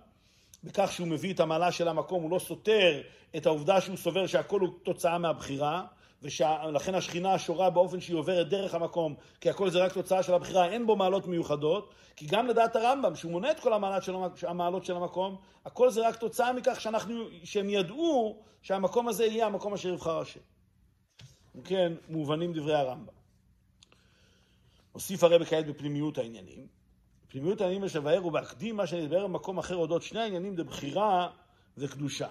בכך 0.63 0.91
שהוא 0.91 1.07
מביא 1.07 1.34
את 1.34 1.39
המעלה 1.39 1.71
של 1.71 1.88
המקום, 1.88 2.23
הוא 2.23 2.31
לא 2.31 2.39
סותר 2.39 3.01
את 3.36 3.45
העובדה 3.45 3.81
שהוא 3.81 3.97
סובר 3.97 4.27
שהכל 4.27 4.59
הוא 4.59 4.69
תוצאה 4.84 5.17
מהבחירה, 5.17 5.84
ולכן 6.24 6.95
השכינה 6.95 7.39
שורה 7.39 7.69
באופן 7.69 8.01
שהיא 8.01 8.17
עוברת 8.17 8.49
דרך 8.49 8.74
המקום, 8.74 9.15
כי 9.41 9.49
הכל 9.49 9.69
זה 9.69 9.86
רק 9.86 9.93
תוצאה 9.93 10.24
של 10.24 10.34
הבחירה, 10.34 10.69
אין 10.69 10.88
בו 10.88 10.95
מעלות 10.95 11.28
מיוחדות, 11.28 11.93
כי 12.15 12.26
גם 12.26 12.47
לדעת 12.47 12.76
הרמב"ם, 12.76 13.15
שהוא 13.15 13.32
מונה 13.32 13.51
את 13.51 13.59
כל 13.59 13.74
המעלות 13.74 14.03
של, 14.03 14.47
המעלות 14.47 14.86
של 14.86 14.95
המקום, 14.95 15.38
הכל 15.65 15.89
זה 15.89 16.07
רק 16.07 16.15
תוצאה 16.15 16.53
מכך 16.53 16.82
שאנחנו, 16.82 17.15
שהם 17.43 17.69
ידעו 17.69 18.43
שהמקום 18.61 19.07
הזה 19.07 19.26
יהיה 19.26 19.45
המקום 19.45 19.74
אשר 19.74 19.89
יבחר 19.89 20.19
השם. 20.19 20.39
כן, 21.63 21.93
מובנים 22.09 22.53
דברי 22.53 22.76
הרמב"ם. 22.76 23.13
הוסיף 24.91 25.24
הרב 25.24 25.43
כעת 25.43 25.65
בפנימיות 25.67 26.17
העניינים. 26.17 26.67
פנימיות 27.28 27.61
העניינים 27.61 27.84
יש 27.84 27.95
לבאר 27.95 28.26
ובהקדים 28.26 28.76
מה 28.76 28.88
שנדבר 28.88 29.28
במקום 29.28 29.57
אחר 29.57 29.76
אודות 29.76 30.01
שני 30.01 30.19
העניינים 30.19 30.55
דבחירה 30.55 31.30
וקדושה. 31.78 32.28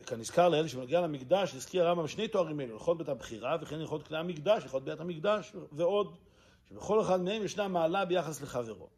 וכאן 0.00 0.20
נזכר 0.20 0.48
לאלה 0.48 0.68
שבנוגע 0.68 1.00
למקדש, 1.00 1.54
הזכיר 1.54 1.86
הרמב"ם 1.86 2.08
שני 2.08 2.28
תוארים 2.28 2.60
אלו, 2.60 2.72
הלכות 2.72 2.98
בית 2.98 3.08
הבחירה 3.08 3.56
וכן 3.60 3.80
הלכות 3.80 4.08
כלי 4.08 4.18
המקדש, 4.18 4.62
הלכות 4.62 4.84
בית 4.84 5.00
המקדש 5.00 5.52
ועוד, 5.72 6.16
שבכל 6.68 7.00
אחד 7.00 7.20
מהם 7.20 7.42
ישנה 7.42 7.68
מעלה 7.68 8.04
ביחס 8.04 8.42
לחברו. 8.42 8.88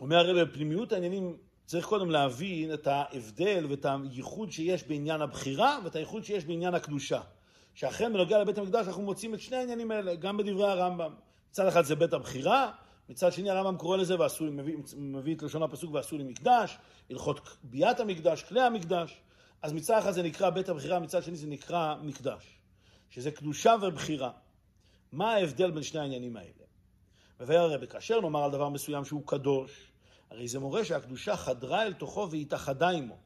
אומר 0.00 0.16
הרב, 0.16 0.48
בפנימיות 0.48 0.92
העניינים 0.92 1.36
צריך 1.66 1.86
קודם 1.86 2.10
להבין 2.10 2.74
את 2.74 2.86
ההבדל 2.86 3.66
ואת 3.70 3.86
הייחוד 4.04 4.52
שיש 4.52 4.84
בעניין 4.84 5.20
הבחירה 5.20 5.78
ואת 5.84 5.96
הייחוד 5.96 6.24
שיש 6.24 6.44
בעניין 6.44 6.74
הקדושה. 6.74 7.20
שאכן 7.74 8.12
בנוגע 8.12 8.38
לבית 8.38 8.58
המקדש 8.58 8.86
אנחנו 8.86 9.02
מוצאים 9.02 9.34
את 9.34 9.40
שני 9.40 9.56
העניינים 9.56 9.90
האלה, 9.90 10.14
גם 10.14 10.36
בדברי 10.36 10.70
הרמב"ם. 10.70 11.14
מצד 11.50 11.66
אחד 11.66 11.82
זה 11.82 11.94
בית 11.94 12.12
הבחירה, 12.12 12.72
מצד 13.08 13.32
שני 13.32 13.50
הרמב"ם 13.50 13.76
קורא 13.76 13.96
לזה 13.96 14.20
ועשו, 14.20 14.44
מביא, 14.44 14.76
מביא 14.96 15.36
את 15.36 15.42
לשון 15.42 15.62
הפסוק 15.62 15.94
ועשו 15.94 16.18
לי 16.18 16.24
מקדש, 16.24 16.78
הלכות 17.10 17.56
ביאת 17.62 18.00
המקדש, 18.00 18.42
כלי 18.42 18.60
המקדש. 18.60 19.20
אז 19.62 19.72
מצד 19.72 19.98
אחד 19.98 20.10
זה 20.10 20.22
נקרא 20.22 20.50
בית 20.50 20.68
הבחירה, 20.68 20.98
מצד 20.98 21.22
שני 21.22 21.36
זה 21.36 21.46
נקרא 21.46 21.94
מקדש. 22.02 22.58
שזה 23.10 23.30
קדושה 23.30 23.74
ובחירה. 23.82 24.30
מה 25.12 25.34
ההבדל 25.34 25.70
בין 25.70 25.82
שני 25.82 26.00
העניינים 26.00 26.36
האלה? 26.36 26.64
מבאר 27.40 27.58
הרבי, 27.58 27.86
כאשר 27.86 28.20
נאמר 28.20 28.44
על 28.44 28.50
דבר 28.50 28.68
מסוים 28.68 29.04
שהוא 29.04 29.22
קדוש, 29.26 29.92
הרי 30.30 30.48
זה 30.48 30.58
מורה 30.58 30.84
שהקדושה 30.84 31.36
חדרה 31.36 31.82
אל 31.82 31.92
תוכו 31.92 32.28
והתאחדה 32.30 32.88
עמו. 32.88 33.16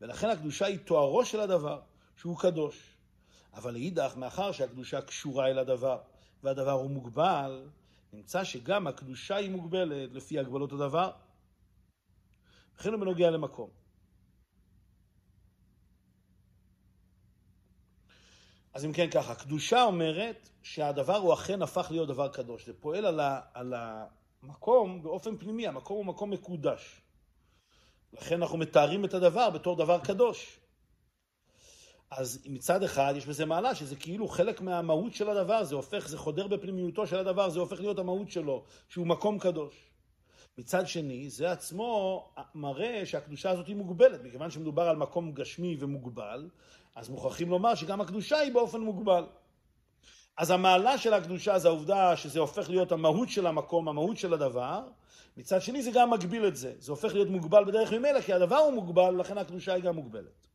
ולכן 0.00 0.28
הקדושה 0.28 0.66
היא 0.66 0.78
תוארו 0.78 1.24
של 1.24 1.40
הדבר, 1.40 1.80
שהוא 2.16 2.38
קדוש. 2.38 2.96
אבל 3.54 3.72
לאידך, 3.72 4.16
מאחר 4.16 4.52
שהקדושה 4.52 5.00
קשורה 5.00 5.46
אל 5.46 5.58
הדבר, 5.58 5.98
והדבר 6.42 6.70
הוא 6.70 6.90
מוגבל, 6.90 7.66
נמצא 8.12 8.44
שגם 8.44 8.86
הקדושה 8.86 9.36
היא 9.36 9.50
מוגבלת 9.50 10.12
לפי 10.12 10.38
הגבלות 10.38 10.72
הדבר. 10.72 11.10
וכן 12.76 12.92
הוא 12.92 13.00
בנוגע 13.00 13.30
למקום. 13.30 13.70
אז 18.74 18.84
אם 18.84 18.92
כן 18.92 19.10
ככה, 19.10 19.34
קדושה 19.34 19.82
אומרת 19.82 20.48
שהדבר 20.62 21.16
הוא 21.16 21.34
אכן 21.34 21.62
הפך 21.62 21.86
להיות 21.90 22.08
דבר 22.08 22.28
קדוש. 22.28 22.66
זה 22.66 22.72
פועל 22.80 23.06
על, 23.06 23.20
ה, 23.20 23.40
על 23.54 23.74
המקום 24.42 25.02
באופן 25.02 25.36
פנימי, 25.38 25.66
המקום 25.66 25.96
הוא 25.96 26.06
מקום 26.06 26.30
מקודש. 26.30 27.00
לכן 28.12 28.42
אנחנו 28.42 28.58
מתארים 28.58 29.04
את 29.04 29.14
הדבר 29.14 29.50
בתור 29.50 29.76
דבר 29.76 30.00
קדוש. 30.04 30.60
אז 32.10 32.42
מצד 32.46 32.82
אחד 32.82 33.14
יש 33.16 33.26
בזה 33.26 33.46
מעלה 33.46 33.74
שזה 33.74 33.96
כאילו 33.96 34.28
חלק 34.28 34.60
מהמהות 34.60 35.14
של 35.14 35.30
הדבר, 35.30 35.64
זה 35.64 35.74
הופך, 35.74 36.08
זה 36.08 36.18
חודר 36.18 36.46
בפנימיותו 36.46 37.06
של 37.06 37.18
הדבר, 37.18 37.50
זה 37.50 37.60
הופך 37.60 37.80
להיות 37.80 37.98
המהות 37.98 38.30
שלו, 38.30 38.64
שהוא 38.88 39.06
מקום 39.06 39.38
קדוש. 39.38 39.90
מצד 40.58 40.88
שני, 40.88 41.30
זה 41.30 41.52
עצמו 41.52 42.24
מראה 42.54 43.06
שהקדושה 43.06 43.50
הזאת 43.50 43.66
היא 43.66 43.76
מוגבלת, 43.76 44.22
מכיוון 44.24 44.50
שמדובר 44.50 44.82
על 44.82 44.96
מקום 44.96 45.32
גשמי 45.32 45.76
ומוגבל, 45.80 46.48
אז 46.94 47.08
מוכרחים 47.08 47.50
לומר 47.50 47.74
שגם 47.74 48.00
הקדושה 48.00 48.38
היא 48.38 48.52
באופן 48.52 48.80
מוגבל. 48.80 49.24
אז 50.36 50.50
המעלה 50.50 50.98
של 50.98 51.14
הקדושה 51.14 51.58
זה 51.58 51.68
העובדה 51.68 52.16
שזה 52.16 52.40
הופך 52.40 52.70
להיות 52.70 52.92
המהות 52.92 53.28
של 53.28 53.46
המקום, 53.46 53.88
המהות 53.88 54.16
של 54.16 54.34
הדבר, 54.34 54.82
מצד 55.36 55.62
שני 55.62 55.82
זה 55.82 55.90
גם 55.90 56.10
מגביל 56.10 56.46
את 56.46 56.56
זה, 56.56 56.72
זה 56.78 56.92
הופך 56.92 57.14
להיות 57.14 57.28
מוגבל 57.28 57.64
בדרך 57.64 57.92
ממילא, 57.92 58.20
כי 58.20 58.32
הדבר 58.32 58.56
הוא 58.56 58.72
מוגבל, 58.72 59.20
לכן 59.20 59.38
הקדושה 59.38 59.74
היא 59.74 59.82
גם 59.82 59.94
מוגבלת. 59.94 60.46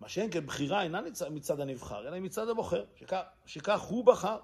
מה 0.00 0.08
שאין 0.08 0.30
כן 0.30 0.46
בחירה 0.46 0.82
אינה 0.82 1.00
מצד 1.30 1.60
הנבחר, 1.60 2.08
אלא 2.08 2.20
מצד 2.20 2.48
הבוחר, 2.48 2.84
שכך, 2.96 3.20
שכך 3.46 3.80
הוא 3.80 4.04
בחר 4.04 4.38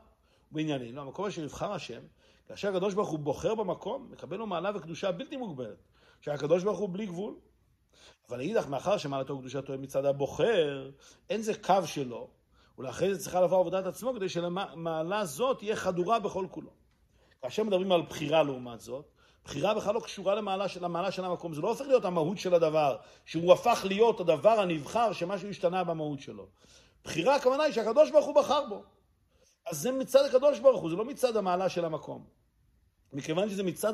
בענייננו, 0.50 1.00
המקום 1.00 1.26
אשר 1.26 1.42
יבחר 1.42 1.72
השם, 1.72 2.00
כאשר 2.48 2.68
הקדוש 2.68 2.94
ברוך 2.94 3.08
הוא 3.08 3.18
בוחר 3.18 3.54
במקום, 3.54 4.08
מקבל 4.10 4.36
לו 4.36 4.46
מעלה 4.46 4.70
וקדושה 4.76 5.12
בלתי 5.12 5.36
מוגבלת, 5.36 5.76
שהקדוש 6.20 6.64
ברוך 6.64 6.78
הוא 6.78 6.88
בלי 6.92 7.06
גבול. 7.06 7.34
אבל 8.28 8.38
לאידך, 8.38 8.68
מאחר 8.68 8.98
שמעלתו 8.98 9.34
וקדושתו 9.34 9.72
היא 9.72 9.80
מצד 9.80 10.04
הבוחר, 10.04 10.90
אין 11.30 11.42
זה 11.42 11.54
קו 11.54 11.86
שלו, 11.86 12.28
ולאחרי 12.78 13.14
זה 13.14 13.20
צריכה 13.20 13.40
לבוא 13.40 13.60
עבודת 13.60 13.86
עצמו 13.86 14.14
כדי 14.14 14.28
שלמעלה 14.28 15.24
זאת 15.24 15.58
תהיה 15.58 15.76
חדורה 15.76 16.18
בכל 16.18 16.46
כולו. 16.50 16.70
כאשר 17.42 17.62
מדברים 17.64 17.92
על 17.92 18.02
בחירה 18.02 18.42
לעומת 18.42 18.80
זאת, 18.80 19.13
בחירה 19.44 19.74
בכלל 19.74 19.94
לא 19.94 20.00
קשורה 20.00 20.34
למעלה 20.34 20.68
של, 20.68 20.84
למעלה 20.84 21.10
של 21.10 21.24
המקום, 21.24 21.54
זה 21.54 21.60
לא 21.60 21.68
הופך 21.68 21.84
להיות 21.86 22.04
המהות 22.04 22.38
של 22.38 22.54
הדבר, 22.54 22.96
שהוא 23.24 23.52
הפך 23.52 23.84
להיות 23.88 24.20
הדבר 24.20 24.60
הנבחר 24.60 25.12
שמשהו 25.12 25.48
השתנה 25.48 25.84
במהות 25.84 26.20
שלו. 26.20 26.46
בחירה 27.04 27.34
הכוונה 27.34 27.62
היא 27.62 27.72
שהקדוש 27.74 28.10
ברוך 28.10 28.26
הוא 28.26 28.34
בחר 28.34 28.64
בו. 28.68 28.82
אז 29.66 29.78
זה 29.78 29.92
מצד 29.92 30.24
הקדוש 30.24 30.58
ברוך 30.58 30.80
הוא, 30.80 30.90
זה 30.90 30.96
לא 30.96 31.04
מצד 31.04 31.36
המעלה 31.36 31.68
של 31.68 31.84
המקום. 31.84 32.24
מכיוון 33.12 33.50
שזה 33.50 33.62
מצד 33.62 33.92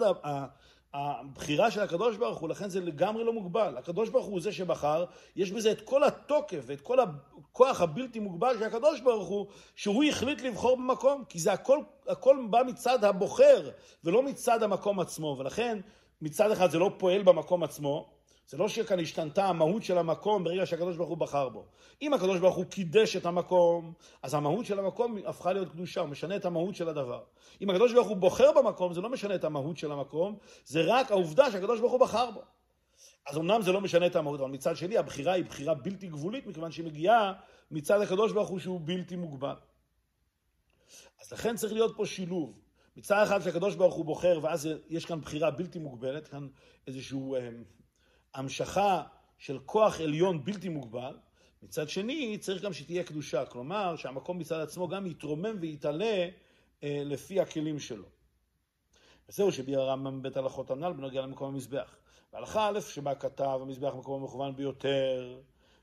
הבחירה 0.95 1.71
של 1.71 1.81
הקדוש 1.81 2.17
ברוך 2.17 2.39
הוא, 2.39 2.49
לכן 2.49 2.69
זה 2.69 2.81
לגמרי 2.81 3.25
לא 3.25 3.33
מוגבל. 3.33 3.77
הקדוש 3.77 4.09
ברוך 4.09 4.27
הוא 4.27 4.41
זה 4.41 4.53
שבחר, 4.53 5.05
יש 5.37 5.53
בזה 5.53 5.73
את 5.73 5.81
כל 5.81 6.05
התוקף 6.05 6.63
ואת 6.67 6.81
כל 6.81 6.99
הכוח 7.01 7.81
הבלתי 7.81 8.19
מוגבל 8.19 8.59
של 8.59 8.65
הקדוש 8.65 9.01
ברוך 9.01 9.29
הוא, 9.29 9.47
שהוא 9.75 10.05
החליט 10.05 10.43
לבחור 10.43 10.77
במקום, 10.77 11.25
כי 11.29 11.39
זה 11.39 11.53
הכל, 11.53 11.79
הכל 12.09 12.37
בא 12.51 12.63
מצד 12.67 13.05
הבוחר, 13.05 13.71
ולא 14.05 14.23
מצד 14.23 14.63
המקום 14.63 15.01
עצמו. 15.01 15.37
ולכן, 15.39 15.79
מצד 16.23 16.51
אחד 16.51 16.71
זה 16.71 16.79
לא 16.79 16.91
פועל 16.99 17.23
במקום 17.23 17.63
עצמו, 17.63 18.20
זה 18.51 18.57
לא 18.57 18.69
שכאן 18.69 19.01
השתנתה 19.01 19.45
המהות 19.45 19.83
של 19.83 19.99
המקום 19.99 20.45
ברגע 20.45 20.67
שהקדוש 20.67 20.97
ברוך 20.97 21.09
הוא 21.09 21.19
בחר 21.19 21.49
בו. 21.49 21.67
אם 22.03 22.15
הקדוש 22.15 22.41
ברוך 22.41 22.57
הוא 22.57 22.65
קידש 22.65 23.17
את 23.17 23.27
המקום, 23.27 23.93
אז 24.23 24.35
המהות 24.35 24.67
של 24.67 24.79
המקום 24.79 25.19
הפכה 25.27 25.53
להיות 25.53 25.69
קדושה, 25.69 26.01
הוא 26.01 26.09
משנה 26.09 26.37
את 26.37 26.45
המהות 26.45 26.75
של 26.75 26.89
הדבר. 26.89 27.23
אם 27.61 27.71
הקדוש 27.71 27.93
ברוך 27.93 28.09
הוא 28.09 28.17
בוחר 28.17 28.53
במקום, 28.53 28.93
זה 28.93 29.01
לא 29.01 29.11
משנה 29.11 29.35
את 29.35 29.45
המהות 29.45 29.77
של 29.77 29.93
המקום, 29.93 30.39
זה 30.65 30.81
רק 30.87 31.11
העובדה 31.11 31.51
שהקדוש 31.51 31.81
ברוך 31.81 31.93
הוא 31.93 32.01
בחר 32.01 32.31
בו. 32.31 32.41
אז 33.27 33.37
אמנם 33.37 33.63
זה 33.63 33.73
לא 33.73 33.81
משנה 33.81 34.07
את 34.07 34.17
המהות, 34.17 34.41
אבל 34.41 34.51
מצד 34.51 34.77
שני 34.77 34.99
הבחירה 34.99 35.33
היא 35.33 35.45
בחירה 35.45 35.75
בלתי 35.75 36.07
גבולית, 36.07 36.47
מכיוון 36.47 36.73
שהיא 36.73 36.87
מגיעה 36.87 37.33
מצד 37.71 38.01
הקדוש 38.01 38.33
ברוך 38.33 38.49
הוא 38.49 38.59
שהוא 38.59 38.81
בלתי 38.85 39.17
מוגבל. 39.17 39.57
אז 41.21 41.33
לכן 41.33 41.57
צריך 41.57 41.73
להיות 41.73 41.97
פה 41.97 42.07
שילוב. 42.07 42.59
מצד 42.97 43.23
אחד 43.23 43.41
שהקדוש 43.41 43.75
ברוך 43.75 43.95
הוא 43.95 44.05
בוחר, 44.05 44.39
ואז 44.43 44.69
יש 44.89 45.05
כאן 45.05 45.21
בחירה 45.21 45.51
בלתי 45.51 45.79
מוגבלת, 45.79 46.29
כאן 46.29 46.49
איזשהו 46.87 47.37
אה, 47.37 47.49
המשכה 48.35 49.03
של 49.39 49.59
כוח 49.59 50.01
עליון 50.01 50.45
בלתי 50.45 50.69
מוגבל, 50.69 51.17
מצד 51.63 51.89
שני 51.89 52.39
צריך 52.39 52.63
גם 52.63 52.73
שתהיה 52.73 53.05
קדושה, 53.05 53.47
כלומר 53.47 53.97
שהמקום 53.97 54.39
מצד 54.39 54.61
עצמו 54.61 54.89
גם 54.89 55.07
יתרומם 55.07 55.57
ויתעלה 55.61 56.29
אה, 56.83 57.03
לפי 57.05 57.41
הכלים 57.41 57.79
שלו. 57.79 58.07
וזהו 59.29 59.53
שביאר 59.53 59.81
הרמב"ם 59.81 60.23
בית 60.23 60.37
הלכות 60.37 60.71
הנ"ל 60.71 60.93
בנוגע 60.93 61.23
למקום 61.23 61.55
המזבח. 61.55 61.97
בהלכה 62.33 62.69
א' 62.69 62.81
שבה 62.81 63.15
כתב 63.15 63.59
המזבח 63.63 63.95
מקום 63.95 64.23
המכוון 64.23 64.57
ביותר 64.57 65.41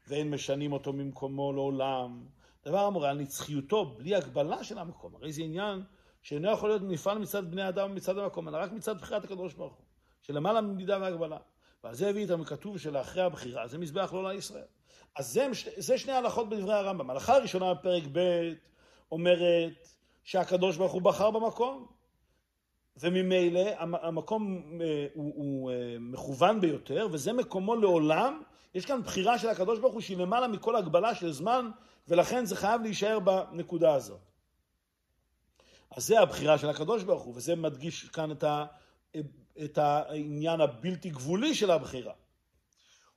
ואין 0.07 0.29
משנים 0.31 0.73
אותו 0.73 0.93
ממקומו 0.93 1.53
לעולם. 1.53 2.25
דבר 2.65 2.79
המורה 2.79 3.09
על 3.09 3.17
נצחיותו 3.17 3.85
בלי 3.85 4.15
הגבלה 4.15 4.63
של 4.63 4.77
המקום. 4.77 5.15
הרי 5.15 5.33
זה 5.33 5.41
עניין 5.43 5.83
שאינו 6.21 6.51
יכול 6.51 6.69
להיות 6.69 6.81
נפעל 6.81 7.17
מצד 7.17 7.51
בני 7.51 7.69
אדם 7.69 7.91
ומצד 7.91 8.17
המקום, 8.17 8.47
אלא 8.47 8.57
רק 8.57 8.71
מצד 8.71 8.97
בחירת 8.97 9.23
הקדוש 9.23 9.53
ברוך 9.53 9.73
הוא, 9.73 9.85
שלמעלה 10.21 10.61
ממידה 10.61 10.99
והגבלה. 11.01 11.37
ועל 11.83 11.95
זה 11.95 12.09
הביא 12.09 12.21
איתם 12.21 12.43
כתוב 12.43 12.77
שלאחרי 12.77 13.23
הבחירה 13.23 13.67
זה 13.67 13.77
מזבח 13.77 14.13
לא 14.13 14.33
לישראל. 14.33 14.65
אז 15.15 15.33
זה, 15.33 15.47
זה 15.77 15.97
שני 15.97 16.13
הלכות 16.13 16.49
בדברי 16.49 16.73
הרמב"ם. 16.73 17.09
ההלכה 17.09 17.35
הראשונה 17.35 17.73
בפרק 17.73 18.03
ב' 18.11 18.53
אומרת 19.11 19.87
שהקדוש 20.23 20.77
ברוך 20.77 20.91
הוא 20.91 21.01
בחר 21.01 21.31
במקום, 21.31 21.87
וממילא 22.97 23.61
המקום 23.79 24.61
אה, 24.81 25.07
הוא, 25.13 25.33
הוא 25.35 25.71
אה, 25.71 25.95
מכוון 25.99 26.61
ביותר, 26.61 27.07
וזה 27.11 27.33
מקומו 27.33 27.75
לעולם. 27.75 28.41
יש 28.73 28.85
כאן 28.85 29.01
בחירה 29.01 29.39
של 29.39 29.49
הקדוש 29.49 29.79
ברוך 29.79 29.93
הוא 29.93 30.01
שהיא 30.01 30.17
למעלה 30.17 30.47
מכל 30.47 30.75
הגבלה 30.75 31.15
של 31.15 31.31
זמן, 31.31 31.69
ולכן 32.07 32.45
זה 32.45 32.55
חייב 32.55 32.81
להישאר 32.81 33.19
בנקודה 33.19 33.93
הזאת. 33.93 34.19
אז 35.91 36.07
זה 36.07 36.19
הבחירה 36.19 36.57
של 36.57 36.69
הקדוש 36.69 37.03
ברוך 37.03 37.23
הוא, 37.23 37.33
וזה 37.35 37.55
מדגיש 37.55 38.09
כאן 38.09 38.31
את 38.31 38.43
ה... 38.43 38.65
את 39.63 39.77
העניין 39.77 40.61
הבלתי 40.61 41.09
גבולי 41.09 41.55
של 41.55 41.71
הבחירה. 41.71 42.13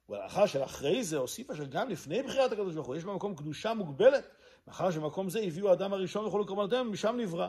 ולאחר 0.09 0.47
שלאחרי 0.47 1.05
זה 1.05 1.17
הוסיפה 1.17 1.57
שגם 1.57 1.89
לפני 1.89 2.23
בחירת 2.23 2.53
הקדוש 2.53 2.75
ברוך 2.75 2.87
הוא 2.87 2.97
יש 2.97 3.05
במקום 3.05 3.35
קדושה 3.35 3.75
מוגבלת, 3.75 4.25
מאחר 4.67 4.91
שמקום 4.91 5.31
זה 5.31 5.41
הביאו 5.41 5.71
האדם 5.71 5.93
הראשון 5.93 6.27
וכל 6.27 6.45
קורבנותיהם 6.47 6.89
ומשם 6.89 7.17
נברא. 7.19 7.49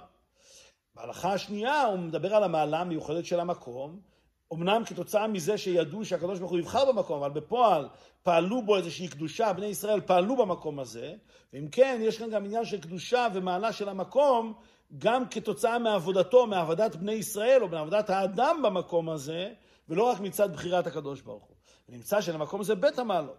בהלכה 0.95 1.33
השנייה 1.33 1.83
הוא 1.83 1.99
מדבר 1.99 2.35
על 2.35 2.43
המעלה 2.43 2.79
המיוחדת 2.79 3.25
של 3.25 3.39
המקום, 3.39 3.99
אמנם 4.53 4.83
כתוצאה 4.85 5.27
מזה 5.27 5.57
שידעו 5.57 6.05
שהקדוש 6.05 6.39
ברוך 6.39 6.51
הוא 6.51 6.59
יבחר 6.59 6.91
במקום, 6.91 7.23
אבל 7.23 7.41
בפועל 7.41 7.87
פעלו 8.23 8.61
בו 8.61 8.77
איזושהי 8.77 9.07
קדושה, 9.07 9.53
בני 9.53 9.65
ישראל 9.65 10.01
פעלו 10.01 10.37
במקום 10.37 10.79
הזה, 10.79 11.15
ואם 11.53 11.67
כן, 11.71 11.99
יש 12.03 12.17
כאן 12.17 12.29
גם 12.29 12.45
עניין 12.45 12.65
של 12.65 12.81
קדושה 12.81 13.27
ומעלה 13.33 13.71
של 13.71 13.89
המקום, 13.89 14.53
גם 14.97 15.23
כתוצאה 15.29 15.79
מעבודתו, 15.79 16.47
מעבודת 16.47 16.95
בני 16.95 17.11
ישראל, 17.11 17.61
או 17.61 17.69
מעבודת 17.69 18.09
האדם 18.09 18.61
במקום 18.63 19.09
הזה, 19.09 19.53
ולא 19.89 20.03
רק 20.03 20.19
מצד 20.19 20.53
בחירת 20.53 20.87
הקדוש 20.87 21.21
ברוך 21.21 21.43
הוא. 21.43 21.55
נמצא 21.89 22.21
שלמקום 22.21 22.61
הזה 22.61 22.75
בית 22.75 22.99
המעלות. 22.99 23.37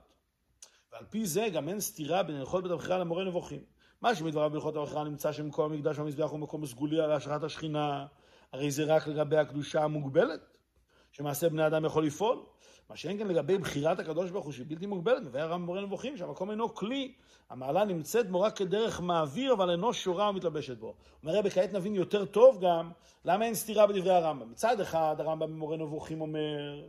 ועל 0.92 1.04
פי 1.10 1.26
זה 1.26 1.48
גם 1.52 1.68
אין 1.68 1.80
סתירה 1.80 2.22
בין 2.22 2.36
הלכות 2.36 2.62
בית 2.62 2.72
הבחירה 2.72 2.98
למורה 2.98 3.24
נבוכים. 3.24 3.64
מה 4.02 4.14
שמדבריו 4.14 4.50
בהלכות 4.50 4.76
הבחירה 4.76 5.04
נמצא 5.04 5.32
שמקום 5.32 5.72
המקדש 5.72 5.98
והמזבח 5.98 6.30
הוא 6.30 6.38
מקום 6.38 6.66
סגולי 6.66 7.00
על 7.00 7.12
השכת 7.12 7.42
השכינה, 7.42 8.06
הרי 8.52 8.70
זה 8.70 8.84
רק 8.84 9.06
לגבי 9.06 9.36
הקדושה 9.36 9.84
המוגבלת, 9.84 10.40
שמעשה 11.12 11.48
בני 11.48 11.66
אדם 11.66 11.84
יכול 11.84 12.06
לפעול. 12.06 12.42
מה 12.90 12.96
שאין 12.96 13.18
כן 13.18 13.26
לגבי 13.26 13.58
בחירת 13.58 13.98
הקדוש 13.98 14.30
ברוך 14.30 14.44
הוא 14.44 14.52
שהיא 14.52 14.66
בלתי 14.68 14.86
מוגבלת, 14.86 15.22
מבאר 15.22 15.42
הרב 15.42 15.60
מורה 15.60 15.80
נבוכים 15.80 16.16
שהמקום 16.16 16.50
אינו 16.50 16.74
כלי, 16.74 17.14
המעלה 17.52 17.84
נמצאת 17.84 18.30
בו 18.30 18.40
רק 18.40 18.56
כדרך 18.56 19.00
מעביר, 19.00 19.52
אבל 19.52 19.70
אינו 19.70 19.92
שורה 19.92 20.30
ומתלבשת 20.30 20.78
בו. 20.78 20.94
אומר 21.22 21.38
רבי, 21.38 21.50
כעת 21.50 21.72
נבין 21.72 21.94
יותר 21.94 22.24
טוב 22.24 22.60
גם 22.60 22.90
למה 23.24 23.44
אין 23.44 23.54
סתירה 23.54 23.86
בדברי 23.86 24.14
הרמב"ם. 24.14 24.50
מצד 24.50 24.80
אחד 24.80 25.16
הרמב"ם 25.18 25.50
במורה 25.50 25.76
נבוכים 25.76 26.20
אומר 26.20 26.88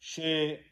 שאין 0.00 0.62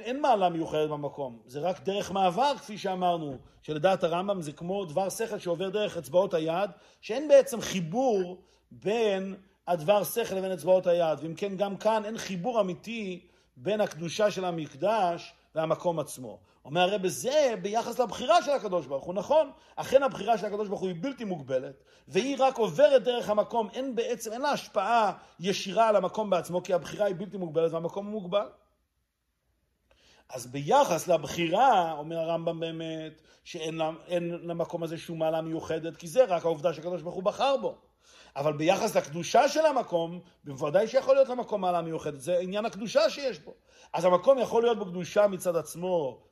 אין 0.00 0.20
מעלה 0.20 0.48
מיוחדת 0.48 0.90
במקום, 0.90 1.42
זה 1.46 1.60
רק 1.60 1.80
דרך 1.80 2.12
מעבר 2.12 2.52
כפי 2.58 2.78
שאמרנו, 2.78 3.36
שלדעת 3.62 4.04
הרמב"ם 4.04 4.42
זה 4.42 4.52
כמו 4.52 4.84
דבר 4.84 5.08
שכל 5.08 5.38
שעובר 5.38 5.68
דרך 5.68 5.96
אצבעות 5.96 6.34
היד, 6.34 6.70
שאין 7.00 7.28
בעצם 7.28 7.60
חיבור 7.60 8.42
בין 8.70 9.34
הדבר 9.66 10.04
שכל 10.04 10.34
לבין 10.34 10.52
אצבעות 10.52 10.86
היד, 10.86 11.18
ואם 11.22 11.34
כן 11.34 11.56
גם 11.56 11.76
כאן 11.76 12.04
אין 12.04 12.18
חיבור 12.18 12.60
אמיתי 12.60 13.26
בין 13.56 13.80
הקדושה 13.80 14.30
של 14.30 14.44
המקדש 14.44 15.34
והמקום 15.54 15.98
עצמו. 15.98 16.38
אומר 16.64 16.80
הרב 16.80 17.06
זה 17.06 17.54
ביחס 17.62 17.98
לבחירה 17.98 18.42
של 18.42 18.50
הקדוש 18.50 18.86
ברוך 18.86 19.04
הוא, 19.04 19.14
נכון, 19.14 19.50
אכן 19.76 20.02
הבחירה 20.02 20.38
של 20.38 20.46
הקדוש 20.46 20.68
ברוך 20.68 20.80
הוא 20.80 20.88
היא 20.88 20.96
בלתי 21.00 21.24
מוגבלת, 21.24 21.84
והיא 22.08 22.36
רק 22.38 22.58
עוברת 22.58 23.02
דרך 23.02 23.30
המקום, 23.30 23.68
אין 23.72 23.94
בעצם, 23.94 24.32
אין 24.32 24.40
לה 24.40 24.50
השפעה 24.50 25.12
ישירה 25.40 25.88
על 25.88 25.96
המקום 25.96 26.30
בעצמו, 26.30 26.62
כי 26.62 26.74
הבחירה 26.74 27.06
היא 27.06 27.14
בלתי 27.18 27.36
מוגבלת 27.36 27.72
והמקום 27.72 28.06
הוא 28.06 28.12
מוגבל. 28.12 28.46
אז 30.28 30.46
ביחס 30.46 31.08
לבחירה, 31.08 31.92
אומר 31.92 32.18
הרמב"ם 32.18 32.60
באמת, 32.60 33.22
שאין 33.44 33.80
למקום 34.42 34.82
הזה 34.82 34.98
שום 34.98 35.18
מעלה 35.18 35.40
מיוחדת, 35.40 35.96
כי 35.96 36.06
זה 36.06 36.24
רק 36.24 36.44
העובדה 36.44 36.72
שהקדוש 36.72 37.02
ברוך 37.02 37.14
הוא 37.14 37.22
בחר 37.22 37.56
בו. 37.56 37.78
אבל 38.36 38.52
ביחס 38.52 38.96
לקדושה 38.96 39.48
של 39.48 39.66
המקום, 39.66 40.20
בוודאי 40.44 40.88
שיכול 40.88 41.14
להיות 41.14 41.28
למקום 41.28 41.60
מעלה 41.60 41.82
מיוחדת, 41.82 42.20
זה 42.20 42.38
עניין 42.38 42.64
הקדושה 42.64 43.10
שיש 43.10 43.38
בו. 43.38 43.54
אז 43.92 44.04
המקום 44.04 44.38
יכול 44.38 44.62
להיות 44.62 44.78
בקדושה 44.78 45.26
מצד 45.26 45.56
עצמו, 45.56 46.22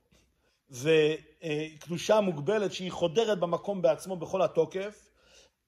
וקדושה 0.70 2.20
מוגבלת 2.20 2.72
שהיא 2.72 2.92
חודרת 2.92 3.40
במקום 3.40 3.82
בעצמו 3.82 4.16
בכל 4.16 4.42
התוקף, 4.42 5.10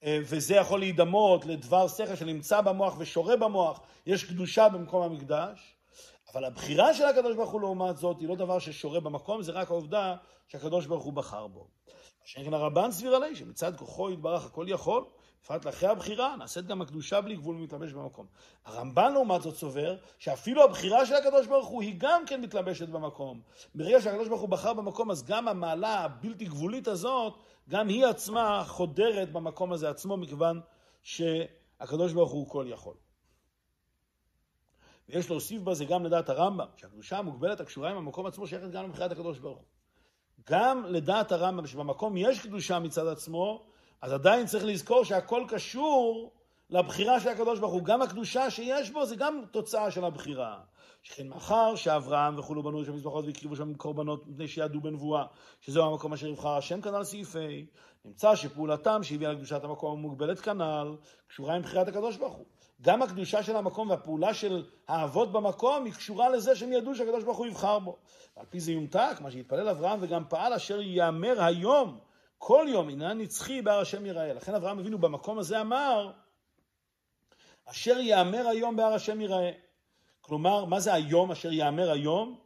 וזה 0.06 0.54
יכול 0.54 0.80
להידמות 0.80 1.46
לדבר 1.46 1.88
שכל 1.88 2.14
שנמצא 2.14 2.60
במוח 2.60 2.94
ושורה 2.98 3.36
במוח, 3.36 3.80
יש 4.06 4.24
קדושה 4.24 4.68
במקום 4.68 5.02
המקדש, 5.02 5.76
אבל 6.32 6.44
הבחירה 6.44 6.94
של 6.94 7.04
הקדוש 7.04 7.36
ברוך 7.36 7.50
הוא 7.50 7.60
לעומת 7.60 7.96
זאת 7.96 8.20
היא 8.20 8.28
לא 8.28 8.36
דבר 8.36 8.58
ששורה 8.58 9.00
במקום, 9.00 9.42
זה 9.42 9.52
רק 9.52 9.70
העובדה 9.70 10.16
שהקדוש 10.48 10.86
ברוך 10.86 11.04
הוא 11.04 11.12
בחר 11.12 11.46
בו. 11.46 11.68
שאין 12.24 12.44
כן 12.44 12.54
הרבן 12.54 12.90
סביר 12.90 13.14
עלי, 13.14 13.36
שמצד 13.36 13.76
כוחו 13.76 14.10
יתברך 14.10 14.46
הכל 14.46 14.66
יכול, 14.68 15.04
בפרט 15.42 15.64
לאחרי 15.64 15.88
הבחירה, 15.88 16.36
נעשית 16.36 16.66
גם 16.66 16.82
הקדושה 16.82 17.20
בלי 17.20 17.36
גבול 17.36 17.56
ומתלבש 17.56 17.92
במקום. 17.92 18.26
הרמב"ן 18.64 19.12
לעומת 19.12 19.42
זאת 19.42 19.54
סובר, 19.54 19.96
שאפילו 20.18 20.64
הבחירה 20.64 21.06
של 21.06 21.14
הקדוש 21.14 21.46
ברוך 21.46 21.68
הוא 21.68 21.82
היא 21.82 21.94
גם 21.98 22.22
כן 22.26 22.40
מתלבשת 22.40 22.88
במקום. 22.88 23.40
ברגע 23.74 24.00
שהקדוש 24.00 24.28
ברוך 24.28 24.40
הוא 24.40 24.48
בחר 24.48 24.72
במקום, 24.72 25.10
אז 25.10 25.24
גם 25.24 25.48
המעלה 25.48 26.00
הבלתי 26.00 26.44
גבולית 26.44 26.88
הזאת, 26.88 27.34
גם 27.68 27.88
היא 27.88 28.06
עצמה 28.06 28.64
חודרת 28.66 29.32
במקום 29.32 29.72
הזה 29.72 29.90
עצמו, 29.90 30.16
מכיוון 30.16 30.60
שהקדוש 31.02 32.12
ברוך 32.12 32.32
הוא 32.32 32.48
כל 32.48 32.66
יכול. 32.68 32.94
ויש 35.08 35.30
להוסיף 35.30 35.62
בזה 35.62 35.84
גם 35.84 36.04
לדעת 36.04 36.28
הרמב"ם, 36.28 36.66
שהקדושה 36.76 37.18
המוגבלת 37.18 37.60
הקשורה 37.60 37.90
עם 37.90 37.96
המקום 37.96 38.26
עצמו 38.26 38.46
שייכת 38.46 38.70
גם 38.70 38.84
לבחירת 38.84 39.12
הקדוש 39.12 39.38
ברוך 39.38 39.58
הוא. 39.58 39.66
גם 40.46 40.84
לדעת 40.88 41.32
הרמב"ם, 41.32 41.66
שבמקום 41.66 42.16
יש 42.16 42.40
קדושה 42.40 42.78
מצד 42.78 43.06
עצמו, 43.06 43.71
אז 44.02 44.12
עדיין 44.12 44.46
צריך 44.46 44.64
לזכור 44.64 45.04
שהכל 45.04 45.44
קשור 45.48 46.32
לבחירה 46.70 47.20
של 47.20 47.28
הקדוש 47.28 47.58
ברוך 47.58 47.72
הוא. 47.72 47.82
גם 47.82 48.02
הקדושה 48.02 48.50
שיש 48.50 48.90
בו 48.90 49.06
זה 49.06 49.16
גם 49.16 49.42
תוצאה 49.50 49.90
של 49.90 50.04
הבחירה. 50.04 50.60
שכן 51.02 51.28
מאחר 51.28 51.74
שאברהם 51.76 52.38
וכולו 52.38 52.62
בנו 52.62 52.84
שם 52.84 52.94
מזבחות 52.94 53.24
והקריבו 53.24 53.56
שם 53.56 53.74
קורבנות 53.74 54.26
מפני 54.26 54.48
שידעו 54.48 54.80
בנבואה, 54.80 55.24
שזהו 55.60 55.84
המקום 55.84 56.12
אשר 56.12 56.26
יבחר 56.26 56.56
השם 56.56 56.80
כנ"ל 56.80 57.04
סעיפי, 57.04 57.66
נמצא 58.04 58.34
שפעולתם 58.34 59.02
שהביאה 59.02 59.32
לקדושת 59.32 59.64
המקום 59.64 59.98
המוגבלת 59.98 60.40
כנ"ל, 60.40 60.96
קשורה 61.28 61.54
עם 61.54 61.62
בחירת 61.62 61.88
הקדוש 61.88 62.16
ברוך 62.16 62.34
הוא. 62.34 62.46
גם 62.82 63.02
הקדושה 63.02 63.42
של 63.42 63.56
המקום 63.56 63.90
והפעולה 63.90 64.34
של 64.34 64.64
האבות 64.88 65.32
במקום 65.32 65.84
היא 65.84 65.92
קשורה 65.92 66.28
לזה 66.28 66.56
שהם 66.56 66.72
ידעו 66.72 66.94
שהקדוש 66.94 67.24
ברוך 67.24 67.38
הוא 67.38 67.46
יבחר 67.46 67.78
בו. 67.78 67.96
ועל 68.36 68.46
פי 68.46 68.60
זה 68.60 68.72
יומתק, 68.72 69.16
מה 69.20 69.30
שהתפלל 69.30 69.68
אברהם 69.68 69.98
וגם 70.02 70.24
פעל 70.28 70.52
אשר 70.52 70.80
ייאמר 70.80 71.42
היום 71.42 71.98
כל 72.44 72.66
יום 72.68 72.88
עניין 72.88 73.18
נצחי 73.18 73.62
בהר 73.62 73.80
השם 73.80 74.06
יראה. 74.06 74.32
לכן 74.32 74.54
אברהם 74.54 74.78
אבינו 74.78 74.98
במקום 74.98 75.38
הזה 75.38 75.60
אמר 75.60 76.12
אשר 77.64 77.98
יאמר 78.00 78.48
היום 78.48 78.76
בהר 78.76 78.92
השם 78.92 79.20
יראה. 79.20 79.52
כלומר, 80.20 80.64
מה 80.64 80.80
זה 80.80 80.94
היום 80.94 81.30
אשר 81.30 81.52
יאמר 81.52 81.90
היום? 81.90 82.40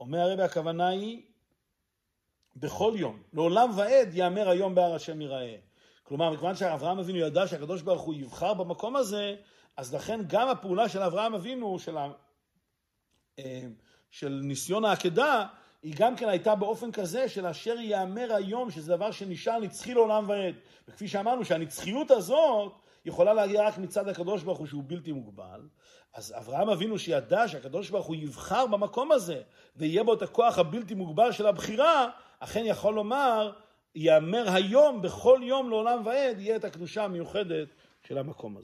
אומר 0.00 0.18
הרבי 0.18 0.42
הכוונה 0.42 0.88
היא 0.88 1.22
בכל 2.56 2.92
יום, 2.96 3.22
לעולם 3.32 3.70
ועד 3.76 4.14
יאמר 4.14 4.48
היום 4.48 4.74
בהר 4.74 4.94
השם 4.94 5.20
יראה. 5.20 5.56
כלומר, 6.02 6.30
מכיוון 6.30 6.54
שאברהם 6.54 6.98
אבינו 6.98 7.18
ידע 7.18 7.46
שהקדוש 7.46 7.82
ברוך 7.82 8.02
הוא 8.02 8.14
יבחר 8.14 8.54
במקום 8.54 8.96
הזה, 8.96 9.36
אז 9.76 9.94
לכן 9.94 10.20
גם 10.26 10.48
הפעולה 10.48 10.88
של 10.88 11.02
אברהם 11.02 11.34
אבינו, 11.34 11.78
של. 11.78 11.96
אה, 13.38 13.62
של 14.10 14.40
ניסיון 14.42 14.84
העקדה, 14.84 15.46
היא 15.82 15.94
גם 15.96 16.16
כן 16.16 16.28
הייתה 16.28 16.54
באופן 16.54 16.92
כזה 16.92 17.28
של 17.28 17.46
אשר 17.46 17.74
יאמר 17.80 18.34
היום, 18.34 18.70
שזה 18.70 18.96
דבר 18.96 19.10
שנשאר 19.10 19.58
נצחי 19.58 19.94
לעולם 19.94 20.24
ועד. 20.28 20.54
וכפי 20.88 21.08
שאמרנו, 21.08 21.44
שהנצחיות 21.44 22.10
הזאת 22.10 22.72
יכולה 23.04 23.34
להגיע 23.34 23.66
רק 23.66 23.78
מצד 23.78 24.08
הקדוש 24.08 24.42
ברוך 24.42 24.58
הוא 24.58 24.66
שהוא 24.66 24.82
בלתי 24.86 25.12
מוגבל. 25.12 25.60
אז 26.14 26.34
אברהם 26.38 26.68
אבינו 26.68 26.98
שידע 26.98 27.48
שהקדוש 27.48 27.90
ברוך 27.90 28.06
הוא 28.06 28.16
יבחר 28.16 28.66
במקום 28.66 29.12
הזה, 29.12 29.42
ויהיה 29.76 30.04
בו 30.04 30.14
את 30.14 30.22
הכוח 30.22 30.58
הבלתי 30.58 30.94
מוגבל 30.94 31.32
של 31.32 31.46
הבחירה, 31.46 32.08
אכן 32.40 32.62
יכול 32.64 32.94
לומר, 32.94 33.52
יאמר 33.94 34.50
היום, 34.54 35.02
בכל 35.02 35.40
יום 35.42 35.70
לעולם 35.70 36.06
ועד, 36.06 36.38
יהיה 36.38 36.56
את 36.56 36.64
הקדושה 36.64 37.04
המיוחדת 37.04 37.68
של 38.02 38.18
המקום 38.18 38.56
הזה. 38.56 38.60